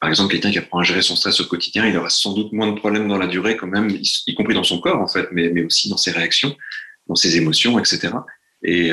par 0.00 0.08
exemple, 0.08 0.32
quelqu'un 0.32 0.50
qui 0.50 0.58
apprend 0.58 0.78
à 0.78 0.82
gérer 0.82 1.02
son 1.02 1.14
stress 1.14 1.38
au 1.40 1.44
quotidien, 1.44 1.86
il 1.86 1.98
aura 1.98 2.08
sans 2.08 2.32
doute 2.32 2.52
moins 2.52 2.72
de 2.72 2.78
problèmes 2.78 3.08
dans 3.08 3.18
la 3.18 3.26
durée 3.26 3.58
quand 3.58 3.66
même, 3.66 3.90
y, 3.90 4.34
compris 4.34 4.54
dans 4.54 4.64
son 4.64 4.80
corps 4.80 5.02
en 5.02 5.08
fait, 5.08 5.28
mais, 5.32 5.50
mais 5.50 5.64
aussi 5.64 5.90
dans 5.90 5.98
ses 5.98 6.12
réactions, 6.12 6.56
dans 7.08 7.16
ses 7.16 7.36
émotions, 7.36 7.78
etc. 7.78 8.10
Et, 8.62 8.90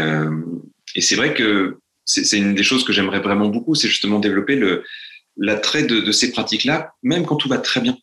et 0.96 1.02
c'est 1.02 1.16
vrai 1.16 1.36
que 1.36 1.78
c'est 2.06 2.38
une 2.38 2.56
des 2.56 2.64
choses 2.64 2.84
que 2.84 2.94
j'aimerais 2.94 3.20
vraiment 3.20 3.48
beaucoup, 3.48 3.76
c'est 3.76 3.88
justement 3.88 4.20
développer 4.20 4.60
l'attrait 5.38 5.84
de, 5.84 6.00
de, 6.00 6.12
ces 6.12 6.32
pratiques-là, 6.32 6.94
même 7.04 7.26
quand 7.26 7.36
tout 7.36 7.50
va 7.50 7.58
très 7.58 7.82
bien. 7.82 7.98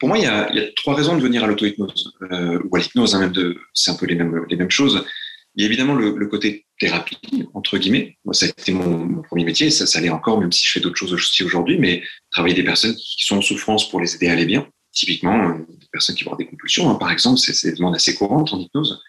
Pour 0.00 0.08
moi, 0.08 0.18
il 0.18 0.24
y 0.24 0.26
a, 0.26 0.50
il 0.50 0.56
y 0.56 0.60
a 0.60 0.66
trois 0.74 0.94
raisons 0.94 1.16
de 1.16 1.22
venir 1.22 1.44
à 1.44 1.46
l'auto-hypnose, 1.46 2.12
euh, 2.32 2.58
ou 2.64 2.76
à 2.76 2.80
l'hypnose, 2.80 3.14
hein, 3.14 3.20
même 3.20 3.54
c'est 3.72 3.90
un 3.90 3.94
peu 3.94 4.06
les 4.06 4.16
mêmes, 4.16 4.44
les 4.48 4.56
mêmes 4.56 4.70
choses. 4.70 5.04
Il 5.54 5.62
y 5.62 5.64
a 5.64 5.68
évidemment 5.68 5.94
le, 5.94 6.16
le, 6.16 6.26
côté 6.26 6.66
thérapie, 6.80 7.18
entre 7.54 7.78
guillemets. 7.78 8.18
Moi, 8.24 8.34
ça 8.34 8.46
a 8.46 8.48
été 8.48 8.72
mon, 8.72 8.98
mon 8.98 9.22
premier 9.22 9.44
métier, 9.44 9.70
ça, 9.70 9.86
ça 9.86 10.00
l'est 10.00 10.08
encore, 10.08 10.40
même 10.40 10.50
si 10.50 10.66
je 10.66 10.72
fais 10.72 10.80
d'autres 10.80 10.96
choses 10.96 11.12
aussi 11.12 11.44
aujourd'hui, 11.44 11.78
mais 11.78 12.02
travailler 12.32 12.56
des 12.56 12.64
personnes 12.64 12.94
qui 12.96 13.24
sont 13.24 13.36
en 13.36 13.42
souffrance 13.42 13.88
pour 13.88 14.00
les 14.00 14.16
aider 14.16 14.28
à 14.28 14.32
aller 14.32 14.46
bien. 14.46 14.66
Typiquement, 14.90 15.50
euh, 15.50 15.58
des 15.68 15.86
personnes 15.92 16.16
qui 16.16 16.24
vont 16.24 16.32
avoir 16.32 16.38
des 16.38 16.46
compulsions, 16.46 16.90
hein, 16.90 16.96
par 16.96 17.12
exemple, 17.12 17.38
c'est 17.38 17.70
des 17.70 17.76
demandes 17.76 17.94
assez 17.94 18.14
courantes 18.14 18.52
en 18.52 18.58
hypnose. 18.58 19.00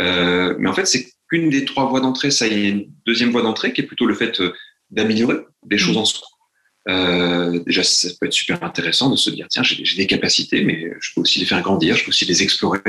Euh, 0.00 0.54
mais 0.58 0.68
en 0.68 0.74
fait, 0.74 0.86
c'est 0.86 1.10
qu'une 1.28 1.50
des 1.50 1.64
trois 1.64 1.86
voies 1.86 2.00
d'entrée. 2.00 2.30
Ça, 2.30 2.46
y 2.46 2.54
a 2.54 2.68
une 2.68 2.90
deuxième 3.06 3.30
voie 3.30 3.42
d'entrée 3.42 3.72
qui 3.72 3.80
est 3.80 3.84
plutôt 3.84 4.06
le 4.06 4.14
fait 4.14 4.40
euh, 4.40 4.52
d'améliorer 4.90 5.36
des 5.64 5.78
choses 5.78 5.96
en 5.96 6.04
soi. 6.04 6.26
Euh, 6.88 7.60
déjà, 7.66 7.82
ça 7.82 8.08
peut 8.18 8.26
être 8.26 8.32
super 8.32 8.62
intéressant 8.62 9.10
de 9.10 9.16
se 9.16 9.28
dire, 9.30 9.46
tiens, 9.50 9.62
j'ai 9.62 9.96
des 9.96 10.06
capacités, 10.06 10.64
mais 10.64 10.90
je 11.00 11.12
peux 11.14 11.20
aussi 11.20 11.38
les 11.38 11.44
faire 11.44 11.60
grandir, 11.60 11.96
je 11.96 12.04
peux 12.04 12.08
aussi 12.08 12.24
les 12.24 12.42
explorer. 12.42 12.80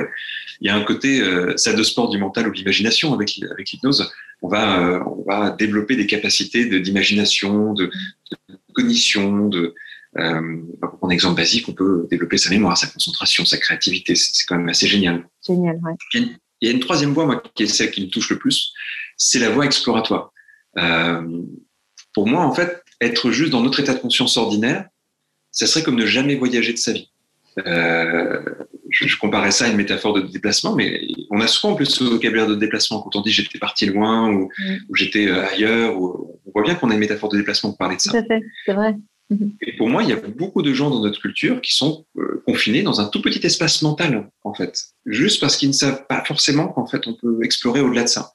Il 0.61 0.67
y 0.67 0.69
a 0.69 0.75
un 0.75 0.83
côté 0.83 1.21
euh, 1.21 1.55
salle 1.57 1.75
de 1.75 1.83
sport 1.83 2.09
du 2.09 2.17
mental 2.17 2.47
ou 2.47 2.51
de 2.51 2.55
l'imagination 2.55 3.13
avec, 3.13 3.41
avec 3.51 3.71
l'hypnose. 3.71 4.11
On 4.41 4.47
va, 4.47 4.79
euh, 4.79 5.03
on 5.05 5.23
va 5.27 5.51
développer 5.51 5.97
des 5.97 6.07
capacités 6.07 6.79
d'imagination, 6.79 7.73
de, 7.73 7.91
de, 8.31 8.57
cognition, 8.73 9.47
de, 9.49 9.73
euh, 10.17 10.57
pour 10.79 11.09
un 11.09 11.11
exemple 11.11 11.35
basique, 11.35 11.67
on 11.67 11.73
peut 11.73 12.07
développer 12.09 12.37
sa 12.37 12.49
mémoire, 12.49 12.77
sa 12.77 12.87
concentration, 12.87 13.43
sa 13.45 13.57
créativité. 13.57 14.15
C'est 14.15 14.45
quand 14.45 14.57
même 14.57 14.69
assez 14.69 14.87
génial. 14.87 15.27
Génial, 15.45 15.77
ouais. 15.83 16.21
Il 16.61 16.67
y, 16.67 16.71
a 16.71 16.73
une, 16.73 16.79
troisième 16.79 17.13
voie, 17.13 17.25
moi, 17.25 17.41
qui 17.55 17.63
est 17.63 17.67
celle 17.67 17.91
qui 17.91 18.01
me 18.01 18.09
touche 18.09 18.29
le 18.29 18.37
plus, 18.37 18.73
c'est 19.17 19.39
la 19.39 19.49
voie 19.49 19.65
exploratoire. 19.65 20.33
Euh, 20.77 21.41
pour 22.13 22.27
moi, 22.27 22.43
en 22.43 22.53
fait, 22.53 22.83
être 23.01 23.31
juste 23.31 23.51
dans 23.51 23.61
notre 23.61 23.79
état 23.79 23.93
de 23.93 23.99
conscience 23.99 24.37
ordinaire, 24.37 24.87
ça 25.51 25.67
serait 25.67 25.83
comme 25.83 25.95
ne 25.95 26.05
jamais 26.05 26.35
voyager 26.35 26.73
de 26.73 26.77
sa 26.77 26.93
vie. 26.93 27.09
Euh, 27.65 28.41
je, 28.89 29.07
je, 29.07 29.17
comparais 29.17 29.51
ça 29.51 29.65
à 29.65 29.67
une 29.67 29.75
métaphore 29.75 30.13
de 30.13 30.21
déplacement, 30.21 30.75
mais 30.75 31.01
on 31.29 31.41
a 31.41 31.47
souvent 31.47 31.75
plus 31.75 31.87
ce 31.87 32.03
vocabulaire 32.03 32.47
de 32.47 32.55
déplacement 32.55 33.01
quand 33.01 33.15
on 33.15 33.21
dit 33.21 33.31
j'étais 33.31 33.59
parti 33.59 33.85
loin 33.85 34.31
ou, 34.31 34.49
mm. 34.57 34.77
ou 34.89 34.95
j'étais 34.95 35.27
euh, 35.27 35.45
ailleurs. 35.47 35.99
Ou, 35.99 36.39
on 36.45 36.51
voit 36.51 36.63
bien 36.63 36.75
qu'on 36.75 36.89
a 36.89 36.93
une 36.93 36.99
métaphore 36.99 37.29
de 37.29 37.37
déplacement 37.37 37.71
pour 37.71 37.77
parler 37.77 37.95
de 37.95 38.01
ça. 38.01 38.11
Tout 38.11 38.17
à 38.17 38.23
fait, 38.23 38.41
c'est 38.65 38.73
vrai. 38.73 38.95
Mm-hmm. 39.31 39.51
Et 39.61 39.77
pour 39.77 39.89
moi, 39.89 40.03
il 40.03 40.09
y 40.09 40.13
a 40.13 40.15
beaucoup 40.15 40.61
de 40.61 40.73
gens 40.73 40.89
dans 40.89 41.01
notre 41.01 41.21
culture 41.21 41.61
qui 41.61 41.73
sont 41.73 42.05
euh, 42.17 42.41
confinés 42.45 42.81
dans 42.81 42.99
un 42.99 43.07
tout 43.07 43.21
petit 43.21 43.45
espace 43.45 43.81
mental, 43.81 44.29
en 44.43 44.53
fait, 44.53 44.79
juste 45.05 45.39
parce 45.39 45.57
qu'ils 45.57 45.69
ne 45.69 45.73
savent 45.73 46.05
pas 46.07 46.23
forcément 46.25 46.69
qu'en 46.69 46.87
fait 46.87 47.07
on 47.07 47.13
peut 47.13 47.39
explorer 47.43 47.81
au-delà 47.81 48.03
de 48.03 48.09
ça. 48.09 48.33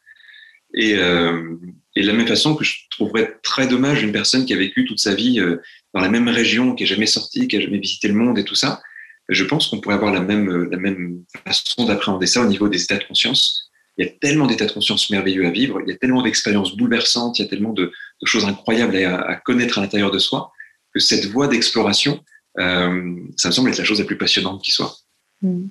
Et, 0.73 0.95
euh, 0.95 1.57
et 1.95 2.03
de 2.03 2.07
la 2.07 2.13
même 2.13 2.27
façon 2.27 2.57
que 2.57 2.65
je 2.65 2.75
trouverais 2.91 3.39
très 3.43 3.69
dommage 3.69 4.03
une 4.03 4.13
personne 4.13 4.45
qui 4.45 4.53
a 4.53 4.57
vécu 4.57 4.85
toute 4.85 4.99
sa 4.99 5.15
vie 5.15 5.39
euh, 5.41 5.61
dans 5.95 6.01
la 6.01 6.09
même 6.09 6.29
région, 6.29 6.75
qui 6.75 6.85
n'a 6.85 6.89
jamais 6.89 7.07
sorti, 7.07 7.47
qui 7.49 7.57
n'a 7.57 7.63
jamais 7.63 7.79
visité 7.79 8.09
le 8.09 8.15
monde 8.15 8.39
et 8.39 8.45
tout 8.45 8.57
ça, 8.57 8.83
je 9.29 9.45
pense 9.45 9.69
qu'on 9.69 9.81
pourrait 9.81 9.95
avoir 9.95 10.13
la 10.13 10.21
même, 10.21 10.69
la 10.71 10.77
même 10.77 11.25
façon 11.47 11.87
d'appréhender 11.87 12.27
ça 12.27 12.41
au 12.41 12.47
niveau 12.47 12.69
des 12.69 12.83
états 12.83 12.99
de 12.99 13.05
conscience. 13.05 13.71
Il 13.97 14.05
y 14.05 14.09
a 14.09 14.13
tellement 14.21 14.47
d'états 14.47 14.67
de 14.67 14.73
conscience 14.73 15.09
merveilleux 15.11 15.47
à 15.47 15.51
vivre, 15.51 15.81
il 15.87 15.91
y 15.91 15.95
a 15.95 15.97
tellement 15.97 16.23
d'expériences 16.23 16.77
bouleversantes, 16.77 17.39
il 17.39 17.43
y 17.43 17.45
a 17.45 17.49
tellement 17.49 17.73
de, 17.73 17.93
choses 18.25 18.45
incroyables 18.45 18.97
à, 18.97 19.37
connaître 19.37 19.79
à 19.79 19.83
l'intérieur 19.83 20.11
de 20.11 20.19
soi, 20.19 20.51
que 20.95 21.01
cette 21.01 21.27
voie 21.27 21.49
d'exploration, 21.49 22.23
euh, 22.59 23.17
ça 23.37 23.49
me 23.49 23.53
semble 23.53 23.71
être 23.71 23.79
la 23.79 23.85
chose 23.85 23.99
la 23.99 24.07
plus 24.07 24.17
passionnante 24.17 24.63
qui 24.63 24.71
soit. 24.71 24.97
Mmh. 25.43 25.67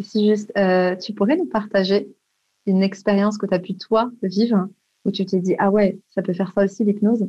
Si 0.00 0.28
juste, 0.28 0.52
euh, 0.58 0.94
tu 0.96 1.14
pourrais 1.14 1.36
nous 1.36 1.46
partager 1.46 2.08
une 2.66 2.82
expérience 2.82 3.38
que 3.38 3.46
tu 3.46 3.54
as 3.54 3.58
pu, 3.58 3.76
toi, 3.76 4.10
vivre 4.22 4.68
où 5.04 5.12
tu 5.12 5.24
t'es 5.24 5.38
dit, 5.38 5.54
ah 5.58 5.70
ouais, 5.70 5.98
ça 6.14 6.20
peut 6.20 6.34
faire 6.34 6.52
ça 6.52 6.64
aussi 6.64 6.84
l'hypnose? 6.84 7.26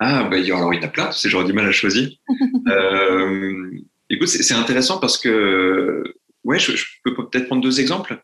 Ah, 0.00 0.24
bah, 0.24 0.36
alors 0.36 0.74
il 0.74 0.80
y 0.80 0.84
en 0.84 0.88
a 0.88 0.88
plein, 0.88 1.10
j'aurais 1.24 1.44
du 1.44 1.52
mal 1.52 1.66
à 1.66 1.72
choisir. 1.72 2.10
euh, 2.68 3.70
écoute, 4.10 4.28
c'est 4.28 4.54
intéressant 4.54 4.98
parce 4.98 5.16
que, 5.18 6.02
ouais, 6.42 6.58
je, 6.58 6.72
je 6.72 6.84
peux 7.04 7.14
peut-être 7.14 7.46
prendre 7.46 7.62
deux 7.62 7.80
exemples. 7.80 8.20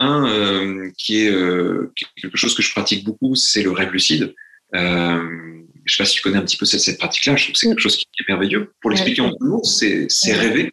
Un 0.00 0.26
euh, 0.26 0.90
qui, 0.98 1.26
est, 1.26 1.32
quelque 2.16 2.36
chose 2.36 2.54
que 2.54 2.62
je 2.62 2.72
pratique 2.72 3.04
beaucoup, 3.04 3.34
c'est 3.36 3.62
le 3.62 3.70
rêve 3.70 3.92
lucide. 3.92 4.34
Euh, 4.74 5.53
je 5.84 5.92
ne 5.92 5.96
sais 5.96 6.02
pas 6.02 6.06
si 6.06 6.16
tu 6.16 6.22
connais 6.22 6.38
un 6.38 6.42
petit 6.42 6.56
peu 6.56 6.66
cette, 6.66 6.80
cette 6.80 6.98
pratique-là, 6.98 7.36
je 7.36 7.44
trouve 7.44 7.52
que 7.52 7.58
c'est 7.58 7.68
quelque 7.68 7.80
chose 7.80 7.96
qui 7.96 8.06
est 8.18 8.28
merveilleux. 8.28 8.72
Pour 8.80 8.90
l'expliquer 8.90 9.20
en 9.20 9.28
deux 9.28 9.46
mots, 9.46 9.62
c'est 9.64 10.32
rêver, 10.32 10.72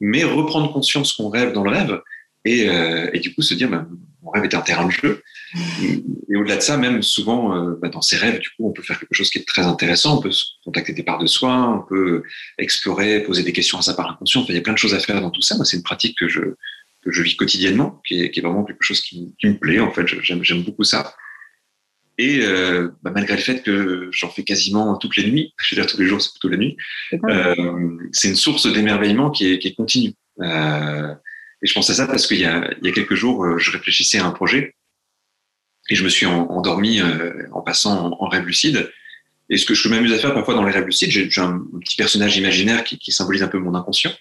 mais 0.00 0.24
reprendre 0.24 0.72
conscience 0.72 1.12
qu'on 1.12 1.28
rêve 1.28 1.52
dans 1.52 1.64
le 1.64 1.70
rêve 1.70 2.00
et, 2.44 2.68
euh, 2.68 3.08
et 3.12 3.20
du 3.20 3.34
coup 3.34 3.42
se 3.42 3.54
dire 3.54 3.70
bah, 3.70 3.86
mon 4.22 4.30
rêve 4.30 4.44
est 4.44 4.54
un 4.54 4.60
terrain 4.60 4.86
de 4.86 4.90
jeu. 4.90 5.22
Et 6.28 6.36
au-delà 6.36 6.56
de 6.56 6.60
ça 6.60 6.76
même 6.76 7.02
souvent 7.02 7.56
euh, 7.56 7.78
bah, 7.80 7.88
dans 7.88 8.00
ces 8.00 8.16
rêves 8.16 8.40
du 8.40 8.48
coup 8.50 8.68
on 8.68 8.72
peut 8.72 8.82
faire 8.82 8.98
quelque 8.98 9.14
chose 9.14 9.30
qui 9.30 9.38
est 9.38 9.46
très 9.46 9.62
intéressant. 9.62 10.18
On 10.18 10.22
peut 10.22 10.32
contacter 10.64 10.92
des 10.92 11.02
parts 11.02 11.18
de 11.18 11.26
soi 11.26 11.68
on 11.78 11.88
peut 11.88 12.24
explorer 12.58 13.22
poser 13.22 13.42
des 13.42 13.52
questions 13.52 13.78
à 13.78 13.82
sa 13.82 13.94
part 13.94 14.10
inconsciente. 14.10 14.44
Enfin, 14.44 14.52
il 14.54 14.56
y 14.56 14.58
a 14.58 14.62
plein 14.62 14.72
de 14.72 14.78
choses 14.78 14.94
à 14.94 14.98
faire 14.98 15.20
dans 15.20 15.30
tout 15.30 15.42
ça. 15.42 15.56
Moi 15.56 15.64
c'est 15.64 15.76
une 15.76 15.82
pratique 15.82 16.18
que 16.18 16.28
je 16.28 16.40
que 17.04 17.10
je 17.10 17.22
vis 17.22 17.36
quotidiennement 17.36 18.00
qui 18.06 18.22
est, 18.22 18.30
qui 18.30 18.40
est 18.40 18.42
vraiment 18.42 18.64
quelque 18.64 18.82
chose 18.82 19.00
qui, 19.00 19.34
qui 19.38 19.46
me 19.46 19.58
plaît 19.58 19.80
en 19.80 19.92
fait. 19.92 20.06
J'aime 20.06 20.62
beaucoup 20.62 20.84
ça 20.84 21.14
et 22.18 22.40
euh, 22.42 22.88
bah, 23.02 23.10
malgré 23.14 23.36
le 23.36 23.42
fait 23.42 23.62
que 23.62 24.08
j'en 24.12 24.28
fais 24.28 24.44
quasiment 24.44 24.96
toutes 24.96 25.16
les 25.16 25.30
nuits, 25.30 25.54
je 25.58 25.74
veux 25.74 25.82
dire 25.82 25.90
tous 25.90 25.98
les 25.98 26.06
jours, 26.06 26.20
c'est 26.20 26.30
plutôt 26.30 26.48
la 26.48 26.58
nuit, 26.58 26.76
euh, 27.12 27.96
c'est 28.12 28.28
une 28.28 28.36
source 28.36 28.70
d'émerveillement 28.70 29.30
qui 29.30 29.52
est, 29.52 29.58
qui 29.58 29.68
est 29.68 29.74
continue. 29.74 30.12
Euh, 30.40 31.14
et 31.62 31.66
je 31.66 31.72
pense 31.72 31.88
à 31.90 31.94
ça 31.94 32.06
parce 32.06 32.26
qu'il 32.26 32.38
y 32.38 32.44
a, 32.44 32.70
il 32.80 32.86
y 32.86 32.90
a 32.90 32.92
quelques 32.92 33.14
jours, 33.14 33.44
euh, 33.44 33.58
je 33.58 33.70
réfléchissais 33.70 34.18
à 34.18 34.26
un 34.26 34.32
projet 34.32 34.74
et 35.90 35.94
je 35.94 36.04
me 36.04 36.08
suis 36.08 36.26
en, 36.26 36.48
endormi 36.50 37.00
euh, 37.00 37.46
en 37.52 37.62
passant 37.62 38.12
en, 38.12 38.24
en, 38.24 38.28
rêve 38.28 38.44
lucide. 38.44 38.90
Et 39.48 39.56
ce 39.56 39.66
que 39.66 39.74
je 39.74 39.88
m'amuse 39.88 40.12
à 40.12 40.18
faire 40.18 40.34
parfois 40.34 40.54
dans 40.54 40.64
les 40.64 40.72
rêves 40.72 40.86
lucides, 40.86 41.10
j'ai 41.10 41.28
un, 41.40 41.54
un, 41.54 41.78
petit 41.80 41.96
personnage 41.96 42.36
imaginaire 42.36 42.84
qui, 42.84 42.98
qui, 42.98 43.12
symbolise 43.12 43.42
un 43.42 43.48
peu 43.48 43.58
mon 43.58 43.74
inconscient. 43.74 44.12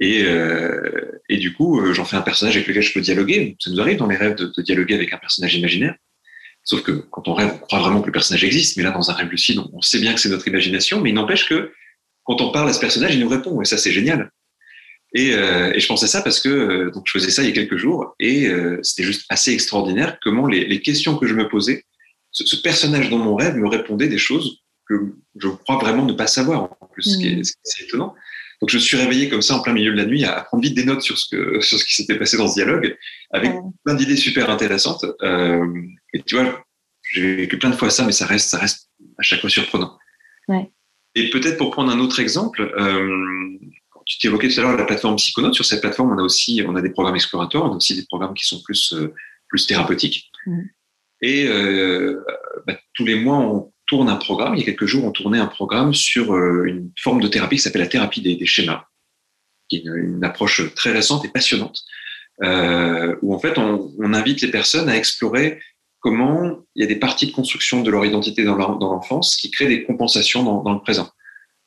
Et, 0.00 0.22
euh, 0.24 1.20
et 1.28 1.38
du 1.38 1.52
coup, 1.52 1.92
j'en 1.92 2.04
fais 2.04 2.16
un 2.16 2.22
personnage 2.22 2.56
avec 2.56 2.68
lequel 2.68 2.82
je 2.82 2.92
peux 2.92 3.00
dialoguer. 3.00 3.56
Ça 3.60 3.70
nous 3.70 3.80
arrive 3.80 3.98
dans 3.98 4.06
les 4.06 4.16
rêves 4.16 4.36
de, 4.36 4.46
de 4.46 4.62
dialoguer 4.62 4.94
avec 4.94 5.12
un 5.12 5.18
personnage 5.18 5.54
imaginaire. 5.56 5.94
Sauf 6.68 6.82
que 6.82 6.92
quand 7.10 7.26
on 7.28 7.32
rêve, 7.32 7.50
on 7.54 7.58
croit 7.66 7.78
vraiment 7.78 8.02
que 8.02 8.06
le 8.06 8.12
personnage 8.12 8.44
existe. 8.44 8.76
Mais 8.76 8.82
là, 8.82 8.90
dans 8.90 9.10
un 9.10 9.14
rêve 9.14 9.30
lucide, 9.30 9.58
on, 9.72 9.80
sait 9.80 10.00
bien 10.00 10.12
que 10.12 10.20
c'est 10.20 10.28
notre 10.28 10.46
imagination. 10.48 11.00
Mais 11.00 11.08
il 11.08 11.14
n'empêche 11.14 11.48
que 11.48 11.72
quand 12.24 12.42
on 12.42 12.52
parle 12.52 12.68
à 12.68 12.74
ce 12.74 12.78
personnage, 12.78 13.14
il 13.14 13.20
nous 13.20 13.28
répond. 13.28 13.62
Et 13.62 13.64
ça, 13.64 13.78
c'est 13.78 13.90
génial. 13.90 14.30
Et, 15.14 15.32
euh, 15.32 15.72
et, 15.72 15.80
je 15.80 15.86
pensais 15.86 16.06
ça 16.06 16.20
parce 16.20 16.40
que 16.40 16.50
euh, 16.50 16.90
donc 16.90 17.04
je 17.06 17.12
faisais 17.12 17.30
ça 17.30 17.42
il 17.42 17.48
y 17.48 17.50
a 17.50 17.54
quelques 17.54 17.78
jours 17.78 18.14
et 18.20 18.46
euh, 18.46 18.78
c'était 18.82 19.04
juste 19.04 19.24
assez 19.30 19.54
extraordinaire 19.54 20.18
comment 20.22 20.46
les, 20.46 20.66
les, 20.66 20.82
questions 20.82 21.16
que 21.16 21.26
je 21.26 21.32
me 21.32 21.48
posais, 21.48 21.86
ce, 22.30 22.44
ce, 22.44 22.56
personnage 22.56 23.08
dans 23.08 23.16
mon 23.16 23.34
rêve 23.34 23.56
me 23.56 23.68
répondait 23.68 24.08
des 24.08 24.18
choses 24.18 24.60
que 24.86 25.14
je 25.38 25.48
crois 25.48 25.78
vraiment 25.78 26.04
ne 26.04 26.12
pas 26.12 26.26
savoir 26.26 26.76
en 26.82 26.86
plus, 26.92 27.06
mmh. 27.06 27.10
ce 27.10 27.16
qui 27.16 27.26
est, 27.26 27.40
est 27.40 27.84
étonnant. 27.86 28.14
Donc 28.60 28.68
je 28.68 28.76
me 28.76 28.82
suis 28.82 28.98
réveillé 28.98 29.30
comme 29.30 29.40
ça 29.40 29.54
en 29.54 29.60
plein 29.60 29.72
milieu 29.72 29.92
de 29.92 29.96
la 29.96 30.04
nuit 30.04 30.26
à 30.26 30.42
prendre 30.42 30.62
vite 30.62 30.74
des 30.74 30.84
notes 30.84 31.00
sur 31.00 31.16
ce 31.16 31.34
que 31.34 31.62
sur 31.62 31.78
ce 31.78 31.86
qui 31.86 31.94
s'était 31.94 32.18
passé 32.18 32.36
dans 32.36 32.46
ce 32.46 32.54
dialogue, 32.56 32.94
avec 33.30 33.52
plein 33.86 33.94
d'idées 33.94 34.16
super 34.16 34.50
intéressantes. 34.50 35.06
Et 36.14 36.22
tu 36.22 36.36
vois, 36.36 36.64
j'ai 37.02 37.36
vécu 37.36 37.58
plein 37.58 37.70
de 37.70 37.76
fois 37.76 37.90
ça, 37.90 38.04
mais 38.04 38.12
ça 38.12 38.26
reste 38.26 38.50
ça 38.50 38.58
reste 38.58 38.90
à 39.18 39.22
chaque 39.22 39.40
fois 39.40 39.50
surprenant. 39.50 39.98
Ouais. 40.48 40.70
Et 41.14 41.30
peut-être 41.30 41.56
pour 41.56 41.70
prendre 41.70 41.90
un 41.90 41.98
autre 42.00 42.20
exemple. 42.20 42.62
Euh, 42.78 43.58
tu 44.06 44.18
t'évoquais 44.18 44.48
tout 44.48 44.58
à 44.60 44.62
l'heure 44.62 44.76
la 44.76 44.84
plateforme 44.84 45.16
Psychonautes. 45.16 45.54
Sur 45.54 45.64
cette 45.64 45.80
plateforme, 45.80 46.12
on 46.12 46.18
a 46.18 46.22
aussi 46.22 46.62
on 46.66 46.76
a 46.76 46.82
des 46.82 46.90
programmes 46.90 47.16
exploratoires, 47.16 47.64
on 47.64 47.72
a 47.72 47.76
aussi 47.76 47.94
des 47.94 48.06
programmes 48.06 48.34
qui 48.34 48.46
sont 48.46 48.62
plus 48.62 48.94
euh, 48.94 49.12
plus 49.48 49.66
thérapeutiques. 49.66 50.30
Mmh. 50.46 50.60
Et 51.20 51.46
euh, 51.48 52.22
bah, 52.66 52.78
tous 52.94 53.04
les 53.04 53.16
mois, 53.16 53.38
on 53.38 53.72
tourne 53.86 54.08
un 54.08 54.16
programme. 54.16 54.54
Il 54.54 54.60
y 54.60 54.62
a 54.62 54.66
quelques 54.66 54.86
jours, 54.86 55.04
on 55.04 55.10
tournait 55.10 55.38
un 55.38 55.46
programme 55.46 55.92
sur 55.92 56.36
une 56.64 56.92
forme 56.98 57.20
de 57.20 57.28
thérapie 57.28 57.56
qui 57.56 57.62
s'appelle 57.62 57.82
la 57.82 57.88
thérapie 57.88 58.20
des, 58.20 58.36
des, 58.36 58.46
schémas, 58.46 58.84
qui 59.68 59.78
est 59.78 59.80
une, 59.80 59.96
une, 59.96 60.24
approche 60.24 60.74
très 60.74 60.92
récente 60.92 61.24
et 61.24 61.28
passionnante, 61.28 61.82
où 62.40 63.34
en 63.34 63.38
fait 63.40 63.58
on, 63.58 63.92
on, 63.98 64.14
invite 64.14 64.42
les 64.42 64.50
personnes 64.50 64.88
à 64.88 64.96
explorer 64.96 65.58
comment 66.08 66.64
il 66.74 66.80
y 66.80 66.84
a 66.84 66.88
des 66.88 66.96
parties 66.96 67.26
de 67.26 67.32
construction 67.32 67.82
de 67.82 67.90
leur 67.90 68.04
identité 68.06 68.42
dans 68.42 68.56
l'enfance 68.56 69.36
qui 69.36 69.50
créent 69.50 69.68
des 69.68 69.84
compensations 69.84 70.42
dans, 70.42 70.72
le 70.72 70.80
présent. 70.80 71.10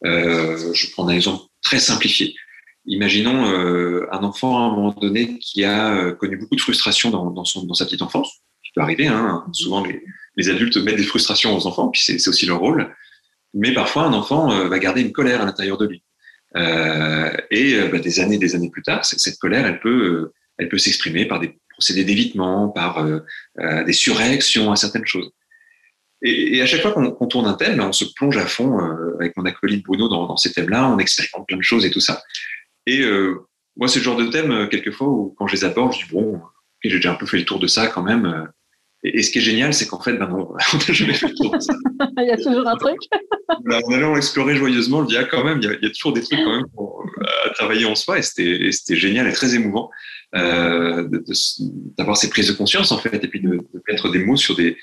Euh, 0.03 0.73
je 0.73 0.89
prends 0.91 1.07
un 1.07 1.13
exemple 1.13 1.43
très 1.61 1.77
simplifié. 1.77 2.33
Imaginons 2.87 3.45
euh, 3.51 4.07
un 4.11 4.23
enfant 4.23 4.57
à 4.57 4.61
un 4.61 4.75
moment 4.75 4.93
donné 4.93 5.37
qui 5.37 5.63
a 5.63 5.93
euh, 5.93 6.13
connu 6.13 6.37
beaucoup 6.37 6.55
de 6.55 6.61
frustration 6.61 7.11
dans, 7.11 7.45
sa 7.45 7.85
petite 7.85 8.01
enfance, 8.01 8.31
qui 8.65 8.71
peut 8.73 8.81
arriver. 8.81 9.05
Hein. 9.05 9.45
Souvent, 9.53 9.85
les, 9.85 10.49
adultes 10.49 10.77
mettent 10.77 10.95
des 10.95 11.03
frustrations 11.03 11.55
aux 11.55 11.67
enfants, 11.67 11.89
puis 11.89 12.01
c'est 12.03 12.27
aussi 12.27 12.47
leur 12.47 12.57
rôle. 12.57 12.91
Mais 13.53 13.75
parfois, 13.75 14.05
un 14.05 14.13
enfant 14.13 14.67
va 14.67 14.79
garder 14.79 15.01
une 15.01 15.11
colère 15.11 15.41
à 15.41 15.45
l'intérieur 15.45 15.77
de 15.77 15.85
lui. 15.85 16.03
Et 16.55 17.79
bah, 17.91 17.99
des 17.99 18.19
années, 18.19 18.39
des 18.39 18.55
années 18.55 18.71
plus 18.71 18.81
tard, 18.81 19.05
cette 19.05 19.37
colère, 19.37 19.67
elle 19.67 19.79
peut 20.69 20.77
s'exprimer 20.79 21.25
par 21.25 21.39
des 21.39 21.60
procédés 21.81 22.03
d'évitement, 22.03 22.69
par 22.69 23.03
des 23.57 23.93
surréactions 23.93 24.71
à 24.71 24.75
certaines 24.75 25.05
choses. 25.05 25.31
Et, 26.23 26.61
à 26.61 26.67
chaque 26.67 26.81
fois 26.81 26.91
qu'on 26.91 27.25
tourne 27.25 27.47
un 27.47 27.53
thème, 27.53 27.79
on 27.81 27.91
se 27.91 28.05
plonge 28.15 28.37
à 28.37 28.45
fond 28.45 28.77
avec 29.19 29.35
mon 29.35 29.45
acolyte 29.45 29.83
Bruno 29.83 30.07
dans, 30.07 30.37
ces 30.37 30.53
thèmes-là, 30.53 30.87
on 30.87 30.99
expérimente 30.99 31.47
plein 31.47 31.57
de 31.57 31.63
choses 31.63 31.85
et 31.85 31.91
tout 31.91 31.99
ça. 31.99 32.21
Et 32.85 33.03
moi, 33.75 33.87
c'est 33.87 33.99
le 33.99 34.05
genre 34.05 34.17
de 34.17 34.27
thème, 34.27 34.69
quelquefois, 34.69 35.07
où 35.07 35.35
quand 35.37 35.47
je 35.47 35.55
les 35.55 35.63
aborde, 35.63 35.93
je 35.93 36.05
dis, 36.05 36.11
bon, 36.11 36.39
j'ai 36.83 36.97
déjà 36.97 37.11
un 37.11 37.15
peu 37.15 37.25
fait 37.25 37.37
le 37.37 37.45
tour 37.45 37.59
de 37.59 37.67
ça 37.67 37.87
quand 37.87 38.03
même. 38.03 38.47
Et, 39.03 39.23
ce 39.23 39.31
qui 39.31 39.39
est 39.39 39.41
génial, 39.41 39.73
c'est 39.73 39.87
qu'en 39.87 39.99
fait, 39.99 40.13
ben 40.13 40.27
non, 40.27 40.53
on 40.73 40.77
n'a 40.77 40.93
jamais 40.93 41.13
fait 41.13 41.27
le 41.27 41.33
tour 41.33 41.51
de 41.51 41.59
ça. 41.59 41.73
il 42.17 42.27
y 42.27 42.31
a 42.31 42.37
toujours 42.37 42.67
un 42.67 42.75
truc. 42.75 42.97
en 43.49 43.93
allant 43.93 44.15
explorer 44.15 44.55
joyeusement, 44.55 44.99
on 44.99 45.03
dit, 45.03 45.17
ah, 45.17 45.23
quand 45.23 45.43
même, 45.43 45.59
il 45.61 45.65
y, 45.65 45.67
a, 45.67 45.73
il 45.73 45.83
y 45.83 45.87
a 45.87 45.89
toujours 45.89 46.13
des 46.13 46.21
trucs 46.21 46.39
quand 46.39 46.55
même 46.55 46.67
pour, 46.75 47.03
à 47.45 47.49
travailler 47.51 47.85
en 47.85 47.95
soi. 47.95 48.19
Et 48.19 48.21
c'était 48.21 48.95
génial 48.95 49.27
et 49.27 49.33
très 49.33 49.55
émouvant 49.55 49.89
euh, 50.35 51.07
d'avoir 51.97 52.17
ces 52.17 52.29
prises 52.29 52.47
de 52.47 52.53
conscience, 52.53 52.91
en 52.91 52.97
fait, 52.97 53.23
et 53.23 53.27
puis 53.27 53.41
de, 53.41 53.49
de 53.49 53.81
mettre 53.87 54.09
des 54.11 54.23
mots 54.23 54.37
sur 54.37 54.55
des, 54.55 54.77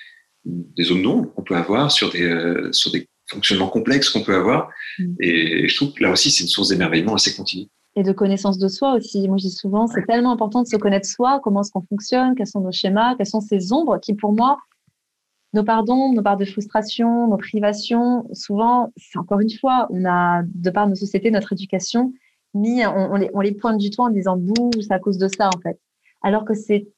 des 0.45 0.85
zones 0.85 1.03
d'ombre 1.03 1.33
qu'on 1.35 1.43
peut 1.43 1.57
avoir, 1.57 1.91
sur 1.91 2.11
des, 2.11 2.23
euh, 2.23 2.73
sur 2.73 2.91
des 2.91 3.09
fonctionnements 3.31 3.69
complexes 3.69 4.11
qu'on 4.11 4.23
peut 4.23 4.35
avoir. 4.35 4.71
Mm. 4.99 5.15
Et 5.21 5.69
je 5.69 5.77
trouve 5.77 5.93
que 5.93 6.03
là 6.03 6.11
aussi, 6.11 6.31
c'est 6.31 6.45
une 6.45 6.49
source 6.49 6.69
d'émerveillement 6.69 7.15
assez 7.15 7.35
continue 7.35 7.67
et 7.99 8.05
de 8.05 8.13
connaissance 8.13 8.59
de 8.59 8.69
soi 8.69 8.95
aussi. 8.95 9.27
Moi, 9.27 9.39
je 9.39 9.49
dis 9.49 9.51
souvent, 9.51 9.89
c'est 9.89 10.07
tellement 10.07 10.31
important 10.31 10.63
de 10.63 10.69
se 10.69 10.77
connaître 10.77 11.09
soi, 11.09 11.41
comment 11.43 11.63
est-ce 11.63 11.73
qu'on 11.73 11.83
fonctionne, 11.83 12.37
quels 12.37 12.47
sont 12.47 12.61
nos 12.61 12.71
schémas, 12.71 13.17
quelles 13.17 13.27
sont 13.27 13.41
ces 13.41 13.73
ombres 13.73 13.99
qui, 13.99 14.15
pour 14.15 14.33
moi, 14.33 14.59
nos 15.53 15.65
pardons, 15.65 16.13
nos 16.13 16.23
parts 16.23 16.37
de 16.37 16.45
frustration, 16.45 17.27
nos 17.29 17.37
privations, 17.37 18.29
souvent, 18.33 18.93
c'est 18.97 19.19
encore 19.19 19.41
une 19.41 19.51
fois, 19.51 19.89
on 19.91 20.05
a, 20.05 20.43
de 20.45 20.71
par 20.71 20.87
nos 20.87 20.95
sociétés, 20.95 21.33
notre 21.33 21.53
éducation, 21.53 22.13
mis, 22.55 22.85
on, 22.87 23.17
les, 23.17 23.31
on 23.35 23.41
les 23.41 23.53
pointe 23.53 23.79
du 23.79 23.91
doigt 23.91 24.07
en 24.07 24.11
disant, 24.11 24.37
bouh, 24.37 24.71
c'est 24.81 24.93
à 24.93 24.99
cause 24.99 25.19
de 25.19 25.29
ça, 25.29 25.49
en 25.55 25.61
fait. 25.61 25.79
Alors 26.23 26.45
que 26.45 26.55
c'est, 26.55 26.89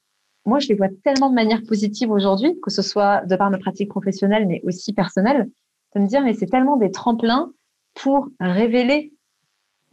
moi, 0.45 0.59
je 0.59 0.69
les 0.69 0.75
vois 0.75 0.89
tellement 1.03 1.29
de 1.29 1.35
manière 1.35 1.61
positive 1.67 2.11
aujourd'hui, 2.11 2.59
que 2.61 2.71
ce 2.71 2.81
soit 2.81 3.25
de 3.25 3.35
par 3.35 3.51
nos 3.51 3.59
pratiques 3.59 3.89
professionnelles, 3.89 4.47
mais 4.47 4.61
aussi 4.63 4.93
personnelles, 4.93 5.49
de 5.95 5.99
me 5.99 6.07
dire, 6.07 6.21
mais 6.21 6.33
c'est 6.33 6.47
tellement 6.47 6.77
des 6.77 6.91
tremplins 6.91 7.51
pour 7.93 8.29
révéler 8.39 9.13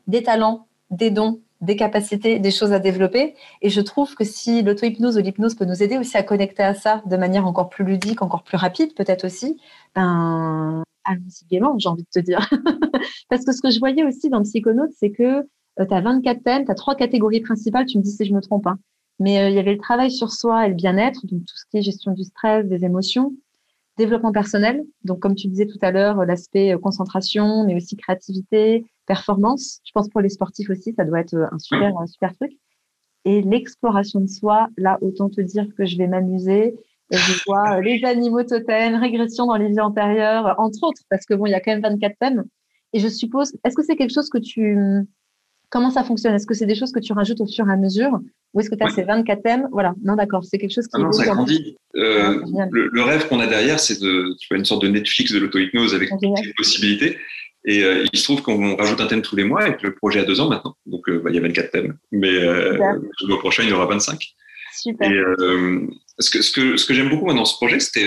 des 0.07 0.23
talents, 0.23 0.69
des 0.91 1.11
dons, 1.11 1.41
des 1.61 1.77
capacités, 1.77 2.39
des 2.39 2.51
choses 2.51 2.73
à 2.73 2.79
développer. 2.79 3.35
Et 3.63 3.69
je 3.69 3.81
trouve 3.81 4.15
que 4.15 4.25
si 4.25 4.63
l'auto-hypnose 4.63 5.19
ou 5.19 5.21
l'hypnose 5.21 5.55
peut 5.55 5.65
nous 5.65 5.83
aider 5.83 5.99
aussi 5.99 6.17
à 6.17 6.23
connecter 6.23 6.63
à 6.63 6.75
ça 6.75 7.03
de 7.07 7.17
manière 7.17 7.47
encore 7.47 7.69
plus 7.69 7.85
ludique, 7.85 8.23
encore 8.23 8.45
plus 8.45 8.57
rapide, 8.57 8.95
peut-être 8.95 9.25
aussi, 9.25 9.61
ben, 9.95 10.85
allons-y 11.09 11.47
gaiement, 11.47 11.79
j'ai 11.79 11.89
envie 11.89 12.05
de 12.05 12.21
te 12.21 12.25
dire. 12.25 12.49
Parce 13.29 13.45
que 13.45 13.53
ce 13.53 13.61
que 13.61 13.71
je 13.71 13.79
voyais 13.79 14.05
aussi 14.05 14.29
dans 14.29 14.43
Psychonautes, 14.43 14.93
c'est 14.97 15.11
que 15.11 15.43
tu 15.77 15.95
as 15.95 16.01
24 16.01 16.43
thèmes, 16.43 16.65
tu 16.65 16.71
as 16.71 16.75
trois 16.75 16.95
catégories 16.95 17.41
principales, 17.41 17.87
tu 17.87 17.99
me 17.99 18.03
dis 18.03 18.11
si 18.11 18.25
je 18.25 18.35
me 18.35 18.41
trompe. 18.41 18.67
Hein. 18.67 18.79
Mais 19.19 19.41
euh, 19.41 19.49
il 19.49 19.55
y 19.55 19.59
avait 19.59 19.73
le 19.73 19.79
travail 19.79 20.11
sur 20.11 20.33
soi 20.33 20.67
et 20.67 20.69
le 20.69 20.75
bien-être, 20.75 21.27
donc 21.27 21.41
tout 21.41 21.57
ce 21.57 21.65
qui 21.71 21.79
est 21.79 21.83
gestion 21.83 22.13
du 22.13 22.25
stress, 22.25 22.67
des 22.67 22.85
émotions, 22.85 23.33
développement 23.97 24.33
personnel, 24.33 24.85
donc 25.05 25.19
comme 25.19 25.35
tu 25.35 25.49
disais 25.49 25.67
tout 25.67 25.79
à 25.83 25.91
l'heure, 25.91 26.25
l'aspect 26.25 26.73
euh, 26.73 26.79
concentration, 26.79 27.65
mais 27.65 27.75
aussi 27.75 27.97
créativité, 27.97 28.87
performance. 29.07 29.81
Je 29.85 29.91
pense 29.93 30.09
pour 30.09 30.21
les 30.21 30.29
sportifs 30.29 30.71
aussi, 30.71 30.95
ça 30.95 31.05
doit 31.05 31.21
être 31.21 31.35
euh, 31.35 31.47
un 31.51 31.59
super, 31.59 31.99
un 31.99 32.07
super 32.07 32.35
truc. 32.37 32.53
Et 33.25 33.43
l'exploration 33.43 34.21
de 34.21 34.29
soi, 34.29 34.69
là, 34.77 34.99
autant 35.01 35.29
te 35.29 35.41
dire 35.41 35.67
que 35.77 35.85
je 35.85 35.99
vais 35.99 36.07
m'amuser. 36.07 36.77
Je 37.11 37.43
vois 37.47 37.77
euh, 37.77 37.81
les 37.81 38.05
animaux 38.05 38.43
totems, 38.43 38.97
régression 38.97 39.47
dans 39.47 39.57
les 39.57 39.69
vies 39.69 39.81
antérieures, 39.81 40.55
entre 40.59 40.83
autres, 40.83 41.03
parce 41.09 41.25
que 41.25 41.35
bon, 41.35 41.47
il 41.47 41.51
y 41.51 41.55
a 41.55 41.61
quand 41.61 41.73
même 41.73 41.83
24 41.83 42.17
thèmes. 42.19 42.45
Et 42.93 43.01
je 43.01 43.09
suppose, 43.09 43.53
est-ce 43.65 43.75
que 43.75 43.83
c'est 43.83 43.97
quelque 43.97 44.13
chose 44.13 44.29
que 44.29 44.39
tu, 44.39 44.77
comment 45.71 45.91
ça 45.91 46.05
fonctionne? 46.05 46.35
Est-ce 46.35 46.47
que 46.47 46.55
c'est 46.55 46.67
des 46.67 46.75
choses 46.75 46.93
que 46.93 47.01
tu 47.01 47.13
rajoutes 47.13 47.41
au 47.41 47.47
fur 47.47 47.69
et 47.69 47.73
à 47.73 47.77
mesure? 47.77 48.19
Ou 48.55 48.61
est-ce 48.61 48.71
que 48.71 48.75
tu 48.75 48.85
as 48.85 48.89
ces 48.89 49.03
24 49.03 49.43
thèmes? 49.43 49.69
Voilà, 49.73 49.95
non, 50.03 50.17
d'accord, 50.17 50.43
c'est 50.45 50.59
quelque 50.59 50.73
chose 50.73 50.87
qui. 50.87 50.93
Ah 50.95 51.01
non, 51.01 51.13
ça 51.13 51.25
grandit. 51.25 51.77
Euh, 51.97 52.43
le, 52.71 53.03
rêve 53.03 53.29
qu'on 53.29 53.41
a 53.41 53.47
derrière, 53.47 53.79
c'est 53.79 54.01
de, 54.01 54.35
tu 54.39 54.49
vois, 54.49 54.59
une 54.59 54.65
sorte 54.65 54.83
de 54.83 54.89
Netflix 54.89 55.33
de 55.33 55.39
l'auto-hypnose 55.39 55.95
avec 55.95 56.09
toutes 56.11 56.23
les 56.23 56.55
possibilités. 56.57 57.19
Et 57.65 57.83
euh, 57.83 58.05
il 58.13 58.19
se 58.19 58.25
trouve 58.25 58.41
qu'on 58.41 58.77
rajoute 58.77 59.01
un 59.01 59.07
thème 59.07 59.21
tous 59.21 59.37
les 59.37 59.45
mois 59.45 59.69
et 59.69 59.77
que 59.77 59.87
le 59.87 59.95
projet 59.95 60.21
a 60.21 60.25
deux 60.25 60.41
ans 60.41 60.49
maintenant. 60.49 60.77
Donc, 60.87 61.09
euh, 61.09 61.21
bah, 61.23 61.31
il 61.31 61.37
y 61.37 61.39
a 61.39 61.43
24 61.43 61.71
thèmes. 61.71 61.99
Mais 62.13 62.31
le 62.33 63.27
mois 63.27 63.39
prochain, 63.39 63.65
il 63.65 63.69
y 63.69 63.73
aura 63.73 63.87
25. 63.87 64.19
Super. 64.81 65.11
Et 65.11 65.19
ce 66.21 66.31
que, 66.31 66.43
ce 66.43 66.51
que, 66.53 66.77
ce 66.77 66.87
que 66.87 66.95
j'aime 66.95 67.09
beaucoup 67.09 67.33
dans 67.33 67.45
ce 67.45 67.57
projet, 67.57 67.79
c'était 67.81 68.07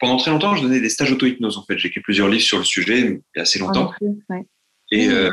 pendant 0.00 0.16
très 0.16 0.30
longtemps, 0.30 0.54
je 0.54 0.62
donnais 0.62 0.80
des 0.80 0.88
stages 0.88 1.12
auto-hypnose. 1.12 1.58
En 1.58 1.64
fait, 1.64 1.78
j'ai 1.78 1.88
écrit 1.88 2.00
plusieurs 2.00 2.28
livres 2.28 2.42
sur 2.42 2.58
le 2.58 2.64
sujet 2.64 3.00
il 3.00 3.20
y 3.36 3.38
a 3.38 3.42
assez 3.42 3.58
longtemps. 3.58 3.92
ouais. 4.30 4.46
Et, 4.92 5.08
je 5.08 5.30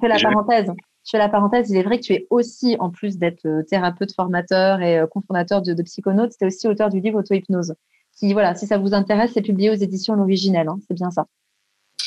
fais 0.00 0.08
la 0.08 0.18
parenthèse 0.18 0.70
je 1.06 1.12
fais 1.12 1.18
la 1.18 1.28
parenthèse, 1.28 1.70
il 1.70 1.76
est 1.76 1.84
vrai 1.84 2.00
que 2.00 2.04
tu 2.04 2.12
es 2.14 2.26
aussi, 2.30 2.76
en 2.80 2.90
plus 2.90 3.16
d'être 3.16 3.46
euh, 3.46 3.62
thérapeute, 3.62 4.12
formateur 4.12 4.82
et 4.82 4.98
euh, 4.98 5.06
cofondateur 5.06 5.62
de, 5.62 5.72
de 5.72 5.82
Psychonautes, 5.84 6.32
tu 6.36 6.44
es 6.44 6.48
aussi 6.48 6.66
auteur 6.66 6.90
du 6.90 7.00
livre 7.00 7.20
Auto-hypnose. 7.20 7.74
Qui, 8.18 8.32
voilà, 8.32 8.56
si 8.56 8.66
ça 8.66 8.78
vous 8.78 8.92
intéresse, 8.92 9.30
c'est 9.34 9.42
publié 9.42 9.70
aux 9.70 9.74
éditions 9.74 10.14
L'Originel. 10.14 10.68
Hein, 10.68 10.78
c'est 10.88 10.94
bien 10.94 11.12
ça. 11.12 11.26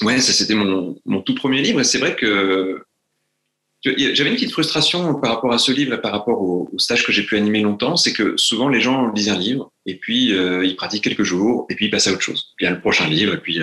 Ouais, 0.01 0.19
ça 0.19 0.33
c'était 0.33 0.55
mon, 0.55 0.97
mon, 1.05 1.21
tout 1.21 1.35
premier 1.35 1.61
livre. 1.61 1.79
Et 1.79 1.83
c'est 1.85 1.99
vrai 1.99 2.15
que 2.15 2.83
j'avais 3.83 4.29
une 4.29 4.35
petite 4.35 4.51
frustration 4.51 5.15
par 5.15 5.35
rapport 5.35 5.53
à 5.53 5.57
ce 5.57 5.71
livre 5.71 5.93
et 5.93 6.01
par 6.01 6.11
rapport 6.11 6.41
au, 6.41 6.69
stage 6.77 7.05
que 7.05 7.11
j'ai 7.11 7.23
pu 7.23 7.37
animer 7.37 7.61
longtemps. 7.61 7.95
C'est 7.95 8.13
que 8.13 8.35
souvent 8.37 8.69
les 8.69 8.81
gens 8.81 9.11
lisent 9.11 9.29
un 9.29 9.37
livre 9.37 9.71
et 9.85 9.95
puis 9.95 10.33
euh, 10.33 10.65
ils 10.65 10.75
pratiquent 10.75 11.03
quelques 11.03 11.23
jours 11.23 11.65
et 11.69 11.75
puis 11.75 11.85
ils 11.85 11.91
passent 11.91 12.07
à 12.07 12.11
autre 12.11 12.21
chose. 12.21 12.53
Puis 12.57 12.65
il 12.65 12.69
y 12.69 12.71
a 12.71 12.75
le 12.75 12.81
prochain 12.81 13.07
livre 13.07 13.33
et 13.33 13.39
puis. 13.39 13.59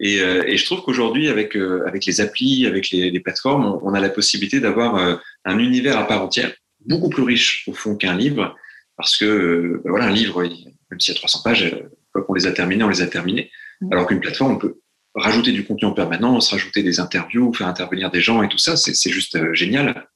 Et, 0.00 0.20
euh, 0.20 0.42
et, 0.46 0.56
je 0.56 0.64
trouve 0.64 0.82
qu'aujourd'hui, 0.82 1.28
avec, 1.28 1.56
euh, 1.56 1.84
avec 1.86 2.06
les 2.06 2.20
applis, 2.20 2.66
avec 2.66 2.90
les, 2.90 3.10
les 3.10 3.20
plateformes, 3.20 3.78
on, 3.82 3.94
a 3.94 4.00
la 4.00 4.08
possibilité 4.08 4.58
d'avoir 4.58 4.96
euh, 4.96 5.16
un 5.44 5.58
univers 5.58 5.98
à 5.98 6.06
part 6.06 6.22
entière, 6.22 6.52
beaucoup 6.86 7.10
plus 7.10 7.22
riche 7.22 7.64
au 7.68 7.72
fond 7.72 7.94
qu'un 7.94 8.16
livre, 8.16 8.56
parce 8.96 9.16
que 9.16 9.80
ben 9.84 9.90
voilà, 9.90 10.06
un 10.06 10.12
livre, 10.12 10.42
même 10.42 11.00
s'il 11.00 11.14
y 11.14 11.16
a 11.16 11.20
300 11.20 11.40
pages, 11.44 11.76
fois 12.12 12.22
qu'on 12.22 12.34
les 12.34 12.46
a 12.46 12.52
terminés, 12.52 12.84
on 12.84 12.88
les 12.88 13.02
a 13.02 13.06
terminés. 13.06 13.50
Mm. 13.80 13.92
Alors 13.92 14.06
qu'une 14.06 14.20
plateforme, 14.20 14.52
on 14.52 14.58
peut 14.58 14.76
rajouter 15.14 15.52
du 15.52 15.64
contenu 15.64 15.88
en 15.88 15.92
permanence, 15.92 16.50
rajouter 16.50 16.82
des 16.82 17.00
interviews, 17.00 17.52
faire 17.52 17.66
intervenir 17.66 18.10
des 18.10 18.20
gens 18.20 18.42
et 18.42 18.48
tout 18.48 18.58
ça, 18.58 18.76
c'est 18.76 19.10
juste 19.10 19.54
génial. 19.54 20.08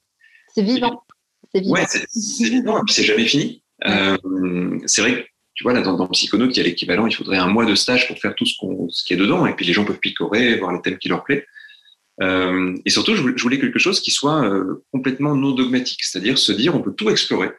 C'est 0.54 0.62
vivant. 0.62 1.02
C'est 1.52 1.60
vivant. 1.60 1.74
Ouais, 1.74 1.86
c'est 1.86 2.48
vivant, 2.48 2.78
et 2.78 2.82
puis 2.84 2.94
c'est 2.94 3.04
jamais 3.04 3.26
fini. 3.26 3.62
Euh, 3.84 4.16
c'est 4.86 5.02
vrai 5.02 5.22
que 5.22 5.28
tu 5.54 5.64
vois, 5.64 5.72
là, 5.72 5.80
dans, 5.80 5.96
dans 5.96 6.06
Psychonautes, 6.08 6.54
il 6.54 6.58
y 6.58 6.60
a 6.60 6.64
l'équivalent, 6.64 7.06
il 7.06 7.14
faudrait 7.14 7.38
un 7.38 7.48
mois 7.48 7.64
de 7.64 7.74
stage 7.74 8.06
pour 8.08 8.18
faire 8.18 8.34
tout 8.34 8.44
ce, 8.44 8.54
qu'on, 8.58 8.90
ce 8.90 9.02
qui 9.04 9.14
est 9.14 9.16
dedans, 9.16 9.46
et 9.46 9.54
puis 9.54 9.64
les 9.64 9.72
gens 9.72 9.86
peuvent 9.86 9.98
picorer, 9.98 10.56
voir 10.58 10.72
les 10.72 10.82
thèmes 10.82 10.98
qui 10.98 11.08
leur 11.08 11.24
plaisent. 11.24 11.44
Euh, 12.22 12.74
et 12.84 12.90
surtout, 12.90 13.14
je 13.14 13.42
voulais 13.42 13.58
quelque 13.58 13.78
chose 13.78 14.00
qui 14.00 14.10
soit 14.10 14.44
euh, 14.44 14.84
complètement 14.92 15.34
non 15.34 15.52
dogmatique, 15.52 16.04
c'est-à-dire 16.04 16.36
se 16.36 16.52
dire, 16.52 16.74
on 16.74 16.82
peut 16.82 16.92
tout 16.92 17.08
explorer, 17.08 17.50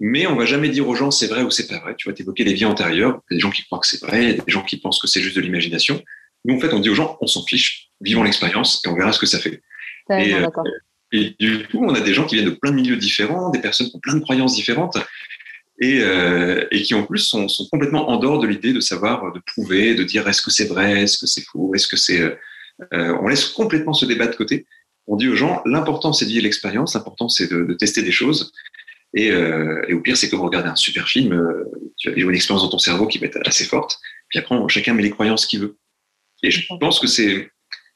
mais 0.00 0.26
on 0.26 0.34
va 0.34 0.44
jamais 0.44 0.68
dire 0.70 0.88
aux 0.88 0.94
gens 0.94 1.10
c'est 1.12 1.28
vrai 1.28 1.42
ou 1.42 1.50
c'est 1.50 1.68
pas 1.68 1.78
vrai. 1.78 1.94
Tu 1.96 2.08
vas 2.08 2.14
t'évoquer 2.14 2.42
les 2.42 2.54
vies 2.54 2.64
antérieures, 2.64 3.20
il 3.30 3.34
y 3.34 3.36
a 3.36 3.36
des 3.36 3.40
gens 3.40 3.50
qui 3.50 3.62
croient 3.62 3.78
que 3.78 3.86
c'est 3.86 4.00
vrai, 4.00 4.24
il 4.24 4.28
y 4.30 4.32
a 4.32 4.44
des 4.44 4.52
gens 4.52 4.62
qui 4.62 4.78
pensent 4.78 4.98
que 4.98 5.06
c'est 5.06 5.20
juste 5.20 5.36
de 5.36 5.40
l'imagination. 5.40 6.02
Nous, 6.44 6.56
en 6.56 6.60
fait, 6.60 6.72
on 6.72 6.80
dit 6.80 6.90
aux 6.90 6.94
gens, 6.94 7.18
on 7.20 7.26
s'en 7.26 7.44
fiche, 7.44 7.90
vivons 8.00 8.22
l'expérience 8.22 8.82
et 8.84 8.88
on 8.88 8.94
verra 8.94 9.12
ce 9.12 9.18
que 9.18 9.26
ça 9.26 9.38
fait. 9.38 9.62
Et, 10.10 10.34
euh, 10.34 10.48
et, 11.12 11.34
du 11.38 11.66
coup, 11.68 11.84
on 11.84 11.94
a 11.94 12.00
des 12.00 12.14
gens 12.14 12.26
qui 12.26 12.36
viennent 12.36 12.50
de 12.50 12.54
plein 12.54 12.70
de 12.70 12.76
milieux 12.76 12.96
différents, 12.96 13.50
des 13.50 13.60
personnes 13.60 13.88
qui 13.88 13.96
ont 13.96 14.00
plein 14.00 14.14
de 14.14 14.20
croyances 14.20 14.54
différentes, 14.54 14.96
et, 15.80 16.00
euh, 16.02 16.66
et 16.70 16.82
qui 16.82 16.94
en 16.94 17.04
plus 17.04 17.20
sont, 17.20 17.48
sont, 17.48 17.66
complètement 17.70 18.10
en 18.10 18.18
dehors 18.18 18.38
de 18.38 18.46
l'idée 18.46 18.72
de 18.72 18.80
savoir, 18.80 19.32
de 19.32 19.40
prouver, 19.46 19.94
de 19.94 20.04
dire 20.04 20.28
est-ce 20.28 20.42
que 20.42 20.50
c'est 20.50 20.66
vrai, 20.66 21.02
est-ce 21.02 21.18
que 21.18 21.26
c'est 21.26 21.42
faux, 21.42 21.74
est-ce 21.74 21.88
que 21.88 21.96
c'est... 21.96 22.20
Euh, 22.20 22.34
euh, 22.94 23.16
on 23.20 23.28
laisse 23.28 23.46
complètement 23.46 23.92
ce 23.92 24.06
débat 24.06 24.26
de 24.26 24.36
côté. 24.36 24.66
On 25.06 25.16
dit 25.16 25.28
aux 25.28 25.34
gens, 25.34 25.62
l'important 25.64 26.12
c'est 26.12 26.24
de 26.24 26.30
vivre 26.30 26.44
l'expérience, 26.44 26.94
l'important 26.94 27.28
c'est 27.28 27.50
de, 27.50 27.64
de, 27.64 27.74
tester 27.74 28.02
des 28.02 28.12
choses. 28.12 28.52
Et, 29.14 29.30
euh, 29.30 29.82
et 29.88 29.94
au 29.94 30.00
pire, 30.00 30.16
c'est 30.16 30.30
comme 30.30 30.40
regarder 30.40 30.68
un 30.68 30.76
super 30.76 31.08
film, 31.08 31.32
euh, 31.32 31.64
tu 31.96 32.08
vas 32.08 32.14
vivre 32.14 32.30
une 32.30 32.36
expérience 32.36 32.62
dans 32.62 32.70
ton 32.70 32.78
cerveau 32.78 33.06
qui 33.06 33.18
va 33.18 33.26
être 33.26 33.38
assez 33.44 33.64
forte. 33.64 33.98
Puis 34.28 34.38
après, 34.38 34.56
chacun 34.68 34.94
met 34.94 35.02
les 35.02 35.10
croyances 35.10 35.46
qu'il 35.46 35.60
veut. 35.60 35.76
Et 36.42 36.50
je 36.50 36.66
pense 36.78 36.98
que 36.98 37.06
c'est 37.06 37.50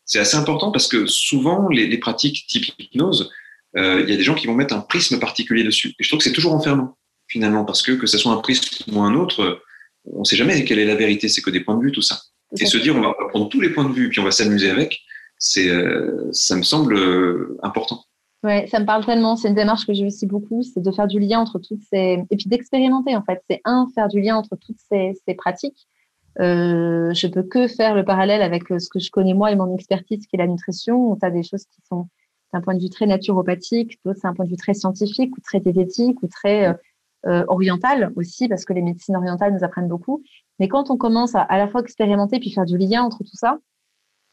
c'est 0.07 0.19
assez 0.19 0.37
important 0.37 0.71
parce 0.71 0.87
que 0.87 1.07
souvent 1.07 1.69
les, 1.69 1.87
les 1.87 1.99
pratiques 1.99 2.47
type 2.47 2.67
hypnose, 2.79 3.31
euh, 3.77 4.03
il 4.03 4.11
y 4.11 4.13
a 4.13 4.17
des 4.17 4.23
gens 4.23 4.35
qui 4.35 4.47
vont 4.47 4.55
mettre 4.55 4.75
un 4.75 4.81
prisme 4.81 5.19
particulier 5.19 5.65
dessus. 5.65 5.95
Et 5.99 6.05
je 6.05 6.09
trouve 6.09 6.19
que 6.19 6.25
c'est 6.25 6.33
toujours 6.33 6.53
enfermant 6.53 6.97
finalement, 7.27 7.65
parce 7.65 7.83
que 7.83 7.93
que 7.93 8.07
ce 8.07 8.19
soit 8.19 8.33
un 8.33 8.39
prisme 8.39 8.95
ou 8.95 9.01
un 9.01 9.15
autre, 9.15 9.63
on 10.05 10.21
ne 10.21 10.25
sait 10.25 10.37
jamais 10.37 10.65
quelle 10.65 10.79
est 10.79 10.85
la 10.85 10.95
vérité, 10.95 11.29
c'est 11.29 11.43
que 11.43 11.51
des 11.51 11.61
points 11.61 11.77
de 11.77 11.83
vue, 11.83 11.93
tout 11.93 12.03
ça. 12.03 12.21
Et 12.61 12.67
se 12.67 12.79
dire, 12.79 12.95
on 12.95 13.01
va 13.01 13.15
prendre 13.31 13.49
tous 13.49 13.61
les 13.61 13.71
points 13.71 13.89
de 13.89 13.93
vue, 13.93 14.09
puis 14.11 14.21
on 14.21 14.25
va 14.25 14.31
s'amuser 14.31 14.71
avec, 14.71 15.01
c'est, 15.39 15.69
euh, 15.69 16.29
ça 16.33 16.55
me 16.55 16.63
semble 16.63 16.97
euh, 16.97 17.59
important. 17.63 18.05
Ouais, 18.45 18.67
ça 18.71 18.79
me 18.79 18.85
parle 18.85 19.05
tellement. 19.07 19.37
C'est 19.37 19.49
une 19.49 19.55
démarche 19.55 19.87
que 19.87 19.95
j'ai 19.95 20.07
aussi 20.07 20.27
beaucoup, 20.27 20.63
c'est 20.63 20.83
de 20.83 20.93
faire 20.93 21.07
du 21.07 21.19
lien 21.19 21.41
entre 21.41 21.59
toutes 21.59 21.81
ces. 21.91 22.23
Et 22.31 22.37
puis 22.37 22.47
d'expérimenter, 22.47 23.17
en 23.17 23.25
fait. 23.25 23.43
C'est 23.49 23.63
un, 23.65 23.89
faire 23.95 24.09
du 24.09 24.21
lien 24.21 24.37
entre 24.37 24.57
toutes 24.57 24.77
ces, 24.91 25.15
ces 25.27 25.35
pratiques. 25.35 25.89
Euh, 26.41 27.13
je 27.15 27.27
peux 27.29 27.43
que 27.43 27.69
faire 27.69 27.95
le 27.95 28.05
parallèle 28.05 28.43
avec 28.43 28.71
euh, 28.73 28.79
ce 28.79 28.89
que 28.89 28.99
je 28.99 29.11
connais 29.11 29.35
moi 29.35 29.53
et 29.53 29.57
mon 29.57 29.73
expertise, 29.75 30.27
qui 30.27 30.37
est 30.37 30.39
la 30.39 30.47
nutrition. 30.47 31.17
Tu 31.17 31.25
as 31.25 31.31
des 31.31 31.43
choses 31.43 31.65
qui 31.67 31.81
sont 31.89 32.09
d'un 32.53 32.61
point 32.61 32.75
de 32.75 32.81
vue 32.81 32.91
très 32.91 33.07
naturopathique, 33.07 33.99
d'autres 34.05 34.19
c'est 34.21 34.29
un 34.29 34.35
point 34.35 34.45
de 34.45 34.51
vue 34.51 34.57
très 34.57 34.75
scientifique 34.75 35.37
ou 35.37 35.41
très 35.41 35.61
diététique 35.61 36.23
ou 36.23 36.29
très 36.29 36.77
euh, 37.27 37.45
orientale 37.49 38.13
aussi, 38.17 38.49
parce 38.49 38.65
que 38.65 38.73
les 38.73 38.83
médecines 38.83 39.17
orientales 39.17 39.53
nous 39.53 39.65
apprennent 39.65 39.89
beaucoup. 39.89 40.23
Mais 40.59 40.69
quand 40.69 40.91
on 40.91 40.97
commence 40.97 41.35
à 41.35 41.43
à 41.43 41.59
la 41.59 41.69
fois 41.69 41.81
expérimenter 41.81 42.39
puis 42.39 42.51
faire 42.51 42.65
du 42.65 42.79
lien 42.79 43.03
entre 43.03 43.19
tout 43.19 43.37
ça, 43.37 43.59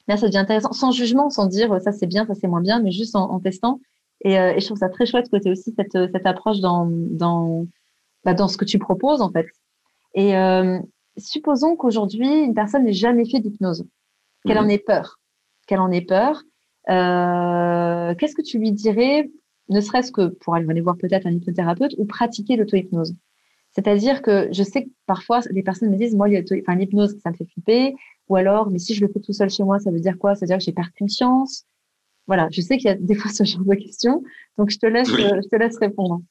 là, 0.08 0.18
ça 0.18 0.28
devient 0.28 0.40
intéressant, 0.40 0.72
sans 0.72 0.92
jugement, 0.92 1.30
sans 1.30 1.48
dire 1.48 1.80
ça 1.82 1.92
c'est 1.92 2.08
bien, 2.08 2.26
ça 2.26 2.36
c'est 2.36 2.48
moins 2.48 2.62
bien, 2.62 2.82
mais 2.82 2.92
juste 2.92 3.16
en, 3.16 3.40
testant. 3.40 3.80
Et, 4.24 4.40
euh, 4.40 4.54
je 4.60 4.66
trouve 4.66 4.78
ça 4.78 4.90
très 4.90 5.06
chouette 5.06 5.28
tu 5.32 5.52
aussi 5.52 5.74
cette, 5.76 5.94
cette 6.12 6.26
approche 6.26 6.60
dans, 6.60 6.88
dans, 6.90 7.66
bah, 8.24 8.34
dans 8.34 8.48
ce 8.48 8.58
que 8.58 8.66
tu 8.66 8.78
proposes, 8.80 9.22
en 9.22 9.32
fait. 9.32 9.48
Et 10.14 10.36
euh, 10.38 10.80
supposons 11.22 11.76
qu'aujourd'hui, 11.76 12.28
une 12.28 12.54
personne 12.54 12.84
n'ait 12.84 12.94
jamais 12.94 13.30
fait 13.30 13.40
d'hypnose, 13.40 13.86
qu'elle 14.46 14.58
en 14.58 14.64
mhm. 14.64 14.72
ait 14.72 14.80
peur, 14.80 15.20
qu'elle 15.68 15.80
en 15.80 15.92
ait 15.92 16.02
peur. 16.02 16.44
Euh, 16.90 18.16
qu'est-ce 18.16 18.36
que 18.36 18.42
tu 18.42 18.60
lui 18.60 18.72
dirais, 18.72 19.30
ne 19.70 19.82
serait-ce 19.82 20.12
que 20.12 20.28
pour 20.28 20.56
aller 20.56 20.82
voir 20.82 20.98
peut-être 20.98 21.28
un 21.28 21.32
hypnothérapeute 21.32 21.96
ou 21.98 22.06
pratiquer 22.06 22.56
l'auto-hypnose? 22.56 23.16
C'est-à-dire 23.72 24.22
que 24.22 24.50
je 24.52 24.64
sais 24.64 24.84
que 24.84 24.90
parfois, 25.06 25.40
les 25.50 25.64
personnes 25.64 25.90
me 25.90 25.98
disent, 25.98 26.16
moi, 26.16 26.28
l'hypnose, 26.28 27.18
ça 27.24 27.32
me 27.32 27.36
fait 27.36 27.46
flipper. 27.46 27.96
Ou 28.28 28.36
alors, 28.36 28.70
mais 28.70 28.80
si 28.80 28.94
je 28.94 29.06
le 29.06 29.12
fais 29.12 29.20
tout 29.20 29.34
seul 29.34 29.50
chez 29.50 29.64
moi, 29.64 29.80
ça 29.80 29.92
veut 29.92 30.00
dire 30.00 30.18
quoi? 30.18 30.36
Ça 30.36 30.42
veut 30.42 30.48
dire 30.48 30.58
que 30.58 30.64
j'ai 30.64 30.74
perdu 30.74 30.92
conscience. 30.98 31.66
Voilà, 32.28 32.50
je 32.52 32.62
sais 32.62 32.78
qu'il 32.78 32.88
y 32.88 32.94
a 32.94 32.96
des 32.96 33.16
fois 33.16 33.32
ce 33.32 33.44
genre 33.44 33.64
de 33.64 33.76
questions. 33.76 34.24
Donc, 34.58 34.70
je 34.70 34.78
te 34.78 34.86
laisse, 34.86 35.10
je 35.10 35.48
te 35.48 35.56
laisse 35.56 35.78
répondre. 35.78 36.22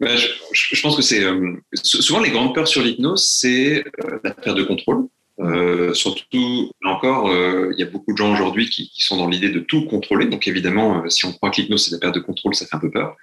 Ben, 0.00 0.16
je, 0.52 0.80
pense 0.80 0.94
que 0.94 1.02
c'est 1.02 1.24
euh, 1.24 1.56
souvent 1.72 2.20
les 2.20 2.30
grandes 2.30 2.54
peurs 2.54 2.68
sur 2.68 2.82
l'hypnose, 2.82 3.26
c'est 3.28 3.84
euh, 4.04 4.18
la 4.22 4.30
perte 4.30 4.56
de 4.56 4.62
contrôle. 4.62 5.08
Euh, 5.40 5.92
surtout, 5.92 6.70
là 6.82 6.90
encore, 6.90 7.32
il 7.32 7.78
y 7.78 7.82
a 7.82 7.86
beaucoup 7.86 8.12
de 8.12 8.16
gens 8.16 8.32
aujourd'hui 8.32 8.68
qui, 8.68 8.90
qui, 8.90 9.02
sont 9.02 9.16
dans 9.16 9.28
l'idée 9.28 9.50
de 9.50 9.60
tout 9.60 9.86
contrôler. 9.86 10.26
Donc 10.26 10.46
évidemment, 10.46 11.08
si 11.08 11.24
on 11.26 11.32
croit 11.32 11.50
que 11.50 11.60
l'hypnose 11.60 11.84
c'est 11.84 11.92
la 11.92 11.98
perte 11.98 12.14
de 12.14 12.20
contrôle, 12.20 12.54
ça 12.54 12.66
fait 12.66 12.76
un 12.76 12.80
peu 12.80 12.90
peur. 12.90 13.16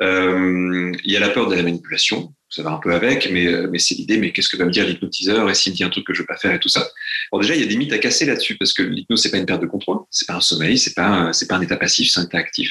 Il 0.00 1.12
y 1.12 1.16
a 1.16 1.20
la 1.20 1.30
peur 1.30 1.48
de 1.48 1.54
la 1.54 1.62
manipulation, 1.62 2.32
ça 2.48 2.62
va 2.62 2.70
un 2.70 2.78
peu 2.78 2.94
avec, 2.94 3.30
mais, 3.30 3.46
mais 3.68 3.78
c'est 3.78 3.94
l'idée, 3.94 4.16
mais 4.16 4.32
qu'est-ce 4.32 4.48
que 4.48 4.56
va 4.56 4.64
me 4.64 4.70
dire 4.70 4.86
l'hypnotiseur 4.86 5.48
et 5.50 5.54
s'il 5.54 5.72
me 5.72 5.76
dit 5.76 5.84
un 5.84 5.90
truc 5.90 6.06
que 6.06 6.14
je 6.14 6.20
veux 6.20 6.26
pas 6.26 6.36
faire 6.36 6.54
et 6.54 6.60
tout 6.60 6.68
ça. 6.68 6.86
Alors 7.32 7.42
déjà, 7.42 7.54
il 7.54 7.60
y 7.60 7.64
a 7.64 7.66
des 7.66 7.76
mythes 7.76 7.92
à 7.92 7.98
casser 7.98 8.24
là-dessus 8.24 8.56
parce 8.56 8.72
que 8.72 8.82
l'hypnose 8.82 9.22
c'est 9.22 9.30
pas 9.30 9.38
une 9.38 9.46
perte 9.46 9.62
de 9.62 9.66
contrôle, 9.66 10.00
c'est 10.10 10.26
pas 10.26 10.34
un 10.34 10.40
sommeil, 10.40 10.78
c'est 10.78 10.94
pas 10.94 11.32
c'est 11.32 11.48
pas 11.48 11.56
un 11.56 11.62
état 11.62 11.76
passif, 11.76 12.10
c'est 12.10 12.20
un 12.20 12.24
état 12.24 12.38
actif. 12.38 12.70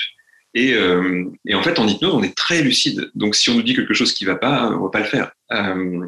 Et, 0.58 0.74
euh, 0.74 1.26
et, 1.46 1.54
en 1.54 1.62
fait, 1.62 1.78
en 1.78 1.88
hypnose, 1.88 2.16
on 2.16 2.24
est 2.24 2.36
très 2.36 2.64
lucide. 2.64 3.12
Donc, 3.14 3.36
si 3.36 3.52
on 3.52 3.54
nous 3.54 3.62
dit 3.62 3.76
quelque 3.76 3.94
chose 3.94 4.12
qui 4.12 4.24
ne 4.24 4.32
va 4.32 4.38
pas, 4.38 4.70
on 4.70 4.78
ne 4.78 4.84
va 4.86 4.90
pas 4.90 5.02
le 5.02 5.06
faire. 5.06 5.32
Euh, 5.52 6.08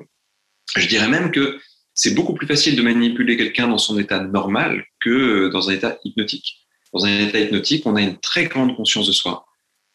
je 0.75 0.87
dirais 0.87 1.07
même 1.07 1.29
que 1.29 1.59
c'est 1.93 2.15
beaucoup 2.15 2.33
plus 2.33 2.47
facile 2.47 2.75
de 2.75 2.81
manipuler 2.81 3.37
quelqu'un 3.37 3.67
dans 3.67 3.77
son 3.77 3.99
état 3.99 4.23
normal 4.23 4.83
que 5.01 5.49
dans 5.49 5.69
un 5.69 5.73
état 5.73 5.99
hypnotique. 6.03 6.65
Dans 6.93 7.05
un 7.05 7.27
état 7.27 7.39
hypnotique, 7.39 7.85
on 7.85 7.95
a 7.95 8.01
une 8.01 8.17
très 8.17 8.45
grande 8.45 8.75
conscience 8.75 9.05
de 9.05 9.11
soi. 9.11 9.45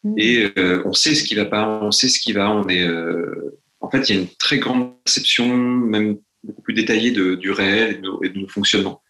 Mmh. 0.05 0.13
Et 0.19 0.53
euh, 0.57 0.81
on 0.85 0.93
sait 0.93 1.15
ce 1.15 1.25
qui 1.25 1.35
va 1.35 1.43
pas, 1.43 1.81
on 1.81 1.91
sait 1.91 2.07
ce 2.07 2.21
qui 2.21 2.31
va. 2.31 2.49
On 2.49 2.69
est, 2.69 2.87
en 3.81 3.89
fait, 3.89 4.09
il 4.09 4.15
y 4.15 4.17
a 4.17 4.21
une 4.21 4.29
très 4.39 4.59
grande 4.59 4.95
perception, 5.03 5.53
même 5.57 6.17
beaucoup 6.45 6.61
plus 6.61 6.75
détaillée 6.75 7.11
de, 7.11 7.35
du 7.35 7.51
réel 7.51 7.91
et 7.91 7.95
de 7.95 8.01
nos, 8.03 8.23
et 8.23 8.29
de 8.29 8.39
nos 8.39 8.47
fonctionnements. 8.47 9.01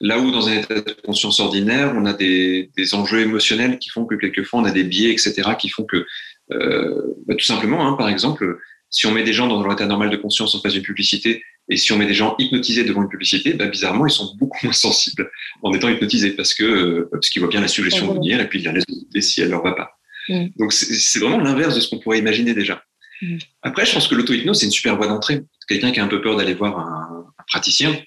Là 0.00 0.18
où 0.18 0.30
dans 0.30 0.48
un 0.48 0.52
état 0.52 0.74
de 0.74 0.96
conscience 1.04 1.40
ordinaire, 1.40 1.94
on 1.96 2.04
a 2.04 2.12
des, 2.12 2.70
des, 2.76 2.94
enjeux 2.94 3.20
émotionnels 3.20 3.78
qui 3.78 3.88
font 3.88 4.04
que 4.04 4.14
quelquefois 4.14 4.60
on 4.60 4.64
a 4.64 4.70
des 4.70 4.84
biais, 4.84 5.10
etc., 5.10 5.50
qui 5.58 5.70
font 5.70 5.84
que, 5.84 6.06
euh, 6.52 7.14
bah, 7.26 7.34
tout 7.34 7.44
simplement, 7.44 7.86
hein, 7.86 7.94
par 7.94 8.08
exemple, 8.08 8.58
si 8.90 9.06
on 9.06 9.12
met 9.12 9.24
des 9.24 9.32
gens 9.32 9.46
dans 9.48 9.62
leur 9.62 9.72
état 9.72 9.86
normal 9.86 10.10
de 10.10 10.16
conscience 10.16 10.54
en 10.54 10.60
face 10.60 10.74
d'une 10.74 10.82
publicité, 10.82 11.42
et 11.68 11.76
si 11.76 11.92
on 11.92 11.98
met 11.98 12.06
des 12.06 12.14
gens 12.14 12.36
hypnotisés 12.38 12.84
devant 12.84 13.02
une 13.02 13.08
publicité, 13.08 13.54
bah, 13.54 13.66
bizarrement, 13.66 14.06
ils 14.06 14.12
sont 14.12 14.34
beaucoup 14.36 14.58
moins 14.62 14.72
sensibles 14.72 15.30
en 15.62 15.72
étant 15.72 15.88
hypnotisés 15.88 16.30
parce 16.30 16.54
que 16.54 16.64
euh, 16.64 17.08
parce 17.10 17.28
qu'ils 17.28 17.40
voient 17.40 17.50
bien 17.50 17.60
la 17.60 17.68
suggestion 17.68 18.12
venir 18.14 18.40
et 18.40 18.48
puis 18.48 18.60
ils 18.60 18.64
la 18.64 18.72
laissent 18.72 18.86
douter 18.86 19.20
si 19.20 19.40
elle 19.40 19.50
leur 19.50 19.62
va 19.62 19.72
pas. 19.72 19.98
Mm. 20.28 20.46
Donc 20.58 20.72
c'est 20.72 21.18
vraiment 21.18 21.38
l'inverse 21.38 21.74
de 21.74 21.80
ce 21.80 21.88
qu'on 21.88 21.98
pourrait 21.98 22.18
imaginer 22.18 22.54
déjà. 22.54 22.84
Mm. 23.22 23.38
Après, 23.62 23.84
je 23.84 23.94
pense 23.94 24.06
que 24.06 24.14
l'auto-hypnose, 24.14 24.60
c'est 24.60 24.66
une 24.66 24.72
super 24.72 24.96
voie 24.96 25.08
d'entrée. 25.08 25.42
Quelqu'un 25.68 25.90
qui 25.90 25.98
a 25.98 26.04
un 26.04 26.08
peu 26.08 26.20
peur 26.20 26.36
d'aller 26.36 26.54
voir 26.54 26.78
un, 26.78 27.26
un 27.36 27.44
praticien, 27.48 27.98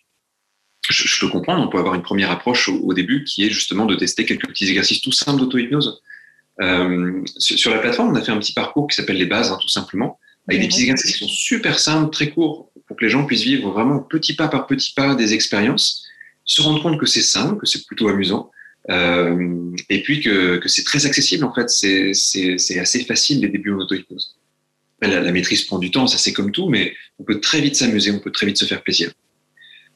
je, 0.94 1.20
peux 1.20 1.28
comprendre, 1.28 1.64
on 1.64 1.70
peut 1.70 1.78
avoir 1.78 1.96
une 1.96 2.02
première 2.02 2.32
approche 2.32 2.70
au, 2.70 2.94
début 2.94 3.24
qui 3.24 3.46
est 3.46 3.50
justement 3.50 3.86
de 3.86 3.96
tester 3.96 4.26
quelques 4.26 4.48
petits 4.48 4.68
exercices 4.68 5.02
tout 5.02 5.12
simples 5.12 5.40
d'auto-hypnose. 5.40 6.02
Euh, 6.62 7.22
sur, 7.38 7.72
la 7.72 7.80
plateforme, 7.80 8.12
on 8.12 8.16
a 8.16 8.22
fait 8.22 8.32
un 8.32 8.40
petit 8.40 8.54
parcours 8.54 8.88
qui 8.88 8.96
s'appelle 8.96 9.18
les 9.18 9.26
bases, 9.26 9.52
hein, 9.52 9.58
tout 9.62 9.70
simplement, 9.70 10.20
avec 10.48 10.62
des 10.62 10.68
petits 10.68 10.82
exercices 10.82 11.14
qui 11.14 11.20
sont 11.20 11.32
super 11.32 11.80
simples, 11.80 12.12
très 12.12 12.30
courts, 12.30 12.72
pour 12.88 12.98
que 12.98 13.06
les 13.06 13.10
gens 13.10 13.26
puissent 13.26 13.44
vivre 13.44 13.70
vraiment 13.72 14.00
petit 14.00 14.34
pas 14.34 14.48
par 14.48 14.68
petit 14.68 14.94
pas 14.94 15.16
des 15.16 15.34
expériences, 15.34 16.06
se 16.44 16.62
rendre 16.62 16.82
compte 16.82 17.00
que 17.00 17.06
c'est 17.06 17.22
simple, 17.22 17.60
que 17.60 17.68
c'est 17.68 17.86
plutôt 17.86 18.10
amusant, 18.10 18.52
euh, 18.90 19.72
et 19.90 20.02
puis 20.02 20.22
que, 20.22 20.58
que 20.58 20.68
c'est 20.68 20.84
très 20.84 21.06
accessible 21.06 21.46
en 21.46 21.54
fait. 21.54 21.70
C'est 21.70 22.80
assez 22.80 23.04
facile 23.06 23.42
les 23.42 23.50
débuts 23.50 23.74
en 23.74 23.78
auto-hypnose. 23.78 24.36
La, 25.02 25.22
la 25.22 25.32
maîtrise 25.32 25.64
prend 25.64 25.78
du 25.78 25.92
temps, 25.92 26.08
ça 26.08 26.18
c'est 26.18 26.34
comme 26.34 26.52
tout, 26.52 26.68
mais 26.68 26.94
on 27.20 27.24
peut 27.24 27.40
très 27.40 27.62
vite 27.62 27.76
s'amuser, 27.76 28.12
on 28.12 28.20
peut 28.20 28.32
très 28.32 28.46
vite 28.46 28.58
se 28.58 28.66
faire 28.66 28.82
plaisir. 28.82 29.12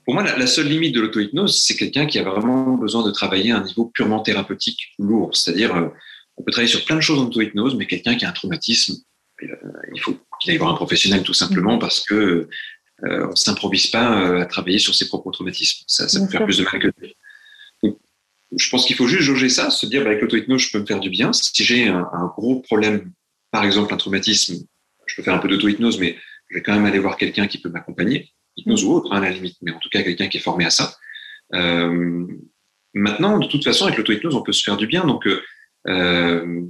Pour 0.05 0.13
moi, 0.13 0.23
la, 0.23 0.47
seule 0.47 0.67
limite 0.67 0.93
de 0.93 1.01
l'auto-hypnose, 1.01 1.63
c'est 1.63 1.75
quelqu'un 1.75 2.05
qui 2.05 2.19
a 2.19 2.23
vraiment 2.23 2.75
besoin 2.75 3.05
de 3.05 3.11
travailler 3.11 3.51
à 3.51 3.57
un 3.57 3.63
niveau 3.63 3.85
purement 3.85 4.19
thérapeutique 4.19 4.93
lourd. 4.99 5.35
C'est-à-dire, 5.35 5.75
euh, 5.75 5.87
on 6.35 6.43
peut 6.43 6.51
travailler 6.51 6.71
sur 6.71 6.83
plein 6.83 6.97
de 6.97 7.01
choses 7.01 7.19
en 7.19 7.25
auto-hypnose, 7.25 7.75
mais 7.75 7.85
quelqu'un 7.85 8.15
qui 8.15 8.25
a 8.25 8.29
un 8.29 8.33
traumatisme, 8.33 8.95
euh, 9.43 9.47
il 9.93 10.01
faut 10.01 10.17
qu'il 10.41 10.51
aille 10.51 10.57
voir 10.57 10.71
un 10.71 10.75
professionnel 10.75 11.23
tout 11.23 11.33
simplement 11.33 11.77
parce 11.77 12.01
que 12.01 12.49
euh, 13.05 13.27
on 13.29 13.35
s'improvise 13.35 13.87
pas 13.87 14.41
à 14.41 14.45
travailler 14.45 14.77
sur 14.77 14.93
ses 14.93 15.07
propres 15.07 15.31
traumatismes. 15.31 15.83
Ça, 15.87 16.09
ça 16.09 16.19
peut 16.19 16.27
faire 16.27 16.43
plus 16.43 16.57
de 16.57 16.63
mal 16.63 16.79
que 16.79 16.87
de 16.87 16.93
bien. 17.01 17.93
je 18.57 18.69
pense 18.69 18.85
qu'il 18.85 18.95
faut 18.95 19.07
juste 19.07 19.23
jauger 19.23 19.49
ça, 19.49 19.69
se 19.69 19.85
dire 19.85 20.03
bah, 20.03 20.09
avec 20.09 20.21
l'auto-hypnose, 20.21 20.61
je 20.61 20.71
peux 20.71 20.79
me 20.79 20.85
faire 20.85 20.99
du 20.99 21.09
bien. 21.09 21.31
Si 21.31 21.63
j'ai 21.63 21.87
un, 21.87 22.09
un, 22.11 22.25
gros 22.25 22.59
problème, 22.59 23.11
par 23.51 23.63
exemple 23.63 23.93
un 23.93 23.97
traumatisme, 23.97 24.65
je 25.05 25.15
peux 25.15 25.23
faire 25.23 25.33
un 25.33 25.39
peu 25.39 25.47
d'auto-hypnose, 25.47 25.97
mais 25.99 26.17
je 26.49 26.55
vais 26.55 26.61
quand 26.61 26.73
même 26.73 26.85
aller 26.85 26.99
voir 26.99 27.15
quelqu'un 27.15 27.47
qui 27.47 27.57
peut 27.57 27.69
m'accompagner 27.69 28.33
hypnose 28.57 28.83
ou 28.83 28.93
autre, 28.93 29.11
hein, 29.11 29.17
à 29.17 29.21
la 29.21 29.31
limite, 29.31 29.57
mais 29.61 29.71
en 29.71 29.79
tout 29.79 29.89
cas 29.89 30.03
quelqu'un 30.03 30.27
qui 30.27 30.37
est 30.37 30.41
formé 30.41 30.65
à 30.65 30.69
ça. 30.69 30.95
Euh, 31.53 32.27
maintenant, 32.93 33.39
de 33.39 33.47
toute 33.47 33.63
façon, 33.63 33.85
avec 33.85 33.97
l'auto-hypnose, 33.97 34.35
on 34.35 34.43
peut 34.43 34.51
se 34.51 34.63
faire 34.63 34.77
du 34.77 34.87
bien. 34.87 35.05
Donc, 35.05 35.27
euh, 35.27 35.41
euh 35.87 36.61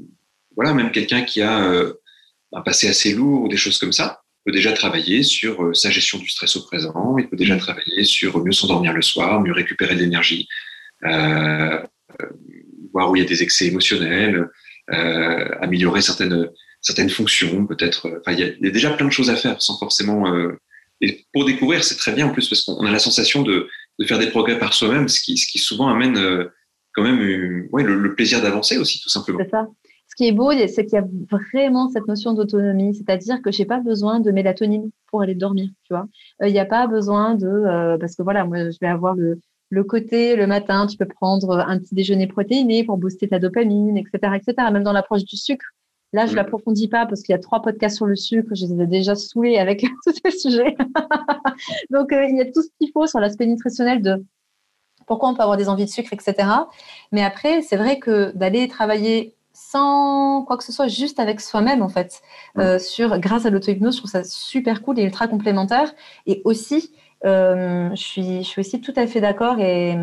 voilà, 0.55 0.75
même 0.75 0.91
quelqu'un 0.91 1.23
qui 1.23 1.41
a 1.41 1.67
euh, 1.67 1.93
un 2.51 2.61
passé 2.61 2.87
assez 2.87 3.13
lourd 3.13 3.41
ou 3.41 3.47
des 3.47 3.57
choses 3.57 3.79
comme 3.79 3.91
ça 3.91 4.21
peut 4.45 4.51
déjà 4.51 4.71
travailler 4.71 5.23
sur 5.23 5.63
euh, 5.63 5.73
sa 5.73 5.89
gestion 5.89 6.19
du 6.19 6.29
stress 6.29 6.55
au 6.57 6.63
présent. 6.63 7.17
Il 7.17 7.27
peut 7.27 7.37
déjà 7.37 7.57
travailler 7.57 8.03
sur 8.03 8.43
mieux 8.43 8.51
s'endormir 8.51 8.93
le 8.93 9.01
soir, 9.01 9.41
mieux 9.41 9.53
récupérer 9.53 9.95
de 9.95 10.01
l'énergie, 10.01 10.47
voir 11.01 11.89
où 13.09 13.15
il 13.15 13.23
y 13.23 13.25
a 13.25 13.27
des 13.27 13.41
excès 13.41 13.67
émotionnels, 13.67 14.47
améliorer 14.87 16.01
certaines 16.01 16.49
certaines 16.81 17.09
fonctions, 17.09 17.65
peut-être. 17.65 18.11
Enfin, 18.19 18.33
il 18.33 18.39
y, 18.39 18.67
a, 18.67 18.71
déjà 18.71 18.91
plein 18.91 19.07
de 19.07 19.11
choses 19.11 19.29
à 19.29 19.37
faire 19.37 19.61
sans 19.61 19.79
forcément 19.79 20.25
et 21.03 21.25
pour 21.33 21.43
découvrir, 21.43 21.83
c'est 21.83 21.97
très 21.97 22.13
bien 22.13 22.27
en 22.27 22.31
plus 22.31 22.47
parce 22.47 22.63
qu'on 22.63 22.85
a 22.85 22.91
la 22.91 22.99
sensation 22.99 23.43
de, 23.43 23.67
faire 24.05 24.19
des 24.19 24.27
progrès 24.27 24.57
par 24.57 24.73
soi-même, 24.73 25.09
ce 25.09 25.19
qui, 25.19 25.37
souvent 25.59 25.89
amène 25.89 26.17
euh, 26.17 26.45
quand 26.93 27.03
même 27.03 27.19
euh, 27.19 27.83
le, 27.83 28.15
plaisir 28.15 28.41
d'avancer 28.41 28.77
aussi, 28.77 29.01
tout 29.01 29.09
simplement. 29.09 29.39
C'est 29.43 29.49
ça. 29.49 29.67
Ce 30.07 30.15
qui 30.15 30.27
est 30.27 30.31
beau, 30.31 30.51
c'est 30.51 30.85
qu'il 30.85 30.93
y 30.93 31.01
a 31.01 31.05
vraiment 31.29 31.89
cette 31.89 32.07
notion 32.07 32.33
d'autonomie, 32.33 32.95
c'est-à-dire 32.95 33.41
que 33.41 33.51
j'ai 33.51 33.65
pas 33.65 33.79
besoin 33.79 34.21
de 34.21 34.31
mélatonine 34.31 34.91
pour 35.07 35.23
aller 35.23 35.35
dormir, 35.35 35.69
tu 35.83 35.93
vois. 35.93 36.07
Euh, 36.41 36.47
il 36.47 36.53
n'y 36.53 36.59
a 36.59 36.65
pas 36.65 36.87
besoin 36.87 37.35
de, 37.35 37.97
parce 37.99 38.15
que 38.15 38.23
voilà, 38.23 38.45
moi, 38.45 38.69
je 38.69 38.77
vais 38.79 38.87
avoir 38.87 39.15
le, 39.15 39.41
le 39.69 39.83
côté 39.83 40.37
le 40.37 40.47
matin, 40.47 40.87
tu 40.87 40.95
peux 40.95 41.07
prendre 41.07 41.59
un 41.59 41.79
petit 41.79 41.95
déjeuner 41.95 42.27
protéiné 42.27 42.85
pour 42.85 42.97
booster 42.97 43.27
ta 43.27 43.39
dopamine, 43.39 43.97
etc., 43.97 44.35
etc. 44.35 44.53
Même 44.71 44.83
dans 44.83 44.93
l'approche 44.93 45.25
du 45.25 45.35
sucre, 45.35 45.65
Là, 46.13 46.27
je 46.27 46.31
ne 46.31 46.35
l'approfondis 46.35 46.87
pas 46.87 47.07
parce 47.07 47.23
qu'il 47.23 47.33
y 47.33 47.35
a 47.35 47.39
trois 47.39 47.61
podcasts 47.61 47.97
sur 47.97 48.05
le 48.05 48.15
sucre. 48.15 48.53
Je 48.53 48.67
les 48.67 48.83
ai 48.83 48.87
déjà 48.87 49.15
saoulés 49.15 49.57
avec 49.57 49.81
tous 50.05 50.13
ces 50.23 50.31
sujets. 50.31 50.77
Donc, 51.89 52.13
euh, 52.13 52.25
il 52.29 52.37
y 52.37 52.41
a 52.41 52.45
tout 52.45 52.61
ce 52.61 52.69
qu'il 52.79 52.91
faut 52.93 53.07
sur 53.07 53.19
l'aspect 53.19 53.47
nutritionnel 53.47 54.01
de 54.01 54.23
pourquoi 55.07 55.29
on 55.29 55.33
peut 55.33 55.41
avoir 55.41 55.57
des 55.57 55.67
envies 55.67 55.85
de 55.85 55.89
sucre, 55.89 56.13
etc. 56.13 56.47
Mais 57.11 57.23
après, 57.23 57.61
c'est 57.61 57.75
vrai 57.75 57.99
que 57.99 58.31
d'aller 58.35 58.67
travailler 58.67 59.35
sans 59.53 60.43
quoi 60.43 60.57
que 60.57 60.63
ce 60.63 60.71
soit, 60.71 60.87
juste 60.87 61.19
avec 61.19 61.41
soi-même, 61.41 61.81
en 61.81 61.89
fait, 61.89 62.21
euh, 62.57 62.79
sur, 62.79 63.19
grâce 63.19 63.45
à 63.45 63.49
l'auto-hypnose, 63.49 63.95
je 63.95 63.99
trouve 63.99 64.11
ça 64.11 64.23
super 64.23 64.81
cool 64.81 64.99
et 64.99 65.03
ultra 65.03 65.27
complémentaire. 65.27 65.93
Et 66.25 66.41
aussi, 66.45 66.91
euh, 67.25 67.89
je, 67.91 68.01
suis, 68.01 68.43
je 68.43 68.47
suis 68.47 68.59
aussi 68.59 68.81
tout 68.81 68.93
à 68.95 69.07
fait 69.07 69.21
d'accord 69.21 69.59
et, 69.59 69.97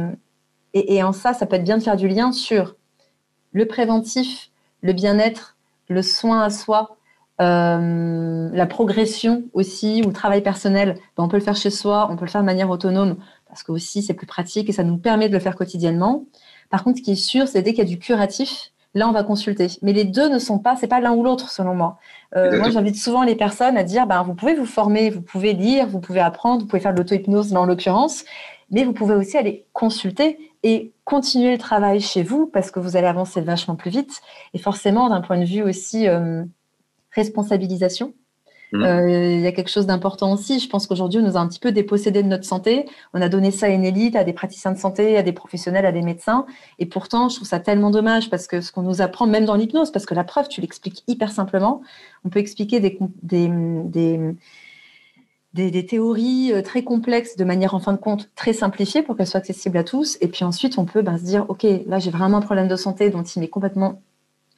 et, 0.75 0.95
et 0.97 1.03
en 1.03 1.13
ça, 1.13 1.35
ça 1.35 1.47
peut 1.47 1.57
être 1.57 1.65
bien 1.65 1.79
de 1.79 1.83
faire 1.83 1.97
du 1.97 2.09
lien 2.09 2.33
sur 2.33 2.77
le 3.53 3.67
préventif, 3.67 4.51
le 4.83 4.93
bien-être 4.93 5.57
le 5.91 6.03
soin 6.03 6.43
à 6.43 6.51
soi, 6.51 6.97
euh, 7.41 8.49
la 8.53 8.67
progression 8.67 9.43
aussi, 9.53 10.03
ou 10.05 10.09
le 10.09 10.13
travail 10.13 10.43
personnel, 10.43 10.95
ben, 11.17 11.25
on 11.25 11.29
peut 11.29 11.37
le 11.37 11.43
faire 11.43 11.57
chez 11.57 11.71
soi, 11.71 12.09
on 12.11 12.17
peut 12.17 12.25
le 12.25 12.31
faire 12.31 12.43
de 12.43 12.47
manière 12.47 12.71
autonome, 12.71 13.17
parce 13.49 13.63
que 13.63 13.73
aussi 13.73 14.03
c'est 14.03 14.15
plus 14.15 14.27
pratique 14.27 14.69
et 14.69 14.73
ça 14.73 14.85
nous 14.85 14.99
permet 14.99 15.29
de 15.29 15.35
le 15.35 15.41
faire 15.41 15.57
quotidiennement. 15.57 16.25
Par 16.71 16.85
contre, 16.85 16.99
ce 16.99 17.03
qui 17.03 17.13
est 17.13 17.17
sûr, 17.17 17.49
c'est 17.49 17.63
dès 17.63 17.73
qu'il 17.73 17.81
y 17.81 17.87
a 17.87 17.91
du 17.91 17.99
curatif, 17.99 18.71
là 18.95 19.09
on 19.09 19.13
va 19.13 19.25
consulter. 19.25 19.67
Mais 19.83 19.93
les 19.93 20.05
deux 20.05 20.29
ne 20.29 20.39
sont 20.39 20.59
pas, 20.59 20.77
c'est 20.77 20.87
pas 20.87 21.01
l'un 21.01 21.13
ou 21.13 21.25
l'autre 21.25 21.51
selon 21.51 21.75
moi. 21.75 21.99
Euh, 22.37 22.59
moi, 22.59 22.71
j'invite 22.71 22.97
souvent 22.97 23.25
les 23.25 23.35
personnes 23.35 23.77
à 23.77 23.83
dire, 23.83 24.07
ben, 24.07 24.23
vous 24.23 24.35
pouvez 24.35 24.55
vous 24.55 24.67
former, 24.67 25.11
vous 25.11 25.23
pouvez 25.23 25.53
lire, 25.53 25.89
vous 25.89 25.99
pouvez 25.99 26.21
apprendre, 26.21 26.63
vous 26.63 26.69
pouvez 26.69 26.81
faire 26.81 26.93
de 26.93 26.99
l'auto-hypnose 26.99 27.53
là 27.53 27.61
en 27.61 27.67
l'occurrence, 27.67 28.25
mais 28.71 28.85
vous 28.85 28.93
pouvez 28.93 29.15
aussi 29.15 29.37
aller 29.37 29.67
consulter 29.73 30.39
et 30.63 30.93
continuer 31.05 31.53
le 31.53 31.59
travail 31.59 32.01
chez 32.01 32.23
vous 32.23 32.47
parce 32.47 32.71
que 32.71 32.81
vous 32.81 32.97
allez 32.97 33.07
avancer 33.07 33.41
vachement 33.41 33.77
plus 33.77 33.91
vite. 33.91 34.21
Et 34.55 34.59
forcément, 34.59 35.09
d'un 35.09 35.21
point 35.21 35.39
de 35.39 35.45
vue 35.45 35.63
aussi 35.63 36.07
euh, 36.07 36.45
responsabilisation, 37.13 38.15
mmh. 38.73 38.83
euh, 38.83 39.35
il 39.37 39.41
y 39.41 39.47
a 39.47 39.53
quelque 39.53 39.71
chose 39.71 39.87
d'important 39.87 40.33
aussi. 40.33 40.61
Je 40.61 40.69
pense 40.69 40.87
qu'aujourd'hui, 40.87 41.21
on 41.21 41.27
nous 41.27 41.37
a 41.37 41.41
un 41.41 41.49
petit 41.49 41.59
peu 41.59 41.73
dépossédé 41.73 42.23
de 42.23 42.29
notre 42.29 42.45
santé. 42.45 42.85
On 43.15 43.23
a 43.23 43.29
donné 43.29 43.51
ça 43.51 43.67
à 43.67 43.69
une 43.71 43.85
élite, 43.85 44.15
à 44.17 44.23
des 44.23 44.35
praticiens 44.35 44.73
de 44.73 44.79
santé, 44.79 45.17
à 45.17 45.23
des 45.23 45.33
professionnels, 45.33 45.87
à 45.87 45.93
des 45.93 46.03
médecins. 46.03 46.47
Et 46.79 46.87
pourtant, 46.87 47.29
je 47.29 47.37
trouve 47.37 47.49
ça 47.49 47.59
tellement 47.59 47.91
dommage 47.91 48.31
parce 48.31 48.47
que 48.47 48.61
ce 48.61 48.71
qu'on 48.71 48.83
nous 48.83 49.01
apprend, 49.01 49.27
même 49.27 49.47
dans 49.47 49.57
l'hypnose, 49.57 49.91
parce 49.91 50.07
que 50.07 50.15
la 50.15 50.25
preuve, 50.25 50.49
tu 50.49 50.61
l'expliques 50.61 51.03
hyper 51.09 51.33
simplement. 51.33 51.81
On 52.25 52.29
peut 52.29 52.39
expliquer 52.39 52.79
des, 52.81 52.99
des, 53.23 53.51
des 53.51 54.37
des, 55.55 55.85
théories 55.85 56.53
euh, 56.53 56.63
très 56.63 56.85
complexes 56.85 57.37
de 57.37 57.45
manière 57.45 57.75
en 57.75 57.81
fin 57.81 57.93
de 57.93 57.99
compte 57.99 58.31
très 58.37 58.53
simplifiée 58.53 59.03
pour 59.03 59.17
qu'elles 59.17 59.27
soient 59.27 59.41
accessibles 59.41 59.77
à 59.77 59.85
tous. 59.85 60.17
Et 60.21 60.29
puis 60.29 60.45
ensuite, 60.45 60.79
on 60.79 60.85
peut 60.85 61.03
ben, 61.03 61.19
se 61.19 61.25
dire, 61.25 61.47
OK, 61.49 61.67
là 61.87 61.99
j'ai 61.99 62.11
vraiment 62.11 62.39
un 62.39 62.43
problème 62.43 62.69
de 62.69 62.77
santé 62.77 63.11
dont 63.11 63.23
il 63.23 63.41
m'est 63.41 63.49
complètement 63.49 64.01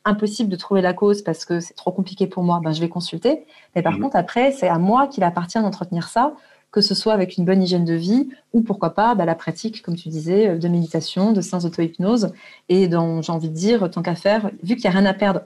impossible 0.05 0.51
de 0.51 0.57
trouver 0.57 0.83
la 0.83 0.93
cause 0.93 1.23
parce 1.23 1.45
que 1.45 1.61
c'est 1.61 1.75
trop 1.75 1.93
compliqué 1.93 2.27
pour 2.27 2.43
moi, 2.43 2.61
ben, 2.63 2.73
je 2.73 2.81
vais 2.81 2.89
consulter. 2.89 3.45
Mais 3.75 3.83
par 3.83 3.95
mhm. 3.95 4.03
contre, 4.03 4.17
après, 4.17 4.53
c'est 4.53 4.69
à 4.69 4.79
moi 4.79 5.07
qu'il 5.07 5.25
appartient 5.25 5.61
d'entretenir 5.61 6.09
ça, 6.09 6.35
que 6.71 6.81
ce 6.81 6.95
soit 6.95 7.13
avec 7.13 7.37
une 7.37 7.45
bonne 7.45 7.63
hygiène 7.63 7.85
de 7.85 7.95
vie 7.95 8.29
ou 8.53 8.63
pourquoi 8.63 8.91
pas 8.91 9.15
ben, 9.15 9.25
la 9.25 9.35
pratique, 9.35 9.83
comme 9.83 9.97
tu 9.97 10.11
disais, 10.11 10.59
de 10.59 10.69
méditation, 10.69 11.33
de 11.33 11.41
séance 11.41 11.63
d'auto-hypnose. 11.63 12.33
Et 12.69 12.89
dans, 12.89 13.23
j'ai 13.23 13.33
envie 13.33 13.49
de 13.49 13.55
dire, 13.55 13.91
tant 13.91 14.03
qu'à 14.03 14.15
faire, 14.15 14.51
vu 14.63 14.77
qu'il 14.77 14.91
n'y 14.91 14.95
a 14.95 14.99
rien 14.99 15.07
à 15.07 15.15
perdre, 15.15 15.41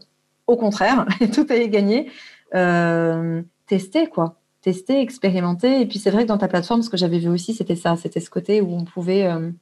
au 0.49 0.57
contraire, 0.57 1.07
tout 1.33 1.53
est 1.53 1.69
gagné, 1.69 2.11
euh, 2.55 3.43
tester 3.67 4.09
quoi 4.09 4.37
tester, 4.67 5.01
expérimenter. 5.01 5.81
Et 5.81 5.87
puis 5.87 6.01
c'est 6.01 6.11
vrai 6.11 6.25
que 6.25 6.29
dans 6.29 6.39
ta 6.39 6.49
plateforme, 6.49 6.83
ce 6.83 6.91
que 6.91 6.97
j'avais 6.97 7.21
vu 7.21 7.29
aussi, 7.29 7.55
c'était 7.55 7.77
ça, 7.77 7.95
c'était 7.97 8.19
ce 8.19 8.31
côté 8.31 8.61
où 8.61 8.75
on 8.75 8.83
pouvait 8.85 9.25
euh, 9.25 9.53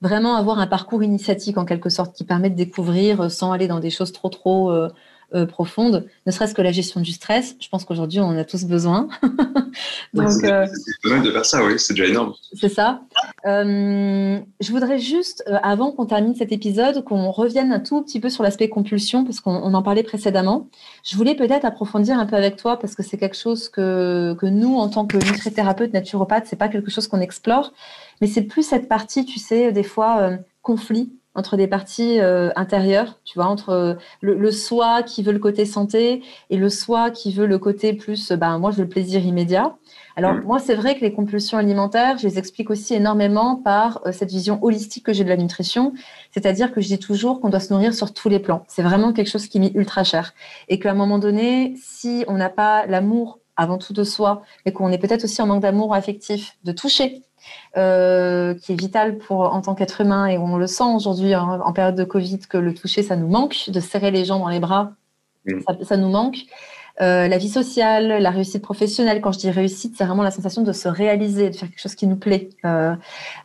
vraiment 0.00 0.34
avoir 0.34 0.58
un 0.58 0.66
parcours 0.66 1.04
initiatique 1.04 1.56
en 1.56 1.64
quelque 1.64 1.88
sorte 1.88 2.16
qui 2.16 2.24
permet 2.24 2.50
de 2.50 2.56
découvrir 2.56 3.20
euh, 3.20 3.28
sans 3.28 3.52
aller 3.52 3.68
dans 3.68 3.78
des 3.78 3.90
choses 3.90 4.10
trop 4.10 4.28
trop 4.28 4.72
euh, 4.72 4.88
euh, 5.34 5.44
profonde, 5.44 6.06
ne 6.24 6.30
serait-ce 6.30 6.54
que 6.54 6.62
la 6.62 6.70
gestion 6.70 7.00
du 7.00 7.10
stress. 7.10 7.56
Je 7.58 7.68
pense 7.68 7.84
qu'aujourd'hui, 7.84 8.20
on 8.20 8.26
en 8.26 8.36
a 8.36 8.44
tous 8.44 8.64
besoin. 8.64 9.08
Donc, 10.14 10.30
c'est 10.30 10.52
euh, 10.52 10.66
de 11.04 11.30
faire 11.32 11.44
ça, 11.44 11.64
oui, 11.64 11.74
c'est 11.78 11.94
déjà 11.94 12.08
énorme. 12.08 12.32
C'est 12.52 12.68
ça. 12.68 13.00
Euh, 13.44 14.38
je 14.60 14.70
voudrais 14.70 15.00
juste, 15.00 15.42
avant 15.64 15.90
qu'on 15.90 16.06
termine 16.06 16.36
cet 16.36 16.52
épisode, 16.52 17.02
qu'on 17.02 17.32
revienne 17.32 17.72
un 17.72 17.80
tout 17.80 18.02
petit 18.02 18.20
peu 18.20 18.30
sur 18.30 18.44
l'aspect 18.44 18.68
compulsion, 18.68 19.24
parce 19.24 19.40
qu'on 19.40 19.74
en 19.74 19.82
parlait 19.82 20.04
précédemment. 20.04 20.68
Je 21.04 21.16
voulais 21.16 21.34
peut-être 21.34 21.64
approfondir 21.64 22.16
un 22.20 22.26
peu 22.26 22.36
avec 22.36 22.54
toi, 22.54 22.78
parce 22.78 22.94
que 22.94 23.02
c'est 23.02 23.18
quelque 23.18 23.36
chose 23.36 23.68
que, 23.68 24.36
que 24.38 24.46
nous, 24.46 24.76
en 24.76 24.88
tant 24.88 25.06
que 25.06 25.16
nutrithérapeute, 25.16 25.92
naturopathe, 25.92 26.46
c'est 26.46 26.54
pas 26.54 26.68
quelque 26.68 26.92
chose 26.92 27.08
qu'on 27.08 27.20
explore, 27.20 27.72
mais 28.20 28.28
c'est 28.28 28.42
plus 28.42 28.62
cette 28.62 28.88
partie, 28.88 29.24
tu 29.24 29.40
sais, 29.40 29.72
des 29.72 29.82
fois, 29.82 30.30
conflit 30.62 31.12
entre 31.36 31.56
des 31.56 31.68
parties 31.68 32.18
euh, 32.18 32.50
intérieures, 32.56 33.20
tu 33.24 33.38
vois, 33.38 33.46
entre 33.46 33.68
euh, 33.70 33.94
le, 34.22 34.50
soi 34.50 35.02
qui 35.02 35.22
veut 35.22 35.32
le 35.32 35.38
côté 35.38 35.66
santé 35.66 36.22
et 36.50 36.56
le 36.56 36.68
soi 36.70 37.10
qui 37.10 37.32
veut 37.32 37.46
le 37.46 37.58
côté 37.58 37.92
plus, 37.92 38.32
ben, 38.32 38.58
moi, 38.58 38.70
je 38.70 38.78
veux 38.78 38.84
le 38.84 38.88
plaisir 38.88 39.24
immédiat. 39.24 39.76
Alors, 40.16 40.34
mm. 40.34 40.42
moi, 40.44 40.58
c'est 40.58 40.74
vrai 40.74 40.96
que 40.96 41.02
les 41.02 41.12
compulsions 41.12 41.58
alimentaires, 41.58 42.16
je 42.18 42.26
les 42.26 42.38
explique 42.38 42.70
aussi 42.70 42.94
énormément 42.94 43.56
par 43.56 44.00
euh, 44.06 44.12
cette 44.12 44.30
vision 44.30 44.58
holistique 44.64 45.04
que 45.04 45.12
j'ai 45.12 45.24
de 45.24 45.28
la 45.28 45.36
nutrition, 45.36 45.92
c'est-à-dire 46.32 46.72
que 46.72 46.80
je 46.80 46.88
dis 46.88 46.98
toujours 46.98 47.40
qu'on 47.40 47.50
doit 47.50 47.60
se 47.60 47.72
nourrir 47.72 47.92
sur 47.92 48.14
tous 48.14 48.30
les 48.30 48.38
plans. 48.38 48.64
C'est 48.66 48.82
vraiment 48.82 49.12
quelque 49.12 49.30
chose 49.30 49.46
qui 49.46 49.60
m'est 49.60 49.72
ultra 49.74 50.04
cher. 50.04 50.32
Et 50.68 50.78
qu'à 50.78 50.90
un 50.90 50.94
moment 50.94 51.18
donné, 51.18 51.74
si 51.80 52.24
on 52.28 52.34
n'a 52.34 52.48
pas 52.48 52.86
l'amour 52.86 53.38
avant 53.56 53.78
tout 53.78 53.92
de 53.92 54.04
soi, 54.04 54.42
mais 54.64 54.72
qu'on 54.72 54.90
est 54.90 54.98
peut-être 54.98 55.24
aussi 55.24 55.40
en 55.42 55.46
manque 55.46 55.62
d'amour 55.62 55.94
affectif, 55.94 56.56
de 56.64 56.72
toucher 56.72 57.22
euh, 57.76 58.54
qui 58.54 58.72
est 58.72 58.80
vital 58.80 59.18
pour 59.18 59.52
en 59.52 59.60
tant 59.60 59.74
qu'être 59.74 60.00
humain 60.00 60.26
et 60.26 60.38
on 60.38 60.56
le 60.56 60.66
sent 60.66 60.84
aujourd'hui 60.94 61.34
hein, 61.34 61.60
en 61.64 61.72
période 61.72 61.94
de 61.94 62.04
Covid 62.04 62.40
que 62.40 62.56
le 62.56 62.74
toucher 62.74 63.02
ça 63.02 63.16
nous 63.16 63.28
manque, 63.28 63.68
de 63.68 63.80
serrer 63.80 64.10
les 64.10 64.24
gens 64.24 64.38
dans 64.38 64.48
les 64.48 64.60
bras, 64.60 64.92
mm. 65.46 65.60
ça, 65.82 65.96
nous 65.96 66.08
manque. 66.08 66.36
Euh, 67.02 67.28
la 67.28 67.36
vie 67.36 67.50
sociale, 67.50 68.22
la 68.22 68.30
réussite 68.30 68.62
professionnelle. 68.62 69.20
Quand 69.20 69.32
je 69.32 69.38
dis 69.38 69.50
réussite, 69.50 69.94
c'est 69.98 70.04
vraiment 70.04 70.22
la 70.22 70.30
sensation 70.30 70.62
de 70.62 70.72
se 70.72 70.88
réaliser, 70.88 71.50
de 71.50 71.56
faire 71.56 71.68
quelque 71.68 71.80
chose 71.80 71.94
qui 71.94 72.06
nous 72.06 72.16
plaît. 72.16 72.48
Euh, 72.64 72.96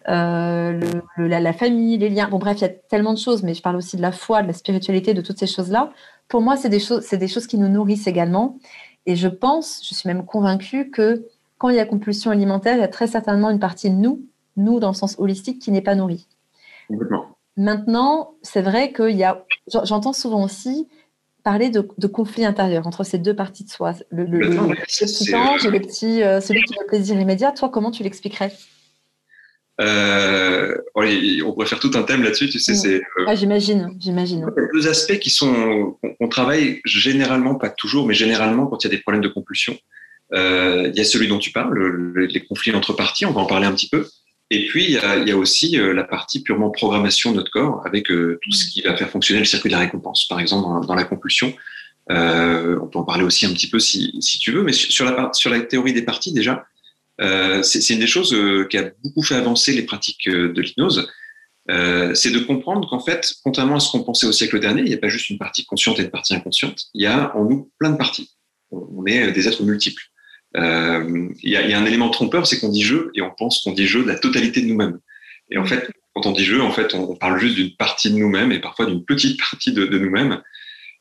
la, 0.07 1.53
famille, 1.53 1.97
les 1.97 2.09
liens. 2.09 2.29
Bon, 2.29 2.37
bref, 2.39 2.59
il 2.59 2.61
y 2.61 2.65
a 2.65 2.69
tellement 2.69 3.13
de 3.13 3.19
choses, 3.19 3.43
mais 3.43 3.53
je 3.53 3.61
parle 3.61 3.75
aussi 3.75 3.97
de 3.97 4.01
la 4.01 4.13
foi, 4.13 4.41
de 4.41 4.47
la 4.47 4.53
spiritualité, 4.53 5.13
de 5.13 5.21
toutes 5.21 5.37
ces 5.37 5.47
choses-là. 5.47 5.91
Pour 6.29 6.41
moi, 6.41 6.55
c'est 6.55 6.69
des 6.69 6.79
choses, 6.79 7.03
c'est 7.05 7.17
des 7.17 7.27
choses 7.27 7.45
qui 7.45 7.57
nous 7.57 7.67
nourrissent 7.67 8.07
également. 8.07 8.57
Et 9.05 9.15
je 9.15 9.27
pense, 9.27 9.81
je 9.87 9.93
suis 9.95 10.07
même 10.07 10.25
convaincue 10.25 10.89
que 10.89 11.25
quand 11.61 11.69
il 11.69 11.75
y 11.75 11.79
a 11.79 11.85
compulsion 11.85 12.31
alimentaire, 12.31 12.75
il 12.75 12.79
y 12.79 12.83
a 12.83 12.87
très 12.87 13.05
certainement 13.05 13.51
une 13.51 13.59
partie 13.59 13.91
de 13.91 13.95
nous, 13.95 14.25
nous 14.57 14.79
dans 14.79 14.87
le 14.87 14.95
sens 14.95 15.15
holistique, 15.19 15.59
qui 15.61 15.69
n'est 15.69 15.83
pas 15.83 15.93
nourrie. 15.93 16.27
Maintenant, 17.55 18.33
c'est 18.41 18.63
vrai 18.63 18.91
qu'il 18.91 19.15
y 19.15 19.23
a, 19.23 19.45
j'entends 19.83 20.11
souvent 20.11 20.43
aussi 20.43 20.87
parler 21.43 21.69
de, 21.69 21.81
conflit 22.07 22.45
intérieur 22.45 22.87
entre 22.87 23.03
ces 23.03 23.19
deux 23.19 23.35
parties 23.35 23.63
de 23.63 23.69
soi, 23.69 23.93
le, 24.09 24.25
le, 24.25 24.39
petit 24.39 25.35
ange 25.35 25.63
et 25.63 25.69
le 25.69 25.79
petit, 25.79 26.23
euh, 26.23 26.41
celui 26.41 26.63
qui 26.63 26.73
a 26.73 26.81
le 26.81 26.87
plaisir 26.87 27.19
immédiat. 27.19 27.51
Toi, 27.51 27.69
comment 27.69 27.91
tu 27.91 28.01
l'expliquerais? 28.01 28.51
Euh, 29.81 30.75
on 30.95 31.53
pourrait 31.53 31.67
faire 31.67 31.79
tout 31.79 31.91
un 31.93 32.01
thème 32.01 32.23
là-dessus, 32.23 32.49
tu 32.49 32.57
sais. 32.57 32.73
C'est, 32.73 32.95
euh, 32.95 33.25
ah, 33.27 33.35
j'imagine, 33.35 33.95
j'imagine. 33.99 34.47
Deux 34.73 34.87
aspects 34.87 35.19
qui 35.19 35.29
sont, 35.29 35.95
on, 36.19 36.27
travaille 36.27 36.81
généralement, 36.85 37.53
pas 37.53 37.69
toujours, 37.69 38.07
mais 38.07 38.15
généralement 38.15 38.65
quand 38.65 38.83
il 38.83 38.87
y 38.87 38.91
a 38.91 38.95
des 38.95 39.01
problèmes 39.01 39.21
de 39.21 39.29
compulsion. 39.29 39.77
Euh, 40.33 40.89
il 40.93 40.97
y 40.97 41.01
a 41.01 41.03
celui 41.03 41.27
dont 41.27 41.39
tu 41.39 41.51
parles, 41.51 42.13
les 42.15 42.45
conflits 42.45 42.73
entre 42.73 42.93
parties, 42.93 43.25
on 43.25 43.33
va 43.33 43.41
en 43.41 43.45
parler 43.45 43.67
un 43.67 43.73
petit 43.73 43.89
peu. 43.89 44.07
Et 44.53 44.65
puis, 44.65 44.83
il 44.83 44.91
y 44.91 44.97
a, 44.97 45.17
y 45.17 45.31
a 45.31 45.37
aussi 45.37 45.79
euh, 45.79 45.93
la 45.93 46.03
partie 46.03 46.43
purement 46.43 46.69
programmation 46.69 47.31
de 47.31 47.37
notre 47.37 47.51
corps, 47.51 47.81
avec 47.85 48.11
euh, 48.11 48.37
tout 48.43 48.51
ce 48.51 48.67
qui 48.67 48.81
va 48.81 48.97
faire 48.97 49.09
fonctionner 49.09 49.39
le 49.39 49.45
circuit 49.45 49.69
de 49.69 49.73
la 49.73 49.79
récompense. 49.79 50.27
Par 50.27 50.41
exemple, 50.41 50.85
dans, 50.85 50.93
la 50.93 51.05
compulsion, 51.05 51.53
euh, 52.11 52.77
on 52.81 52.87
peut 52.87 52.99
en 52.99 53.05
parler 53.05 53.23
aussi 53.23 53.45
un 53.45 53.53
petit 53.53 53.69
peu 53.69 53.79
si, 53.79 54.13
si 54.19 54.39
tu 54.39 54.51
veux, 54.51 54.61
mais 54.61 54.73
sur 54.73 55.05
la, 55.05 55.29
sur 55.31 55.49
la 55.49 55.61
théorie 55.61 55.93
des 55.93 56.01
parties, 56.01 56.33
déjà, 56.33 56.65
euh, 57.21 57.63
c'est 57.63 57.93
une 57.93 58.01
des 58.01 58.07
choses 58.07 58.35
qui 58.69 58.77
a 58.77 58.91
beaucoup 59.01 59.23
fait 59.23 59.35
avancer 59.35 59.71
les 59.71 59.83
pratiques 59.83 60.27
de 60.27 60.61
l'hypnose. 60.61 61.09
c'est 61.69 62.31
de 62.31 62.39
comprendre 62.39 62.89
qu'en 62.89 62.99
fait, 62.99 63.33
contrairement 63.45 63.77
à 63.77 63.79
ce 63.79 63.89
qu'on 63.89 64.03
pensait 64.03 64.27
au 64.27 64.33
siècle 64.33 64.59
dernier, 64.59 64.81
il 64.81 64.89
n'y 64.89 64.93
a 64.93 64.97
pas 64.97 65.07
juste 65.07 65.29
une 65.29 65.37
partie 65.37 65.63
consciente 65.63 65.97
et 65.99 66.01
une 66.01 66.11
partie 66.11 66.35
inconsciente. 66.35 66.87
Il 66.93 67.01
y 67.01 67.07
a 67.07 67.33
en 67.37 67.45
nous 67.45 67.71
plein 67.79 67.91
de 67.91 67.97
parties. 67.97 68.31
On 68.69 69.05
est 69.05 69.31
des 69.31 69.47
êtres 69.47 69.63
multiples. 69.63 70.10
Euh, 70.57 71.29
il 71.41 71.49
y, 71.49 71.55
a, 71.55 71.65
y, 71.65 71.73
a, 71.73 71.79
un 71.79 71.85
élément 71.85 72.09
trompeur, 72.09 72.45
c'est 72.45 72.59
qu'on 72.59 72.69
dit 72.69 72.83
jeu 72.83 73.11
et 73.15 73.21
on 73.21 73.31
pense 73.31 73.63
qu'on 73.63 73.71
dit 73.71 73.87
jeu 73.87 74.03
de 74.03 74.07
la 74.07 74.17
totalité 74.17 74.61
de 74.61 74.67
nous-mêmes. 74.67 74.99
Et 75.49 75.57
en 75.57 75.65
fait, 75.65 75.89
quand 76.13 76.25
on 76.25 76.31
dit 76.31 76.43
jeu, 76.43 76.61
en 76.61 76.71
fait, 76.71 76.93
on, 76.93 77.15
parle 77.15 77.39
juste 77.39 77.55
d'une 77.55 77.75
partie 77.75 78.11
de 78.11 78.17
nous-mêmes 78.17 78.51
et 78.51 78.59
parfois 78.59 78.85
d'une 78.85 79.03
petite 79.05 79.39
partie 79.39 79.71
de, 79.71 79.85
de 79.85 79.97
nous-mêmes. 79.97 80.41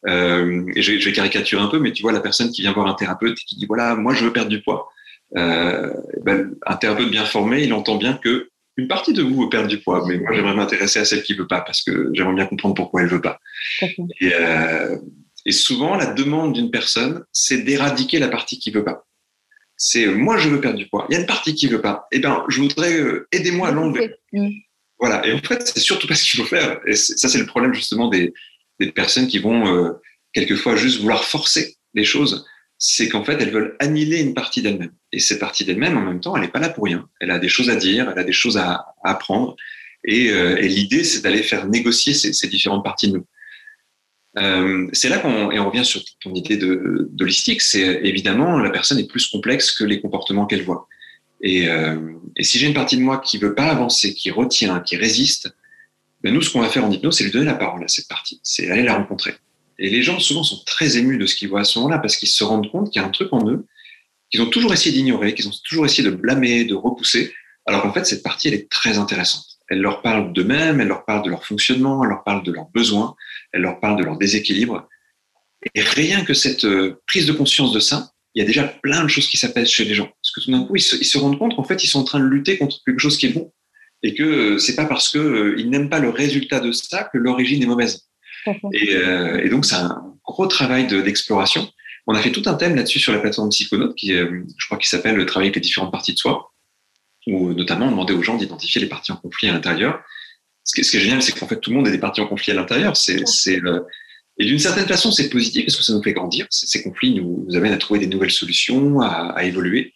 Euh, 0.08 0.64
et 0.74 0.82
je, 0.82 0.98
je, 0.98 1.04
vais 1.04 1.12
caricaturer 1.12 1.60
un 1.60 1.66
peu, 1.66 1.78
mais 1.78 1.92
tu 1.92 2.02
vois 2.02 2.12
la 2.12 2.20
personne 2.20 2.50
qui 2.50 2.62
vient 2.62 2.72
voir 2.72 2.86
un 2.86 2.94
thérapeute 2.94 3.38
et 3.38 3.44
qui 3.44 3.56
dit 3.56 3.66
voilà, 3.66 3.96
moi 3.96 4.14
je 4.14 4.24
veux 4.24 4.32
perdre 4.32 4.50
du 4.50 4.62
poids. 4.62 4.88
Euh, 5.36 5.92
ben, 6.22 6.54
un 6.66 6.76
thérapeute 6.76 7.10
bien 7.10 7.24
formé, 7.24 7.62
il 7.64 7.72
entend 7.72 7.96
bien 7.96 8.14
que 8.14 8.48
une 8.76 8.88
partie 8.88 9.12
de 9.12 9.22
vous 9.22 9.42
veut 9.42 9.48
perdre 9.50 9.68
du 9.68 9.78
poids, 9.78 10.04
mais 10.08 10.16
moi 10.16 10.32
j'aimerais 10.32 10.54
m'intéresser 10.54 11.00
à 11.00 11.04
celle 11.04 11.22
qui 11.22 11.34
veut 11.34 11.46
pas 11.46 11.60
parce 11.60 11.82
que 11.82 12.10
j'aimerais 12.14 12.34
bien 12.34 12.46
comprendre 12.46 12.74
pourquoi 12.74 13.02
elle 13.02 13.08
veut 13.08 13.20
pas. 13.20 13.38
Et, 13.82 14.32
euh, 14.32 14.96
et 15.44 15.52
souvent 15.52 15.96
la 15.96 16.06
demande 16.06 16.54
d'une 16.54 16.70
personne, 16.70 17.24
c'est 17.32 17.58
d'éradiquer 17.58 18.18
la 18.18 18.28
partie 18.28 18.58
qui 18.58 18.70
veut 18.70 18.84
pas 18.84 19.06
c'est 19.80 20.06
euh, 20.06 20.14
moi 20.14 20.36
je 20.36 20.50
veux 20.50 20.60
perdre 20.60 20.78
du 20.78 20.86
poids. 20.86 21.06
Il 21.08 21.14
y 21.14 21.16
a 21.16 21.20
une 21.20 21.26
partie 21.26 21.54
qui 21.54 21.66
veut 21.66 21.80
pas. 21.80 22.06
Eh 22.12 22.18
bien, 22.18 22.44
je 22.48 22.60
voudrais 22.60 22.92
euh, 23.00 23.26
aidez-moi 23.32 23.68
à 23.68 23.72
l'enlever. 23.72 24.14
Voilà. 24.98 25.26
Et 25.26 25.32
en 25.32 25.38
fait, 25.38 25.66
c'est 25.66 25.80
surtout 25.80 26.06
pas 26.06 26.14
ce 26.14 26.24
qu'il 26.24 26.38
faut 26.38 26.46
faire. 26.46 26.78
Et 26.86 26.94
ça, 26.94 27.30
c'est 27.30 27.38
le 27.38 27.46
problème 27.46 27.72
justement 27.72 28.08
des, 28.08 28.34
des 28.78 28.92
personnes 28.92 29.26
qui 29.26 29.38
vont 29.38 29.74
euh, 29.74 29.92
quelquefois 30.34 30.76
juste 30.76 31.00
vouloir 31.00 31.24
forcer 31.24 31.76
les 31.94 32.04
choses. 32.04 32.46
C'est 32.76 33.08
qu'en 33.08 33.24
fait, 33.24 33.40
elles 33.40 33.50
veulent 33.50 33.76
annihiler 33.80 34.20
une 34.20 34.34
partie 34.34 34.60
d'elles-mêmes. 34.60 34.92
Et 35.12 35.18
cette 35.18 35.40
partie 35.40 35.64
d'elles-mêmes, 35.64 35.96
en 35.96 36.02
même 36.02 36.20
temps, 36.20 36.36
elle 36.36 36.42
n'est 36.42 36.48
pas 36.48 36.60
là 36.60 36.68
pour 36.68 36.84
rien. 36.84 37.08
Elle 37.18 37.30
a 37.30 37.38
des 37.38 37.48
choses 37.48 37.70
à 37.70 37.76
dire, 37.76 38.10
elle 38.10 38.18
a 38.18 38.24
des 38.24 38.32
choses 38.32 38.58
à, 38.58 38.94
apprendre. 39.02 39.56
Et, 40.04 40.26
et 40.26 40.68
l'idée, 40.68 41.04
c'est 41.04 41.20
d'aller 41.20 41.42
faire 41.42 41.66
négocier 41.66 42.14
ces, 42.14 42.32
ces 42.32 42.48
différentes 42.48 42.82
parties 42.82 43.08
de 43.08 43.18
nous. 43.18 43.26
Euh, 44.38 44.88
c'est 44.92 45.08
là 45.08 45.18
qu'on 45.18 45.50
et 45.50 45.58
on 45.58 45.68
revient 45.68 45.84
sur 45.84 46.02
ton 46.22 46.34
idée 46.34 46.56
de 46.56 47.08
d'holistique. 47.10 47.60
C'est 47.62 48.00
évidemment 48.04 48.58
la 48.58 48.70
personne 48.70 48.98
est 48.98 49.08
plus 49.08 49.26
complexe 49.26 49.72
que 49.72 49.84
les 49.84 50.00
comportements 50.00 50.46
qu'elle 50.46 50.62
voit. 50.62 50.88
Et, 51.42 51.68
euh, 51.68 52.12
et 52.36 52.44
si 52.44 52.58
j'ai 52.58 52.66
une 52.66 52.74
partie 52.74 52.96
de 52.96 53.02
moi 53.02 53.18
qui 53.18 53.38
veut 53.38 53.54
pas 53.54 53.64
avancer, 53.64 54.14
qui 54.14 54.30
retient, 54.30 54.80
qui 54.80 54.96
résiste, 54.96 55.54
ben 56.22 56.34
nous, 56.34 56.42
ce 56.42 56.50
qu'on 56.50 56.60
va 56.60 56.68
faire 56.68 56.84
en 56.84 56.90
hypnose, 56.90 57.16
c'est 57.16 57.24
lui 57.24 57.30
donner 57.30 57.46
la 57.46 57.54
parole 57.54 57.82
à 57.82 57.88
cette 57.88 58.08
partie, 58.08 58.40
c'est 58.42 58.70
aller 58.70 58.82
la 58.82 58.94
rencontrer. 58.94 59.34
Et 59.78 59.88
les 59.88 60.02
gens 60.02 60.18
souvent 60.20 60.42
sont 60.42 60.62
très 60.66 60.98
émus 60.98 61.16
de 61.16 61.24
ce 61.24 61.34
qu'ils 61.34 61.48
voient 61.48 61.60
à 61.60 61.64
ce 61.64 61.78
moment-là 61.78 61.98
parce 61.98 62.16
qu'ils 62.16 62.28
se 62.28 62.44
rendent 62.44 62.70
compte 62.70 62.90
qu'il 62.90 63.00
y 63.00 63.04
a 63.04 63.08
un 63.08 63.10
truc 63.10 63.32
en 63.32 63.48
eux 63.48 63.66
qu'ils 64.30 64.42
ont 64.42 64.46
toujours 64.46 64.72
essayé 64.72 64.94
d'ignorer, 64.94 65.34
qu'ils 65.34 65.48
ont 65.48 65.52
toujours 65.64 65.84
essayé 65.84 66.08
de 66.08 66.14
blâmer, 66.14 66.64
de 66.64 66.74
repousser, 66.74 67.34
alors 67.66 67.82
qu'en 67.82 67.92
fait 67.92 68.04
cette 68.04 68.22
partie 68.22 68.48
elle 68.48 68.54
est 68.54 68.70
très 68.70 68.96
intéressante. 68.96 69.58
Elle 69.70 69.80
leur 69.80 70.02
parle 70.02 70.32
d'eux-mêmes, 70.32 70.80
elle 70.80 70.88
leur 70.88 71.04
parle 71.04 71.24
de 71.24 71.30
leur 71.30 71.46
fonctionnement, 71.46 72.02
elle 72.02 72.10
leur 72.10 72.24
parle 72.24 72.42
de 72.42 72.50
leurs 72.50 72.68
besoins, 72.74 73.14
elle 73.52 73.62
leur 73.62 73.78
parle 73.78 73.98
de 73.98 74.04
leur 74.04 74.18
déséquilibre. 74.18 74.88
Et 75.74 75.80
rien 75.80 76.24
que 76.24 76.34
cette 76.34 76.64
euh, 76.64 77.00
prise 77.06 77.26
de 77.26 77.32
conscience 77.32 77.72
de 77.72 77.78
ça, 77.78 78.10
il 78.34 78.40
y 78.40 78.42
a 78.42 78.46
déjà 78.46 78.64
plein 78.64 79.04
de 79.04 79.08
choses 79.08 79.28
qui 79.28 79.36
s'apaisent 79.36 79.70
chez 79.70 79.84
les 79.84 79.94
gens. 79.94 80.06
Parce 80.06 80.32
que 80.34 80.40
tout 80.40 80.50
d'un 80.50 80.64
coup, 80.64 80.74
ils 80.74 80.82
se, 80.82 81.18
rendent 81.18 81.38
compte 81.38 81.54
qu'en 81.54 81.64
fait, 81.64 81.84
ils 81.84 81.86
sont 81.86 82.00
en 82.00 82.04
train 82.04 82.18
de 82.18 82.24
lutter 82.24 82.58
contre 82.58 82.78
quelque 82.84 82.98
chose 82.98 83.16
qui 83.16 83.26
est 83.26 83.32
bon. 83.32 83.52
Et 84.02 84.14
que 84.14 84.22
euh, 84.22 84.58
c'est 84.58 84.74
pas 84.74 84.86
parce 84.86 85.08
qu'ils 85.08 85.20
euh, 85.20 85.62
n'aiment 85.64 85.90
pas 85.90 86.00
le 86.00 86.10
résultat 86.10 86.58
de 86.58 86.72
ça 86.72 87.04
que 87.04 87.18
l'origine 87.18 87.62
est 87.62 87.66
mauvaise. 87.66 88.08
Et, 88.72 88.94
et, 89.44 89.48
donc, 89.50 89.66
c'est 89.66 89.74
un 89.74 90.14
gros 90.24 90.46
travail 90.46 90.86
d'exploration. 90.86 91.68
On 92.06 92.14
a 92.14 92.22
fait 92.22 92.32
tout 92.32 92.42
un 92.46 92.54
thème 92.54 92.74
là-dessus 92.74 92.98
sur 92.98 93.12
la 93.12 93.18
plateforme 93.18 93.50
Psychonaute, 93.50 93.94
qui, 93.94 94.14
je 94.14 94.66
crois, 94.66 94.78
qui 94.78 94.88
s'appelle 94.88 95.14
le 95.14 95.26
travail 95.26 95.48
avec 95.48 95.56
les 95.56 95.60
différentes 95.60 95.92
parties 95.92 96.14
de 96.14 96.18
soi, 96.18 96.50
où 97.26 97.52
notamment 97.52 97.86
on 97.86 97.90
demandait 97.90 98.14
aux 98.14 98.22
gens 98.22 98.36
d'identifier 98.36 98.80
les 98.80 98.88
parties 98.88 99.12
en 99.12 99.16
conflit 99.16 99.48
à 99.48 99.52
l'intérieur 99.52 100.02
ce 100.64 100.74
qui, 100.74 100.96
est 100.96 101.00
génial, 101.00 101.22
c'est 101.22 101.38
qu'en 101.38 101.46
fait, 101.46 101.60
tout 101.60 101.70
le 101.70 101.76
monde 101.76 101.88
est 101.88 101.92
des 101.92 101.98
parties 101.98 102.20
en 102.20 102.26
conflit 102.26 102.52
à 102.52 102.54
l'intérieur. 102.54 102.96
C'est, 102.96 103.26
c'est, 103.26 103.60
et 104.38 104.44
d'une 104.44 104.58
certaine 104.58 104.86
façon, 104.86 105.10
c'est 105.10 105.28
positif 105.28 105.66
parce 105.66 105.76
que 105.76 105.82
ça 105.82 105.92
nous 105.92 106.02
fait 106.02 106.12
grandir. 106.12 106.46
Ces 106.50 106.82
conflits 106.82 107.14
nous, 107.14 107.44
nous 107.46 107.56
amènent 107.56 107.72
à 107.72 107.78
trouver 107.78 108.00
des 108.00 108.06
nouvelles 108.06 108.30
solutions, 108.30 109.00
à, 109.00 109.32
à 109.36 109.44
évoluer. 109.44 109.94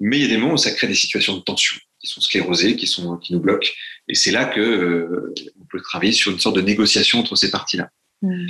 Mais 0.00 0.18
il 0.18 0.22
y 0.22 0.24
a 0.24 0.28
des 0.28 0.36
moments 0.36 0.54
où 0.54 0.58
ça 0.58 0.70
crée 0.72 0.86
des 0.86 0.94
situations 0.94 1.36
de 1.36 1.42
tension 1.42 1.76
qui 1.98 2.08
sont 2.08 2.20
sclérosées, 2.20 2.76
qui, 2.76 2.86
sont, 2.86 3.16
qui 3.18 3.32
nous 3.32 3.40
bloquent. 3.40 3.68
Et 4.08 4.14
c'est 4.14 4.32
là 4.32 4.46
que 4.46 4.60
euh, 4.60 5.34
on 5.60 5.64
peut 5.66 5.80
travailler 5.80 6.12
sur 6.12 6.32
une 6.32 6.40
sorte 6.40 6.56
de 6.56 6.62
négociation 6.62 7.20
entre 7.20 7.36
ces 7.36 7.50
parties-là. 7.50 7.90
Mm. 8.22 8.46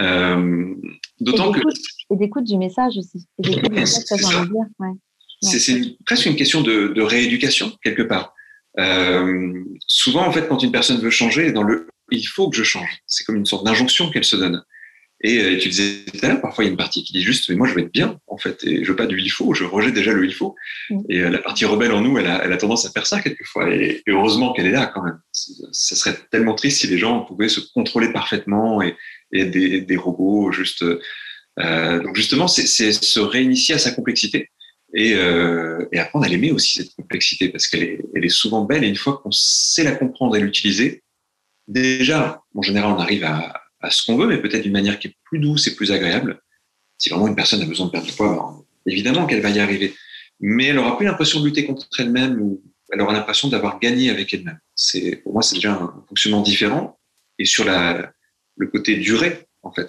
Euh, 0.00 0.74
D'autant 1.20 1.52
que. 1.52 1.60
Et 2.10 2.16
d'écoute 2.16 2.44
du 2.44 2.56
message 2.56 2.96
aussi. 2.96 3.26
C'est 5.46 5.96
presque 6.04 6.26
une 6.26 6.36
question 6.36 6.62
de, 6.62 6.88
de 6.88 7.02
rééducation, 7.02 7.72
quelque 7.82 8.02
part. 8.02 8.34
Euh, 8.78 9.52
souvent, 9.86 10.26
en 10.26 10.32
fait, 10.32 10.48
quand 10.48 10.62
une 10.62 10.72
personne 10.72 11.00
veut 11.00 11.10
changer, 11.10 11.52
dans 11.52 11.62
le 11.62 11.88
il 12.12 12.24
faut 12.24 12.48
que 12.48 12.56
je 12.56 12.62
change, 12.62 13.00
c'est 13.06 13.24
comme 13.24 13.36
une 13.36 13.46
sorte 13.46 13.64
d'injonction 13.66 14.10
qu'elle 14.10 14.24
se 14.24 14.36
donne. 14.36 14.62
Et 15.22 15.40
euh, 15.40 15.58
tu 15.58 15.70
disais 15.70 16.04
tout 16.12 16.24
à 16.24 16.28
l'heure, 16.28 16.40
parfois 16.40 16.62
il 16.62 16.66
y 16.66 16.68
a 16.68 16.70
une 16.70 16.76
partie 16.76 17.02
qui 17.02 17.12
dit 17.12 17.22
juste, 17.22 17.48
mais 17.48 17.56
moi 17.56 17.66
je 17.66 17.74
veux 17.74 17.80
être 17.80 17.92
bien, 17.92 18.20
en 18.26 18.36
fait, 18.36 18.62
et 18.64 18.84
je 18.84 18.90
veux 18.90 18.96
pas 18.96 19.06
du 19.06 19.18
il 19.18 19.30
faut, 19.30 19.54
je 19.54 19.64
rejette 19.64 19.94
déjà 19.94 20.12
le 20.12 20.24
il 20.24 20.34
faut. 20.34 20.54
Mm. 20.90 21.00
Et 21.08 21.20
euh, 21.20 21.30
la 21.30 21.38
partie 21.38 21.64
rebelle 21.64 21.92
en 21.92 22.02
nous, 22.02 22.18
elle 22.18 22.26
a, 22.26 22.44
elle 22.44 22.52
a, 22.52 22.56
tendance 22.58 22.84
à 22.84 22.90
faire 22.90 23.06
ça 23.06 23.20
quelquefois. 23.20 23.74
Et, 23.74 24.02
heureusement 24.06 24.52
qu'elle 24.52 24.66
est 24.66 24.72
là 24.72 24.90
quand 24.94 25.02
même. 25.02 25.18
Ça 25.32 25.96
serait 25.96 26.16
tellement 26.30 26.54
triste 26.54 26.80
si 26.80 26.86
les 26.86 26.98
gens 26.98 27.22
pouvaient 27.22 27.48
se 27.48 27.60
contrôler 27.60 28.12
parfaitement 28.12 28.82
et, 28.82 28.94
et 29.32 29.46
des, 29.46 29.80
des, 29.80 29.96
robots 29.96 30.52
juste. 30.52 30.84
Euh, 31.58 32.02
donc 32.02 32.14
justement, 32.14 32.46
c'est 32.46 32.66
se 32.92 33.20
réinitier 33.20 33.74
à 33.74 33.78
sa 33.78 33.92
complexité 33.92 34.50
et, 34.96 35.14
euh, 35.14 35.86
apprendre 35.94 36.24
à 36.24 36.28
l'aimer 36.28 36.50
aussi 36.50 36.76
cette 36.76 36.94
complexité 36.96 37.50
parce 37.50 37.68
qu'elle 37.68 38.00
est, 38.14 38.28
souvent 38.28 38.64
belle 38.64 38.82
et 38.82 38.88
une 38.88 38.96
fois 38.96 39.18
qu'on 39.18 39.30
sait 39.30 39.84
la 39.84 39.92
comprendre 39.92 40.36
et 40.36 40.40
l'utiliser, 40.40 41.04
déjà, 41.68 42.42
en 42.54 42.62
général, 42.62 42.92
on 42.92 42.98
arrive 42.98 43.24
à, 43.24 43.62
ce 43.90 44.04
qu'on 44.04 44.16
veut, 44.16 44.26
mais 44.26 44.38
peut-être 44.38 44.62
d'une 44.62 44.72
manière 44.72 44.98
qui 44.98 45.08
est 45.08 45.16
plus 45.22 45.38
douce 45.38 45.68
et 45.68 45.76
plus 45.76 45.92
agréable. 45.92 46.40
Si 46.98 47.10
vraiment 47.10 47.28
une 47.28 47.36
personne 47.36 47.62
a 47.62 47.66
besoin 47.66 47.86
de 47.86 47.92
perdre 47.92 48.06
du 48.06 48.12
poids, 48.12 48.64
évidemment 48.84 49.26
qu'elle 49.26 49.42
va 49.42 49.50
y 49.50 49.60
arriver. 49.60 49.94
Mais 50.40 50.64
elle 50.66 50.78
aura 50.78 50.96
plus 50.96 51.06
l'impression 51.06 51.38
de 51.38 51.44
lutter 51.44 51.66
contre 51.66 51.88
elle-même 52.00 52.40
ou 52.40 52.62
elle 52.90 53.00
aura 53.00 53.12
l'impression 53.12 53.48
d'avoir 53.48 53.78
gagné 53.78 54.10
avec 54.10 54.34
elle-même. 54.34 54.58
Pour 55.22 55.34
moi, 55.34 55.42
c'est 55.42 55.54
déjà 55.56 55.74
un 55.74 56.04
fonctionnement 56.08 56.40
différent. 56.40 56.98
Et 57.38 57.44
sur 57.44 57.64
le 57.64 58.66
côté 58.66 58.96
duré, 58.96 59.46
en 59.62 59.70
fait, 59.70 59.88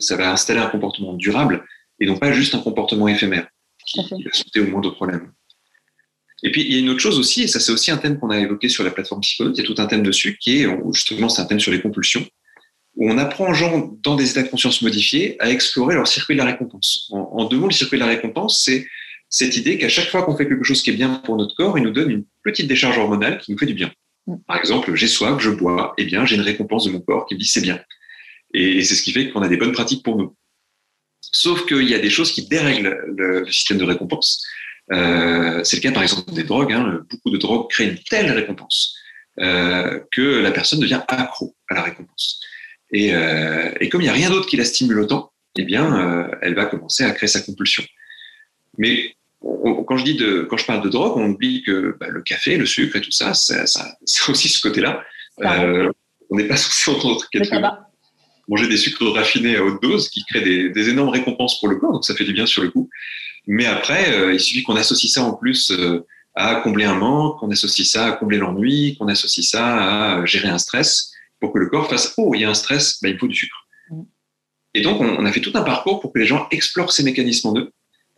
ça 0.00 0.16
va 0.16 0.30
installer 0.30 0.60
un 0.60 0.68
comportement 0.68 1.14
durable 1.14 1.64
et 1.98 2.06
non 2.06 2.18
pas 2.18 2.30
juste 2.30 2.54
un 2.54 2.60
comportement 2.60 3.08
éphémère 3.08 3.48
qui, 3.92 4.22
va 4.24 4.30
sauter 4.32 4.60
au 4.60 4.66
moindre 4.66 4.90
problème. 4.90 5.32
Et 6.42 6.52
puis, 6.52 6.62
il 6.62 6.72
y 6.72 6.76
a 6.76 6.78
une 6.78 6.90
autre 6.90 7.00
chose 7.00 7.18
aussi, 7.18 7.42
et 7.42 7.46
ça, 7.48 7.58
c'est 7.58 7.72
aussi 7.72 7.90
un 7.90 7.96
thème 7.96 8.18
qu'on 8.18 8.30
a 8.30 8.38
évoqué 8.38 8.68
sur 8.68 8.84
la 8.84 8.90
plateforme 8.90 9.22
psychologue. 9.22 9.54
Il 9.56 9.60
y 9.60 9.64
a 9.64 9.66
tout 9.66 9.80
un 9.80 9.86
thème 9.86 10.02
dessus 10.02 10.38
qui 10.40 10.62
est, 10.62 10.68
justement, 10.92 11.28
c'est 11.28 11.42
un 11.42 11.46
thème 11.46 11.58
sur 11.58 11.72
les 11.72 11.80
compulsions 11.80 12.24
où 12.98 13.08
on 13.10 13.16
apprend 13.16 13.48
aux 13.48 13.54
gens 13.54 13.96
dans 14.02 14.16
des 14.16 14.30
états 14.30 14.42
de 14.42 14.48
conscience 14.48 14.82
modifiés 14.82 15.36
à 15.38 15.50
explorer 15.50 15.94
leur 15.94 16.08
circuit 16.08 16.34
de 16.34 16.38
la 16.38 16.44
récompense. 16.44 17.08
En, 17.12 17.44
deux 17.44 17.56
mots, 17.56 17.68
le 17.68 17.72
circuit 17.72 17.96
de 17.96 18.02
la 18.02 18.08
récompense, 18.08 18.64
c'est 18.64 18.86
cette 19.28 19.56
idée 19.56 19.78
qu'à 19.78 19.88
chaque 19.88 20.08
fois 20.08 20.22
qu'on 20.22 20.36
fait 20.36 20.48
quelque 20.48 20.64
chose 20.64 20.82
qui 20.82 20.90
est 20.90 20.94
bien 20.94 21.14
pour 21.24 21.36
notre 21.36 21.54
corps, 21.54 21.78
il 21.78 21.84
nous 21.84 21.92
donne 21.92 22.10
une 22.10 22.24
petite 22.42 22.66
décharge 22.66 22.98
hormonale 22.98 23.38
qui 23.38 23.52
nous 23.52 23.58
fait 23.58 23.66
du 23.66 23.74
bien. 23.74 23.92
Mm. 24.26 24.36
Par 24.48 24.56
exemple, 24.56 24.92
j'ai 24.96 25.06
soif, 25.06 25.38
je 25.38 25.50
bois, 25.50 25.94
eh 25.96 26.04
bien, 26.04 26.26
j'ai 26.26 26.34
une 26.34 26.42
récompense 26.42 26.86
de 26.86 26.90
mon 26.90 27.00
corps 27.00 27.26
qui 27.26 27.34
me 27.34 27.38
dit 27.38 27.46
c'est 27.46 27.60
bien. 27.60 27.80
Et 28.52 28.82
c'est 28.82 28.96
ce 28.96 29.02
qui 29.02 29.12
fait 29.12 29.30
qu'on 29.30 29.42
a 29.42 29.48
des 29.48 29.58
bonnes 29.58 29.72
pratiques 29.72 30.02
pour 30.02 30.16
nous. 30.16 30.34
Sauf 31.32 31.66
qu'il 31.66 31.88
y 31.88 31.94
a 31.94 31.98
des 31.98 32.10
choses 32.10 32.32
qui 32.32 32.46
dérèglent 32.46 32.96
le, 33.16 33.46
système 33.50 33.78
de 33.78 33.84
récompense. 33.84 34.44
Euh, 34.92 35.62
c'est 35.64 35.76
le 35.76 35.82
cas, 35.82 35.92
par 35.92 36.02
exemple, 36.02 36.32
des 36.32 36.44
drogues. 36.44 36.72
Hein. 36.72 37.00
Beaucoup 37.10 37.30
de 37.30 37.36
drogues 37.36 37.70
créent 37.70 37.88
une 37.88 37.98
telle 37.98 38.30
récompense 38.32 38.96
euh, 39.40 40.00
que 40.12 40.40
la 40.40 40.50
personne 40.50 40.80
devient 40.80 41.00
accro 41.08 41.54
à 41.68 41.74
la 41.74 41.82
récompense. 41.82 42.40
Et, 42.92 43.14
euh, 43.14 43.70
et 43.80 43.88
comme 43.88 44.00
il 44.00 44.04
n'y 44.04 44.10
a 44.10 44.14
rien 44.14 44.30
d'autre 44.30 44.46
qui 44.46 44.56
la 44.56 44.64
stimule 44.64 45.00
autant, 45.00 45.32
eh 45.56 45.64
bien, 45.64 46.30
elle 46.40 46.54
va 46.54 46.66
commencer 46.66 47.04
à 47.04 47.10
créer 47.10 47.28
sa 47.28 47.40
compulsion. 47.40 47.82
Mais 48.76 49.16
quand 49.40 49.96
je 49.96 50.04
dis 50.04 50.14
de, 50.14 50.46
quand 50.48 50.56
je 50.56 50.64
parle 50.64 50.82
de 50.82 50.88
drogue, 50.88 51.16
on 51.16 51.30
oublie 51.30 51.62
que 51.62 51.96
bah, 51.98 52.06
le 52.08 52.22
café, 52.22 52.56
le 52.56 52.66
sucre 52.66 52.96
et 52.96 53.00
tout 53.00 53.10
ça, 53.10 53.34
ça, 53.34 53.66
ça 53.66 53.96
c'est 54.04 54.30
aussi 54.30 54.48
ce 54.48 54.60
côté-là. 54.60 55.02
On 56.30 56.36
n'est 56.36 56.46
pas 56.46 56.56
censé 56.56 56.90
entendre 56.90 57.26
quelqu'un 57.30 57.87
manger 58.48 58.66
des 58.66 58.76
sucres 58.76 59.12
raffinés 59.12 59.56
à 59.56 59.64
haute 59.64 59.82
dose 59.82 60.08
qui 60.08 60.24
créent 60.24 60.42
des, 60.42 60.70
des, 60.70 60.88
énormes 60.88 61.10
récompenses 61.10 61.60
pour 61.60 61.68
le 61.68 61.76
corps, 61.76 61.92
donc 61.92 62.04
ça 62.04 62.14
fait 62.14 62.24
du 62.24 62.32
bien 62.32 62.46
sur 62.46 62.62
le 62.62 62.70
coup. 62.70 62.88
Mais 63.46 63.64
après, 63.64 64.12
euh, 64.12 64.32
il 64.32 64.40
suffit 64.40 64.62
qu'on 64.62 64.76
associe 64.76 65.10
ça 65.10 65.22
en 65.22 65.32
plus 65.32 65.70
euh, 65.70 66.06
à 66.34 66.56
combler 66.56 66.84
un 66.84 66.94
manque, 66.94 67.40
qu'on 67.40 67.50
associe 67.50 67.88
ça 67.88 68.06
à 68.06 68.12
combler 68.12 68.36
l'ennui, 68.36 68.96
qu'on 68.98 69.08
associe 69.08 69.46
ça 69.46 70.18
à 70.18 70.24
gérer 70.26 70.48
un 70.48 70.58
stress 70.58 71.12
pour 71.40 71.52
que 71.52 71.58
le 71.58 71.68
corps 71.68 71.88
fasse 71.88 72.14
Oh, 72.18 72.34
il 72.34 72.42
y 72.42 72.44
a 72.44 72.50
un 72.50 72.54
stress, 72.54 72.98
bah, 73.02 73.08
il 73.08 73.18
faut 73.18 73.26
du 73.26 73.34
sucre. 73.34 73.66
Mm. 73.90 74.02
Et 74.74 74.82
donc, 74.82 75.00
on, 75.00 75.24
a 75.24 75.32
fait 75.32 75.40
tout 75.40 75.52
un 75.54 75.62
parcours 75.62 76.00
pour 76.00 76.12
que 76.12 76.18
les 76.18 76.26
gens 76.26 76.46
explorent 76.50 76.92
ces 76.92 77.02
mécanismes 77.02 77.48
en 77.48 77.58
eux 77.58 77.72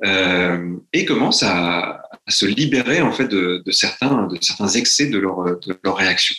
euh, 0.05 0.76
et 0.93 1.05
commencent 1.05 1.45
à, 1.45 2.03
se 2.28 2.47
libérer 2.47 3.01
en 3.01 3.11
fait 3.11 3.26
de, 3.26 3.62
certains, 3.70 4.28
de 4.28 4.39
certains 4.41 4.68
excès 4.68 5.07
de 5.07 5.18
leur, 5.18 5.59
de 5.59 5.78
leur 5.83 5.97
réaction. 5.97 6.35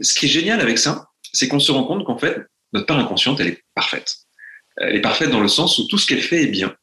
Ce 0.00 0.14
qui 0.14 0.26
est 0.26 0.28
génial 0.28 0.60
avec 0.60 0.78
ça, 0.78 1.08
c'est 1.32 1.48
qu'on 1.48 1.60
se 1.60 1.70
rend 1.72 1.84
compte 1.84 2.04
qu'en 2.06 2.16
fait, 2.16 2.38
notre 2.72 2.86
part 2.86 2.98
inconsciente, 2.98 3.40
elle 3.40 3.48
est 3.48 3.64
parfaite. 3.74 4.16
Elle 4.76 4.96
est 4.96 5.00
parfaite 5.00 5.30
dans 5.30 5.40
le 5.40 5.48
sens 5.48 5.78
où 5.78 5.86
tout 5.88 5.98
ce 5.98 6.06
qu'elle 6.06 6.22
fait 6.22 6.44
est 6.44 6.50
bien. 6.50 6.74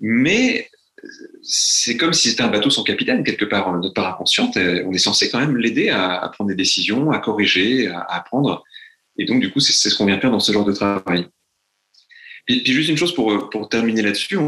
Mais 0.00 0.68
c'est 1.42 1.96
comme 1.96 2.12
si 2.12 2.30
c'était 2.30 2.42
un 2.42 2.48
bateau 2.48 2.70
sans 2.70 2.82
capitaine, 2.82 3.24
quelque 3.24 3.44
part, 3.44 3.72
notre 3.72 3.94
part 3.94 4.14
inconsciente. 4.14 4.56
On 4.56 4.92
est 4.92 4.98
censé 4.98 5.30
quand 5.30 5.38
même 5.38 5.56
l'aider 5.56 5.88
à, 5.90 6.28
prendre 6.32 6.48
des 6.48 6.56
décisions, 6.56 7.10
à 7.10 7.18
corriger, 7.18 7.88
à, 7.88 8.00
apprendre. 8.00 8.64
Et 9.18 9.24
donc, 9.24 9.40
du 9.40 9.50
coup, 9.50 9.60
c'est 9.60 9.72
ce 9.72 9.94
qu'on 9.94 10.06
vient 10.06 10.20
faire 10.20 10.30
dans 10.30 10.40
ce 10.40 10.52
genre 10.52 10.64
de 10.64 10.72
travail. 10.72 11.26
Et 12.48 12.62
puis, 12.62 12.72
juste 12.72 12.90
une 12.90 12.96
chose 12.96 13.14
pour, 13.14 13.68
terminer 13.68 14.02
là-dessus, 14.02 14.38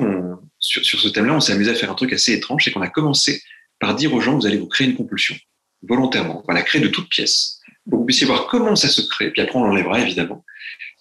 sur, 0.59 0.85
sur, 0.85 1.01
ce 1.01 1.09
thème-là, 1.09 1.35
on 1.35 1.41
s'est 1.41 1.53
amusé 1.53 1.71
à 1.71 1.75
faire 1.75 1.91
un 1.91 1.95
truc 1.95 2.13
assez 2.13 2.33
étrange, 2.33 2.65
c'est 2.65 2.71
qu'on 2.71 2.83
a 2.83 2.89
commencé 2.89 3.43
par 3.81 3.95
dire 3.95 4.13
aux 4.13 4.21
gens, 4.21 4.37
vous 4.37 4.47
allez 4.47 4.59
vous 4.59 4.69
créer 4.69 4.87
une 4.87 4.97
compulsion, 4.97 5.37
volontairement. 5.83 6.43
On 6.45 6.47
va 6.47 6.55
la 6.55 6.63
créer 6.63 6.81
de 6.81 6.89
toutes 6.89 7.09
pièces, 7.09 7.58
pour 7.89 7.99
que 7.99 8.03
vous 8.03 8.07
puissiez 8.07 8.27
voir 8.27 8.47
comment 8.47 8.77
ça 8.77 8.89
se 8.89 9.03
crée. 9.03 9.31
Puis 9.31 9.43
après, 9.43 9.59
on 9.59 9.65
l'enlèvera, 9.65 10.01
évidemment. 10.01 10.45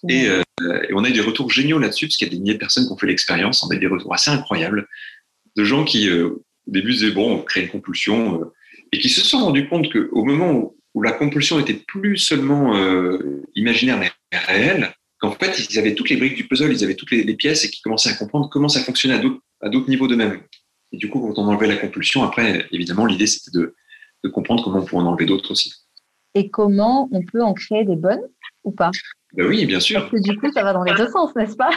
Et, 0.08 0.26
euh, 0.26 0.42
et, 0.60 0.94
on 0.94 1.04
a 1.04 1.08
eu 1.08 1.12
des 1.12 1.20
retours 1.20 1.50
géniaux 1.50 1.78
là-dessus, 1.78 2.06
parce 2.06 2.16
qu'il 2.16 2.28
y 2.28 2.30
a 2.30 2.34
des 2.34 2.40
milliers 2.40 2.54
de 2.54 2.58
personnes 2.58 2.86
qui 2.86 2.92
ont 2.92 2.96
fait 2.96 3.06
l'expérience. 3.06 3.62
On 3.62 3.70
a 3.70 3.74
eu 3.74 3.78
des 3.78 3.86
retours 3.86 4.14
assez 4.14 4.30
incroyables 4.30 4.88
de 5.56 5.64
gens 5.64 5.84
qui, 5.84 6.08
euh, 6.08 6.28
au 6.28 6.70
début, 6.70 6.92
disaient, 6.92 7.10
bon, 7.10 7.34
on 7.34 7.42
crée 7.42 7.62
une 7.62 7.68
compulsion, 7.68 8.40
euh, 8.40 8.52
et 8.92 8.98
qui 8.98 9.08
se 9.08 9.20
sont 9.20 9.38
rendus 9.38 9.68
compte 9.68 9.92
qu'au 9.92 10.24
moment 10.24 10.52
où, 10.52 10.74
la 11.00 11.12
compulsion 11.12 11.60
était 11.60 11.80
plus 11.86 12.16
seulement 12.16 12.74
imaginaire, 13.54 13.98
mais 13.98 14.10
réelle, 14.32 14.92
qu'en 15.20 15.30
fait, 15.30 15.56
ils 15.70 15.78
avaient 15.78 15.94
toutes 15.94 16.10
les 16.10 16.16
briques 16.16 16.34
du 16.34 16.48
puzzle, 16.48 16.72
ils 16.72 16.82
avaient 16.82 16.96
toutes 16.96 17.12
les, 17.12 17.34
pièces, 17.34 17.64
et 17.64 17.70
qui 17.70 17.80
commençaient 17.82 18.10
à 18.10 18.14
comprendre 18.14 18.48
comment 18.50 18.68
ça 18.68 18.80
fonctionnait 18.80 19.14
à 19.60 19.68
d'autres 19.68 19.88
niveaux 19.88 20.08
d'eux-mêmes. 20.08 20.40
Et 20.90 20.96
du 20.96 21.08
coup, 21.08 21.20
quand 21.20 21.40
on 21.40 21.46
enlevait 21.46 21.68
la 21.68 21.76
compulsion, 21.76 22.24
après, 22.24 22.66
évidemment, 22.72 23.06
l'idée, 23.06 23.28
c'était 23.28 23.56
de, 23.56 23.76
de 24.24 24.28
comprendre 24.28 24.64
comment 24.64 24.78
on 24.78 24.84
pouvait 24.84 25.02
en 25.02 25.06
enlever 25.06 25.26
d'autres 25.26 25.52
aussi. 25.52 25.72
Et 26.38 26.50
comment 26.50 27.08
on 27.10 27.20
peut 27.22 27.42
en 27.42 27.52
créer 27.52 27.84
des 27.84 27.96
bonnes 27.96 28.22
ou 28.62 28.70
pas 28.70 28.92
ben 29.34 29.48
Oui, 29.48 29.66
bien 29.66 29.80
sûr. 29.80 30.02
Parce 30.02 30.12
que 30.12 30.30
du 30.30 30.38
coup, 30.38 30.52
ça 30.52 30.62
va 30.62 30.72
dans 30.72 30.84
les 30.84 30.94
deux 30.94 31.08
sens, 31.08 31.34
n'est-ce 31.34 31.56
pas? 31.56 31.70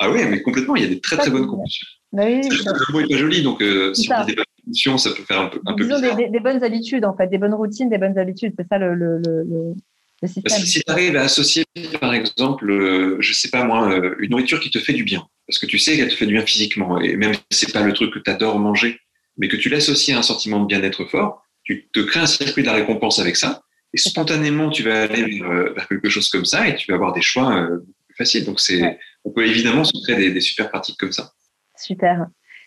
Ah 0.00 0.10
oui, 0.10 0.20
mais 0.28 0.40
complètement, 0.42 0.74
il 0.76 0.82
y 0.82 0.86
a 0.86 0.88
des 0.88 1.00
très 1.00 1.16
très 1.16 1.30
bonnes 1.30 1.46
compulsions. 1.46 1.86
Bah 2.12 2.22
oui, 2.26 2.40
le 2.48 2.92
mot 2.92 3.00
n'est 3.02 3.08
pas 3.08 3.16
joli, 3.16 3.42
donc 3.42 3.60
euh, 3.60 3.92
si 3.92 4.10
on 4.10 4.20
dit 4.20 4.28
des 4.28 4.36
bonnes 4.36 4.44
compulsions, 4.64 4.96
ça 4.96 5.10
peut 5.10 5.22
faire 5.22 5.40
un 5.40 5.48
peu, 5.48 5.60
un 5.66 5.74
peu 5.74 5.84
bizarre. 5.84 6.16
Des, 6.16 6.28
des, 6.28 6.40
bonnes 6.40 6.62
habitudes, 6.64 7.04
en 7.04 7.14
fait, 7.14 7.26
des 7.26 7.36
bonnes 7.36 7.54
routines, 7.54 7.90
des 7.90 7.98
bonnes 7.98 8.16
habitudes, 8.16 8.54
c'est 8.58 8.66
ça 8.68 8.78
le, 8.78 8.94
le, 8.94 9.18
le, 9.18 9.74
le 10.22 10.28
système. 10.28 10.64
Si 10.64 10.80
tu 10.80 10.90
arrives 10.90 11.16
à 11.16 11.22
associer, 11.22 11.64
par 12.00 12.14
exemple, 12.14 12.70
euh, 12.70 13.16
je 13.20 13.32
sais 13.32 13.50
pas 13.50 13.64
moi, 13.64 13.92
euh, 13.92 14.14
une 14.18 14.30
nourriture 14.30 14.60
qui 14.60 14.70
te 14.70 14.78
fait 14.78 14.94
du 14.94 15.04
bien, 15.04 15.26
parce 15.46 15.58
que 15.58 15.66
tu 15.66 15.78
sais 15.78 15.96
qu'elle 15.96 16.08
te 16.08 16.14
fait 16.14 16.26
du 16.26 16.32
bien 16.34 16.46
physiquement, 16.46 17.00
et 17.00 17.16
même 17.16 17.34
si 17.34 17.66
c'est 17.66 17.72
pas 17.72 17.82
le 17.82 17.92
truc 17.92 18.14
que 18.14 18.18
tu 18.18 18.30
adores 18.30 18.58
manger, 18.58 19.00
mais 19.36 19.48
que 19.48 19.56
tu 19.56 19.68
l'associes 19.68 20.14
à 20.14 20.18
un 20.18 20.22
sentiment 20.22 20.60
de 20.60 20.66
bien-être 20.66 21.04
fort, 21.04 21.44
tu 21.68 21.88
te 21.92 22.00
crées 22.00 22.20
un 22.20 22.26
circuit 22.26 22.62
de 22.62 22.68
la 22.68 22.74
récompense 22.74 23.18
avec 23.18 23.36
ça, 23.36 23.62
et 23.92 23.98
spontanément, 23.98 24.70
tu 24.70 24.82
vas 24.82 25.02
aller 25.02 25.40
vers, 25.40 25.86
quelque 25.88 26.08
chose 26.08 26.28
comme 26.30 26.44
ça, 26.44 26.66
et 26.66 26.76
tu 26.76 26.90
vas 26.90 26.96
avoir 26.96 27.12
des 27.12 27.22
choix 27.22 27.68
beaucoup 27.70 28.02
plus 28.06 28.16
faciles. 28.16 28.44
Donc, 28.44 28.58
c'est 28.58 28.98
on 29.24 29.30
peut 29.30 29.46
évidemment 29.46 29.84
se 29.84 29.92
créer 30.02 30.30
des, 30.30 30.40
super 30.40 30.70
pratiques 30.70 30.96
comme 30.98 31.12
ça. 31.12 31.32
Super. 31.76 32.26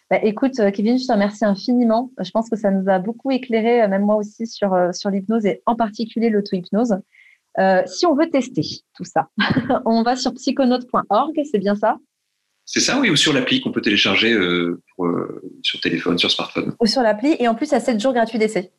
Bah, 0.09 0.19
écoute, 0.23 0.59
euh, 0.59 0.71
Kevin, 0.71 0.99
je 0.99 1.07
te 1.07 1.11
remercie 1.11 1.45
infiniment. 1.45 2.11
Je 2.19 2.29
pense 2.31 2.49
que 2.49 2.55
ça 2.55 2.69
nous 2.69 2.89
a 2.89 2.99
beaucoup 2.99 3.31
éclairé, 3.31 3.81
euh, 3.81 3.87
même 3.87 4.03
moi 4.03 4.15
aussi, 4.15 4.45
sur, 4.45 4.73
euh, 4.73 4.91
sur 4.91 5.09
l'hypnose 5.09 5.45
et 5.45 5.61
en 5.65 5.75
particulier 5.75 6.29
l'auto-hypnose. 6.29 6.97
si 7.85 8.05
on 8.05 8.15
veut 8.15 8.29
tester 8.29 8.63
tout 8.95 9.03
ça, 9.03 9.29
on 9.85 10.03
va 10.03 10.15
sur 10.15 10.33
psychonaute.org, 10.33 11.41
c'est 11.49 11.59
bien 11.59 11.75
ça? 11.75 11.97
C'est 12.65 12.79
ça, 12.79 12.99
oui, 12.99 13.09
ou 13.09 13.15
sur 13.15 13.33
l'appli 13.33 13.59
qu'on 13.59 13.71
peut 13.71 13.81
télécharger 13.81 14.33
sur 15.63 15.81
téléphone, 15.81 16.17
sur 16.17 16.29
smartphone. 16.29 16.75
Ou 16.79 16.85
sur 16.85 17.01
l'appli, 17.01 17.35
et 17.39 17.47
en 17.47 17.55
plus, 17.55 17.73
à 17.73 17.79
7 17.79 17.99
jours 17.99 18.13
gratuits 18.13 18.37
d'essai. 18.37 18.71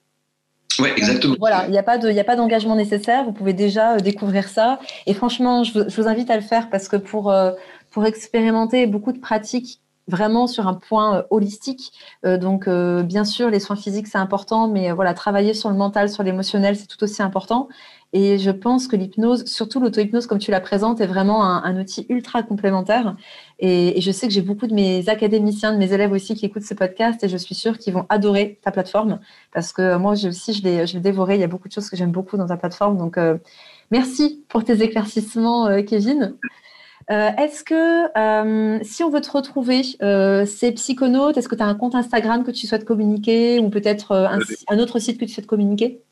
Oui, 0.82 0.88
exactement. 0.96 1.36
voilà, 1.38 1.64
il 1.66 1.70
n'y 1.70 1.78
a 1.78 2.24
pas 2.24 2.36
d'engagement 2.36 2.74
nécessaire. 2.74 3.24
Vous 3.24 3.32
pouvez 3.32 3.52
déjà 3.52 3.94
euh, 3.94 4.00
découvrir 4.00 4.48
ça. 4.48 4.80
Et 5.06 5.14
franchement, 5.14 5.62
je 5.62 5.78
vous, 5.78 6.08
invite 6.08 6.30
à 6.30 6.36
le 6.36 6.42
faire 6.42 6.70
parce 6.70 6.88
que 6.88 6.96
pour, 6.96 7.30
euh, 7.30 7.52
pour 7.90 8.04
expérimenter 8.04 8.86
beaucoup 8.86 9.12
de 9.12 9.18
pratiques 9.18 9.80
vraiment 10.08 10.48
sur 10.48 10.66
un 10.66 10.74
point 10.74 11.18
euh, 11.18 11.22
holistique. 11.30 11.92
donc, 12.24 12.68
bien 12.68 13.24
sûr, 13.24 13.48
les 13.50 13.60
soins 13.60 13.76
physiques, 13.76 14.08
c'est 14.08 14.18
important, 14.18 14.66
mais 14.66 14.90
voilà, 14.90 15.14
travailler 15.14 15.54
sur 15.54 15.70
le 15.70 15.76
mental, 15.76 16.08
sur 16.08 16.24
l'émotionnel, 16.24 16.76
c'est 16.76 16.86
tout 16.86 17.02
aussi 17.04 17.22
important. 17.22 17.68
Et 18.14 18.38
je 18.38 18.50
pense 18.50 18.88
que 18.88 18.96
l'hypnose, 18.96 19.46
surtout 19.46 19.80
l'auto-hypnose 19.80 20.26
comme 20.26 20.38
tu 20.38 20.50
la 20.50 20.60
présentes, 20.60 21.00
est 21.00 21.06
vraiment 21.06 21.44
un, 21.44 21.80
outil 21.80 22.04
ultra 22.10 22.42
complémentaire. 22.42 23.16
Et, 23.58 23.98
je 24.02 24.10
sais 24.10 24.28
que 24.28 24.34
j'ai 24.34 24.42
beaucoup 24.42 24.66
de 24.66 24.74
mes 24.74 25.08
académiciens, 25.08 25.72
de 25.72 25.78
mes 25.78 25.92
élèves 25.94 26.12
aussi 26.12 26.34
qui 26.34 26.44
écoutent 26.44 26.64
ce 26.64 26.74
podcast 26.74 27.24
et 27.24 27.28
je 27.28 27.36
suis 27.38 27.54
sûre 27.54 27.78
qu'ils 27.78 27.94
vont 27.94 28.04
adorer 28.10 28.58
ta 28.62 28.70
plateforme 28.70 29.20
parce 29.54 29.72
que 29.72 29.96
moi 29.96 30.12
aussi, 30.12 30.52
je 30.52 30.62
l'ai 30.62 31.00
dévoré. 31.00 31.36
Il 31.36 31.40
y 31.40 31.44
a 31.44 31.48
beaucoup 31.48 31.68
de 31.68 31.72
choses 31.72 31.88
que 31.88 31.96
j'aime 31.96 32.12
beaucoup 32.12 32.36
dans 32.36 32.46
ta 32.46 32.58
plateforme. 32.58 32.98
Donc, 32.98 33.16
euh, 33.16 33.38
merci 33.90 34.44
pour 34.48 34.62
tes 34.62 34.82
éclaircissements, 34.82 35.68
euh, 35.68 35.82
Kevin. 35.82 36.34
Euh, 37.10 37.30
est-ce 37.38 37.64
que 37.64 38.84
si 38.84 39.02
on 39.02 39.08
veut 39.08 39.22
te 39.22 39.30
retrouver, 39.30 39.82
c'est 40.46 40.72
Psychonaute, 40.72 41.38
est-ce 41.38 41.48
que 41.48 41.56
tu 41.56 41.62
as 41.62 41.66
un 41.66 41.74
compte 41.74 41.94
Instagram 41.94 42.44
que 42.44 42.50
tu 42.50 42.66
souhaites 42.66 42.84
communiquer 42.84 43.58
ou 43.58 43.70
peut-être 43.70 44.12
un, 44.68 44.78
autre 44.78 44.98
site 44.98 45.18
que 45.18 45.24
tu 45.24 45.32
souhaites 45.32 45.46
communiquer? 45.46 46.02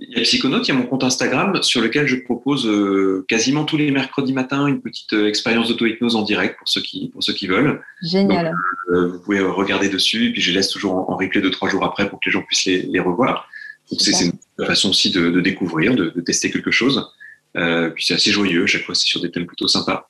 Il 0.00 0.16
y 0.16 0.20
a 0.20 0.22
Psychonaute, 0.22 0.66
il 0.66 0.72
y 0.72 0.74
a 0.74 0.78
mon 0.78 0.86
compte 0.86 1.04
Instagram 1.04 1.62
sur 1.62 1.82
lequel 1.82 2.06
je 2.06 2.16
propose 2.16 2.66
euh, 2.66 3.24
quasiment 3.28 3.64
tous 3.64 3.76
les 3.76 3.90
mercredis 3.90 4.32
matins 4.32 4.66
une 4.66 4.80
petite 4.80 5.12
euh, 5.12 5.28
expérience 5.28 5.68
d'auto-hypnose 5.68 6.16
en 6.16 6.22
direct 6.22 6.56
pour 6.58 6.68
ceux 6.68 6.80
qui, 6.80 7.10
pour 7.10 7.22
ceux 7.22 7.34
qui 7.34 7.46
veulent. 7.46 7.82
Génial. 8.02 8.54
Euh, 8.90 9.08
vous 9.08 9.20
pouvez 9.20 9.40
regarder 9.40 9.90
dessus 9.90 10.28
et 10.28 10.32
puis 10.32 10.40
je 10.40 10.52
laisse 10.52 10.70
toujours 10.70 11.10
en, 11.10 11.16
replay 11.16 11.42
deux, 11.42 11.50
trois 11.50 11.68
jours 11.68 11.84
après 11.84 12.08
pour 12.08 12.18
que 12.18 12.28
les 12.28 12.32
gens 12.32 12.42
puissent 12.42 12.64
les, 12.64 13.00
revoir. 13.00 13.46
Donc 13.90 14.00
c'est 14.00 14.24
une 14.24 14.66
façon 14.66 14.90
aussi 14.90 15.10
de, 15.10 15.40
découvrir, 15.40 15.94
de, 15.94 16.08
tester 16.20 16.50
quelque 16.50 16.70
chose. 16.70 17.06
puis 17.54 18.04
c'est 18.04 18.14
assez 18.14 18.30
joyeux, 18.30 18.66
chaque 18.66 18.82
fois 18.82 18.94
c'est 18.94 19.06
sur 19.06 19.20
des 19.20 19.30
thèmes 19.30 19.46
plutôt 19.46 19.68
sympas. 19.68 20.08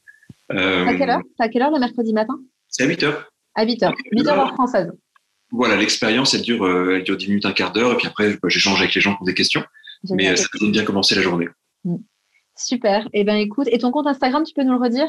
à 0.51 0.95
quelle 0.95 1.11
heure? 1.11 1.21
À 1.39 1.49
quelle 1.49 1.63
heure 1.63 1.71
le 1.73 1.81
mercredi 1.81 2.13
matin? 2.13 2.39
C'est 2.69 2.85
à 2.85 2.87
8 2.87 3.03
heures. 3.03 3.29
À 3.57 3.65
8 3.65 3.83
heures. 3.83 3.95
8 4.13 4.29
heures 4.29 4.39
heure 4.39 4.55
française. 4.55 4.93
Voilà, 5.51 5.75
l'expérience, 5.77 6.35
elle 6.35 6.43
dure, 6.43 6.69
elle 6.93 7.03
dure 7.03 7.17
10 7.17 7.27
minutes, 7.27 7.47
un 7.47 7.53
quart 7.53 7.73
d'heure, 7.73 7.93
et 7.93 7.97
puis 7.97 8.07
après, 8.07 8.35
bah, 8.41 8.49
j'échange 8.49 8.81
avec 8.81 8.95
les 8.95 9.01
gens 9.01 9.17
qui 9.17 9.23
ont 9.23 9.25
des 9.25 9.35
questions. 9.35 9.65
Mais 10.11 10.37
ça 10.37 10.47
peut 10.53 10.71
bien 10.71 10.85
commencer 10.85 11.15
la 11.15 11.23
journée. 11.23 11.49
Mm. 11.85 11.97
Super. 12.57 13.09
Eh 13.13 13.25
bien, 13.25 13.37
écoute, 13.37 13.69
et 13.71 13.79
ton 13.79 13.91
compte 13.91 14.07
Instagram, 14.07 14.45
tu 14.45 14.53
peux 14.55 14.63
nous 14.63 14.73
le 14.73 14.79
redire? 14.79 15.09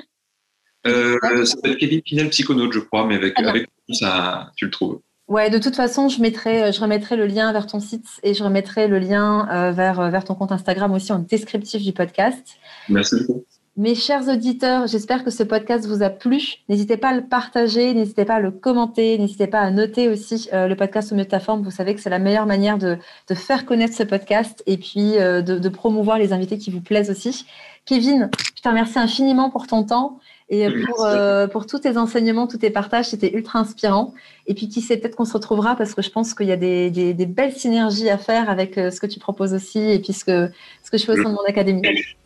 Euh, 0.87 1.17
Ça 1.21 1.45
s'appelle 1.45 1.77
Kevin 1.77 2.01
Pinel 2.01 2.29
Psychonaute, 2.29 2.73
je 2.73 2.79
crois, 2.79 3.05
mais 3.05 3.15
avec, 3.15 3.37
avec 3.37 3.69
ça, 3.91 4.51
tu 4.55 4.65
le 4.65 4.71
trouves. 4.71 5.01
Ouais, 5.27 5.49
de 5.49 5.59
toute 5.59 5.75
façon, 5.75 6.09
je, 6.09 6.21
mettrai, 6.21 6.73
je 6.73 6.81
remettrai 6.81 7.15
le 7.15 7.25
lien 7.25 7.53
vers 7.53 7.67
ton 7.67 7.79
site 7.79 8.05
et 8.23 8.33
je 8.33 8.43
remettrai 8.43 8.87
le 8.87 8.99
lien 8.99 9.47
euh, 9.49 9.71
vers, 9.71 10.11
vers 10.11 10.25
ton 10.25 10.35
compte 10.35 10.51
Instagram 10.51 10.91
aussi 10.91 11.13
en 11.13 11.19
descriptif 11.19 11.81
du 11.81 11.93
podcast. 11.93 12.57
Merci 12.89 13.15
beaucoup. 13.19 13.45
Mes 13.77 13.95
chers 13.95 14.27
auditeurs, 14.27 14.87
j'espère 14.87 15.23
que 15.23 15.31
ce 15.31 15.43
podcast 15.43 15.85
vous 15.85 16.03
a 16.03 16.09
plu. 16.09 16.55
N'hésitez 16.67 16.97
pas 16.97 17.11
à 17.11 17.15
le 17.15 17.23
partager, 17.23 17.93
n'hésitez 17.93 18.25
pas 18.25 18.35
à 18.35 18.39
le 18.41 18.51
commenter, 18.51 19.17
n'hésitez 19.17 19.47
pas 19.47 19.61
à 19.61 19.71
noter 19.71 20.09
aussi 20.09 20.49
euh, 20.51 20.67
le 20.67 20.75
podcast 20.75 21.13
au 21.13 21.15
mieux 21.15 21.23
de 21.23 21.29
ta 21.29 21.39
forme. 21.39 21.63
Vous 21.63 21.71
savez 21.71 21.95
que 21.95 22.01
c'est 22.01 22.09
la 22.09 22.19
meilleure 22.19 22.45
manière 22.45 22.77
de, 22.77 22.97
faire 23.33 23.65
connaître 23.65 23.95
ce 23.95 24.03
podcast 24.03 24.61
et 24.67 24.75
puis 24.75 25.17
euh, 25.17 25.41
de, 25.41 25.69
promouvoir 25.69 26.17
les 26.17 26.33
invités 26.33 26.57
qui 26.57 26.69
vous 26.69 26.81
plaisent 26.81 27.09
aussi. 27.09 27.45
Kevin, 27.85 28.29
je 28.57 28.61
te 28.61 28.67
remercie 28.67 28.99
infiniment 28.99 29.49
pour 29.49 29.67
ton 29.67 29.85
temps 29.85 30.19
et 30.49 30.67
pour, 30.69 31.05
euh, 31.05 31.47
pour 31.47 31.65
tous 31.65 31.79
tes 31.79 31.95
enseignements, 31.95 32.47
tous 32.47 32.57
tes 32.57 32.71
partages. 32.71 33.05
C'était 33.05 33.33
ultra 33.33 33.59
inspirant. 33.59 34.13
Et 34.47 34.53
puis, 34.53 34.67
qui 34.67 34.81
sait, 34.81 34.97
peut-être 34.97 35.15
qu'on 35.15 35.23
se 35.23 35.31
retrouvera 35.31 35.77
parce 35.77 35.93
que 35.95 36.01
je 36.01 36.09
pense 36.09 36.33
qu'il 36.33 36.47
y 36.47 36.51
a 36.51 36.57
des, 36.57 37.13
belles 37.25 37.53
synergies 37.53 38.09
à 38.09 38.17
faire 38.17 38.49
avec 38.49 38.75
ce 38.75 38.99
que 38.99 39.07
tu 39.07 39.19
proposes 39.19 39.53
aussi 39.53 39.79
et 39.79 39.99
puis 39.99 40.11
ce 40.11 40.25
que, 40.25 40.51
ce 40.83 40.91
que 40.91 40.97
je 40.97 41.05
fais 41.05 41.13
au 41.13 41.23
sein 41.23 41.29
de 41.29 41.35
mon 41.35 41.45
académie. 41.47 41.81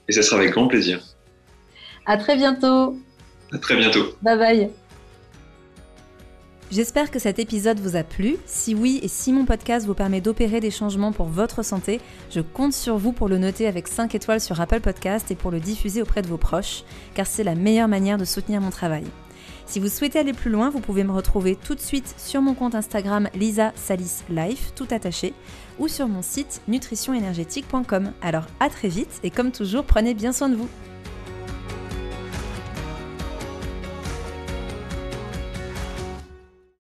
Et 0.08 0.12
ce 0.12 0.24
sera 0.24 0.38
avec 0.38 0.52
grand 0.52 0.68
plaisir. 0.68 1.14
À 2.06 2.18
très 2.18 2.36
bientôt. 2.36 2.97
À 3.51 3.58
très 3.58 3.76
bientôt. 3.76 4.06
Bye 4.22 4.38
bye. 4.38 4.70
J'espère 6.72 7.12
que 7.12 7.20
cet 7.20 7.38
épisode 7.38 7.80
vous 7.80 7.95
a 7.95 8.03
plu. 8.03 8.38
Si 8.45 8.74
oui 8.74 8.99
et 9.03 9.08
si 9.08 9.32
mon 9.32 9.45
podcast 9.45 9.86
vous 9.86 9.93
permet 9.93 10.20
d'opérer 10.20 10.60
des 10.60 10.72
changements 10.72 11.12
pour 11.12 11.28
votre 11.28 11.64
santé, 11.64 12.01
je 12.32 12.41
compte 12.41 12.74
sur 12.74 12.97
vous 12.97 13.12
pour 13.12 13.30
le 13.30 13.38
noter 13.38 13.68
avec 13.68 13.88
5 13.88 14.14
étoiles 14.16 14.41
sur 14.41 14.60
Apple 14.60 14.82
Podcast 14.82 15.30
et 15.30 15.36
pour 15.36 15.51
le 15.51 15.60
diffuser 15.60 16.01
auprès 16.01 16.24
de 16.24 16.28
vos 16.28 16.38
proches, 16.38 16.84
car 17.14 17.28
c'est 17.28 17.43
la 17.43 17.56
meilleure 17.56 17.88
manière 17.88 18.18
de 18.18 18.26
soutenir 18.26 18.62
mon 18.62 18.72
travail. 18.72 19.03
Si 19.68 19.80
vous 19.80 19.89
souhaitez 19.89 20.20
aller 20.20 20.34
plus 20.34 20.51
loin, 20.51 20.70
vous 20.70 20.80
pouvez 20.80 21.03
me 21.03 21.12
retrouver 21.12 21.56
tout 21.56 21.76
de 21.76 21.80
suite 21.80 22.14
sur 22.18 22.41
mon 22.41 22.56
compte 22.56 22.76
Instagram 22.76 23.30
Lisa 23.36 23.72
Salis 23.76 24.24
Life, 24.30 24.74
tout 24.76 24.88
attaché, 24.91 25.34
ou 25.80 25.88
sur 25.88 26.08
mon 26.08 26.22
site 26.22 26.62
nutritionénergétique.com. 26.68 28.12
Alors 28.22 28.45
à 28.60 28.70
très 28.70 28.89
vite 28.89 29.20
et 29.24 29.30
comme 29.30 29.51
toujours, 29.51 29.84
prenez 29.84 30.14
bien 30.14 30.32
soin 30.32 30.49
de 30.49 30.56
vous. 30.56 30.70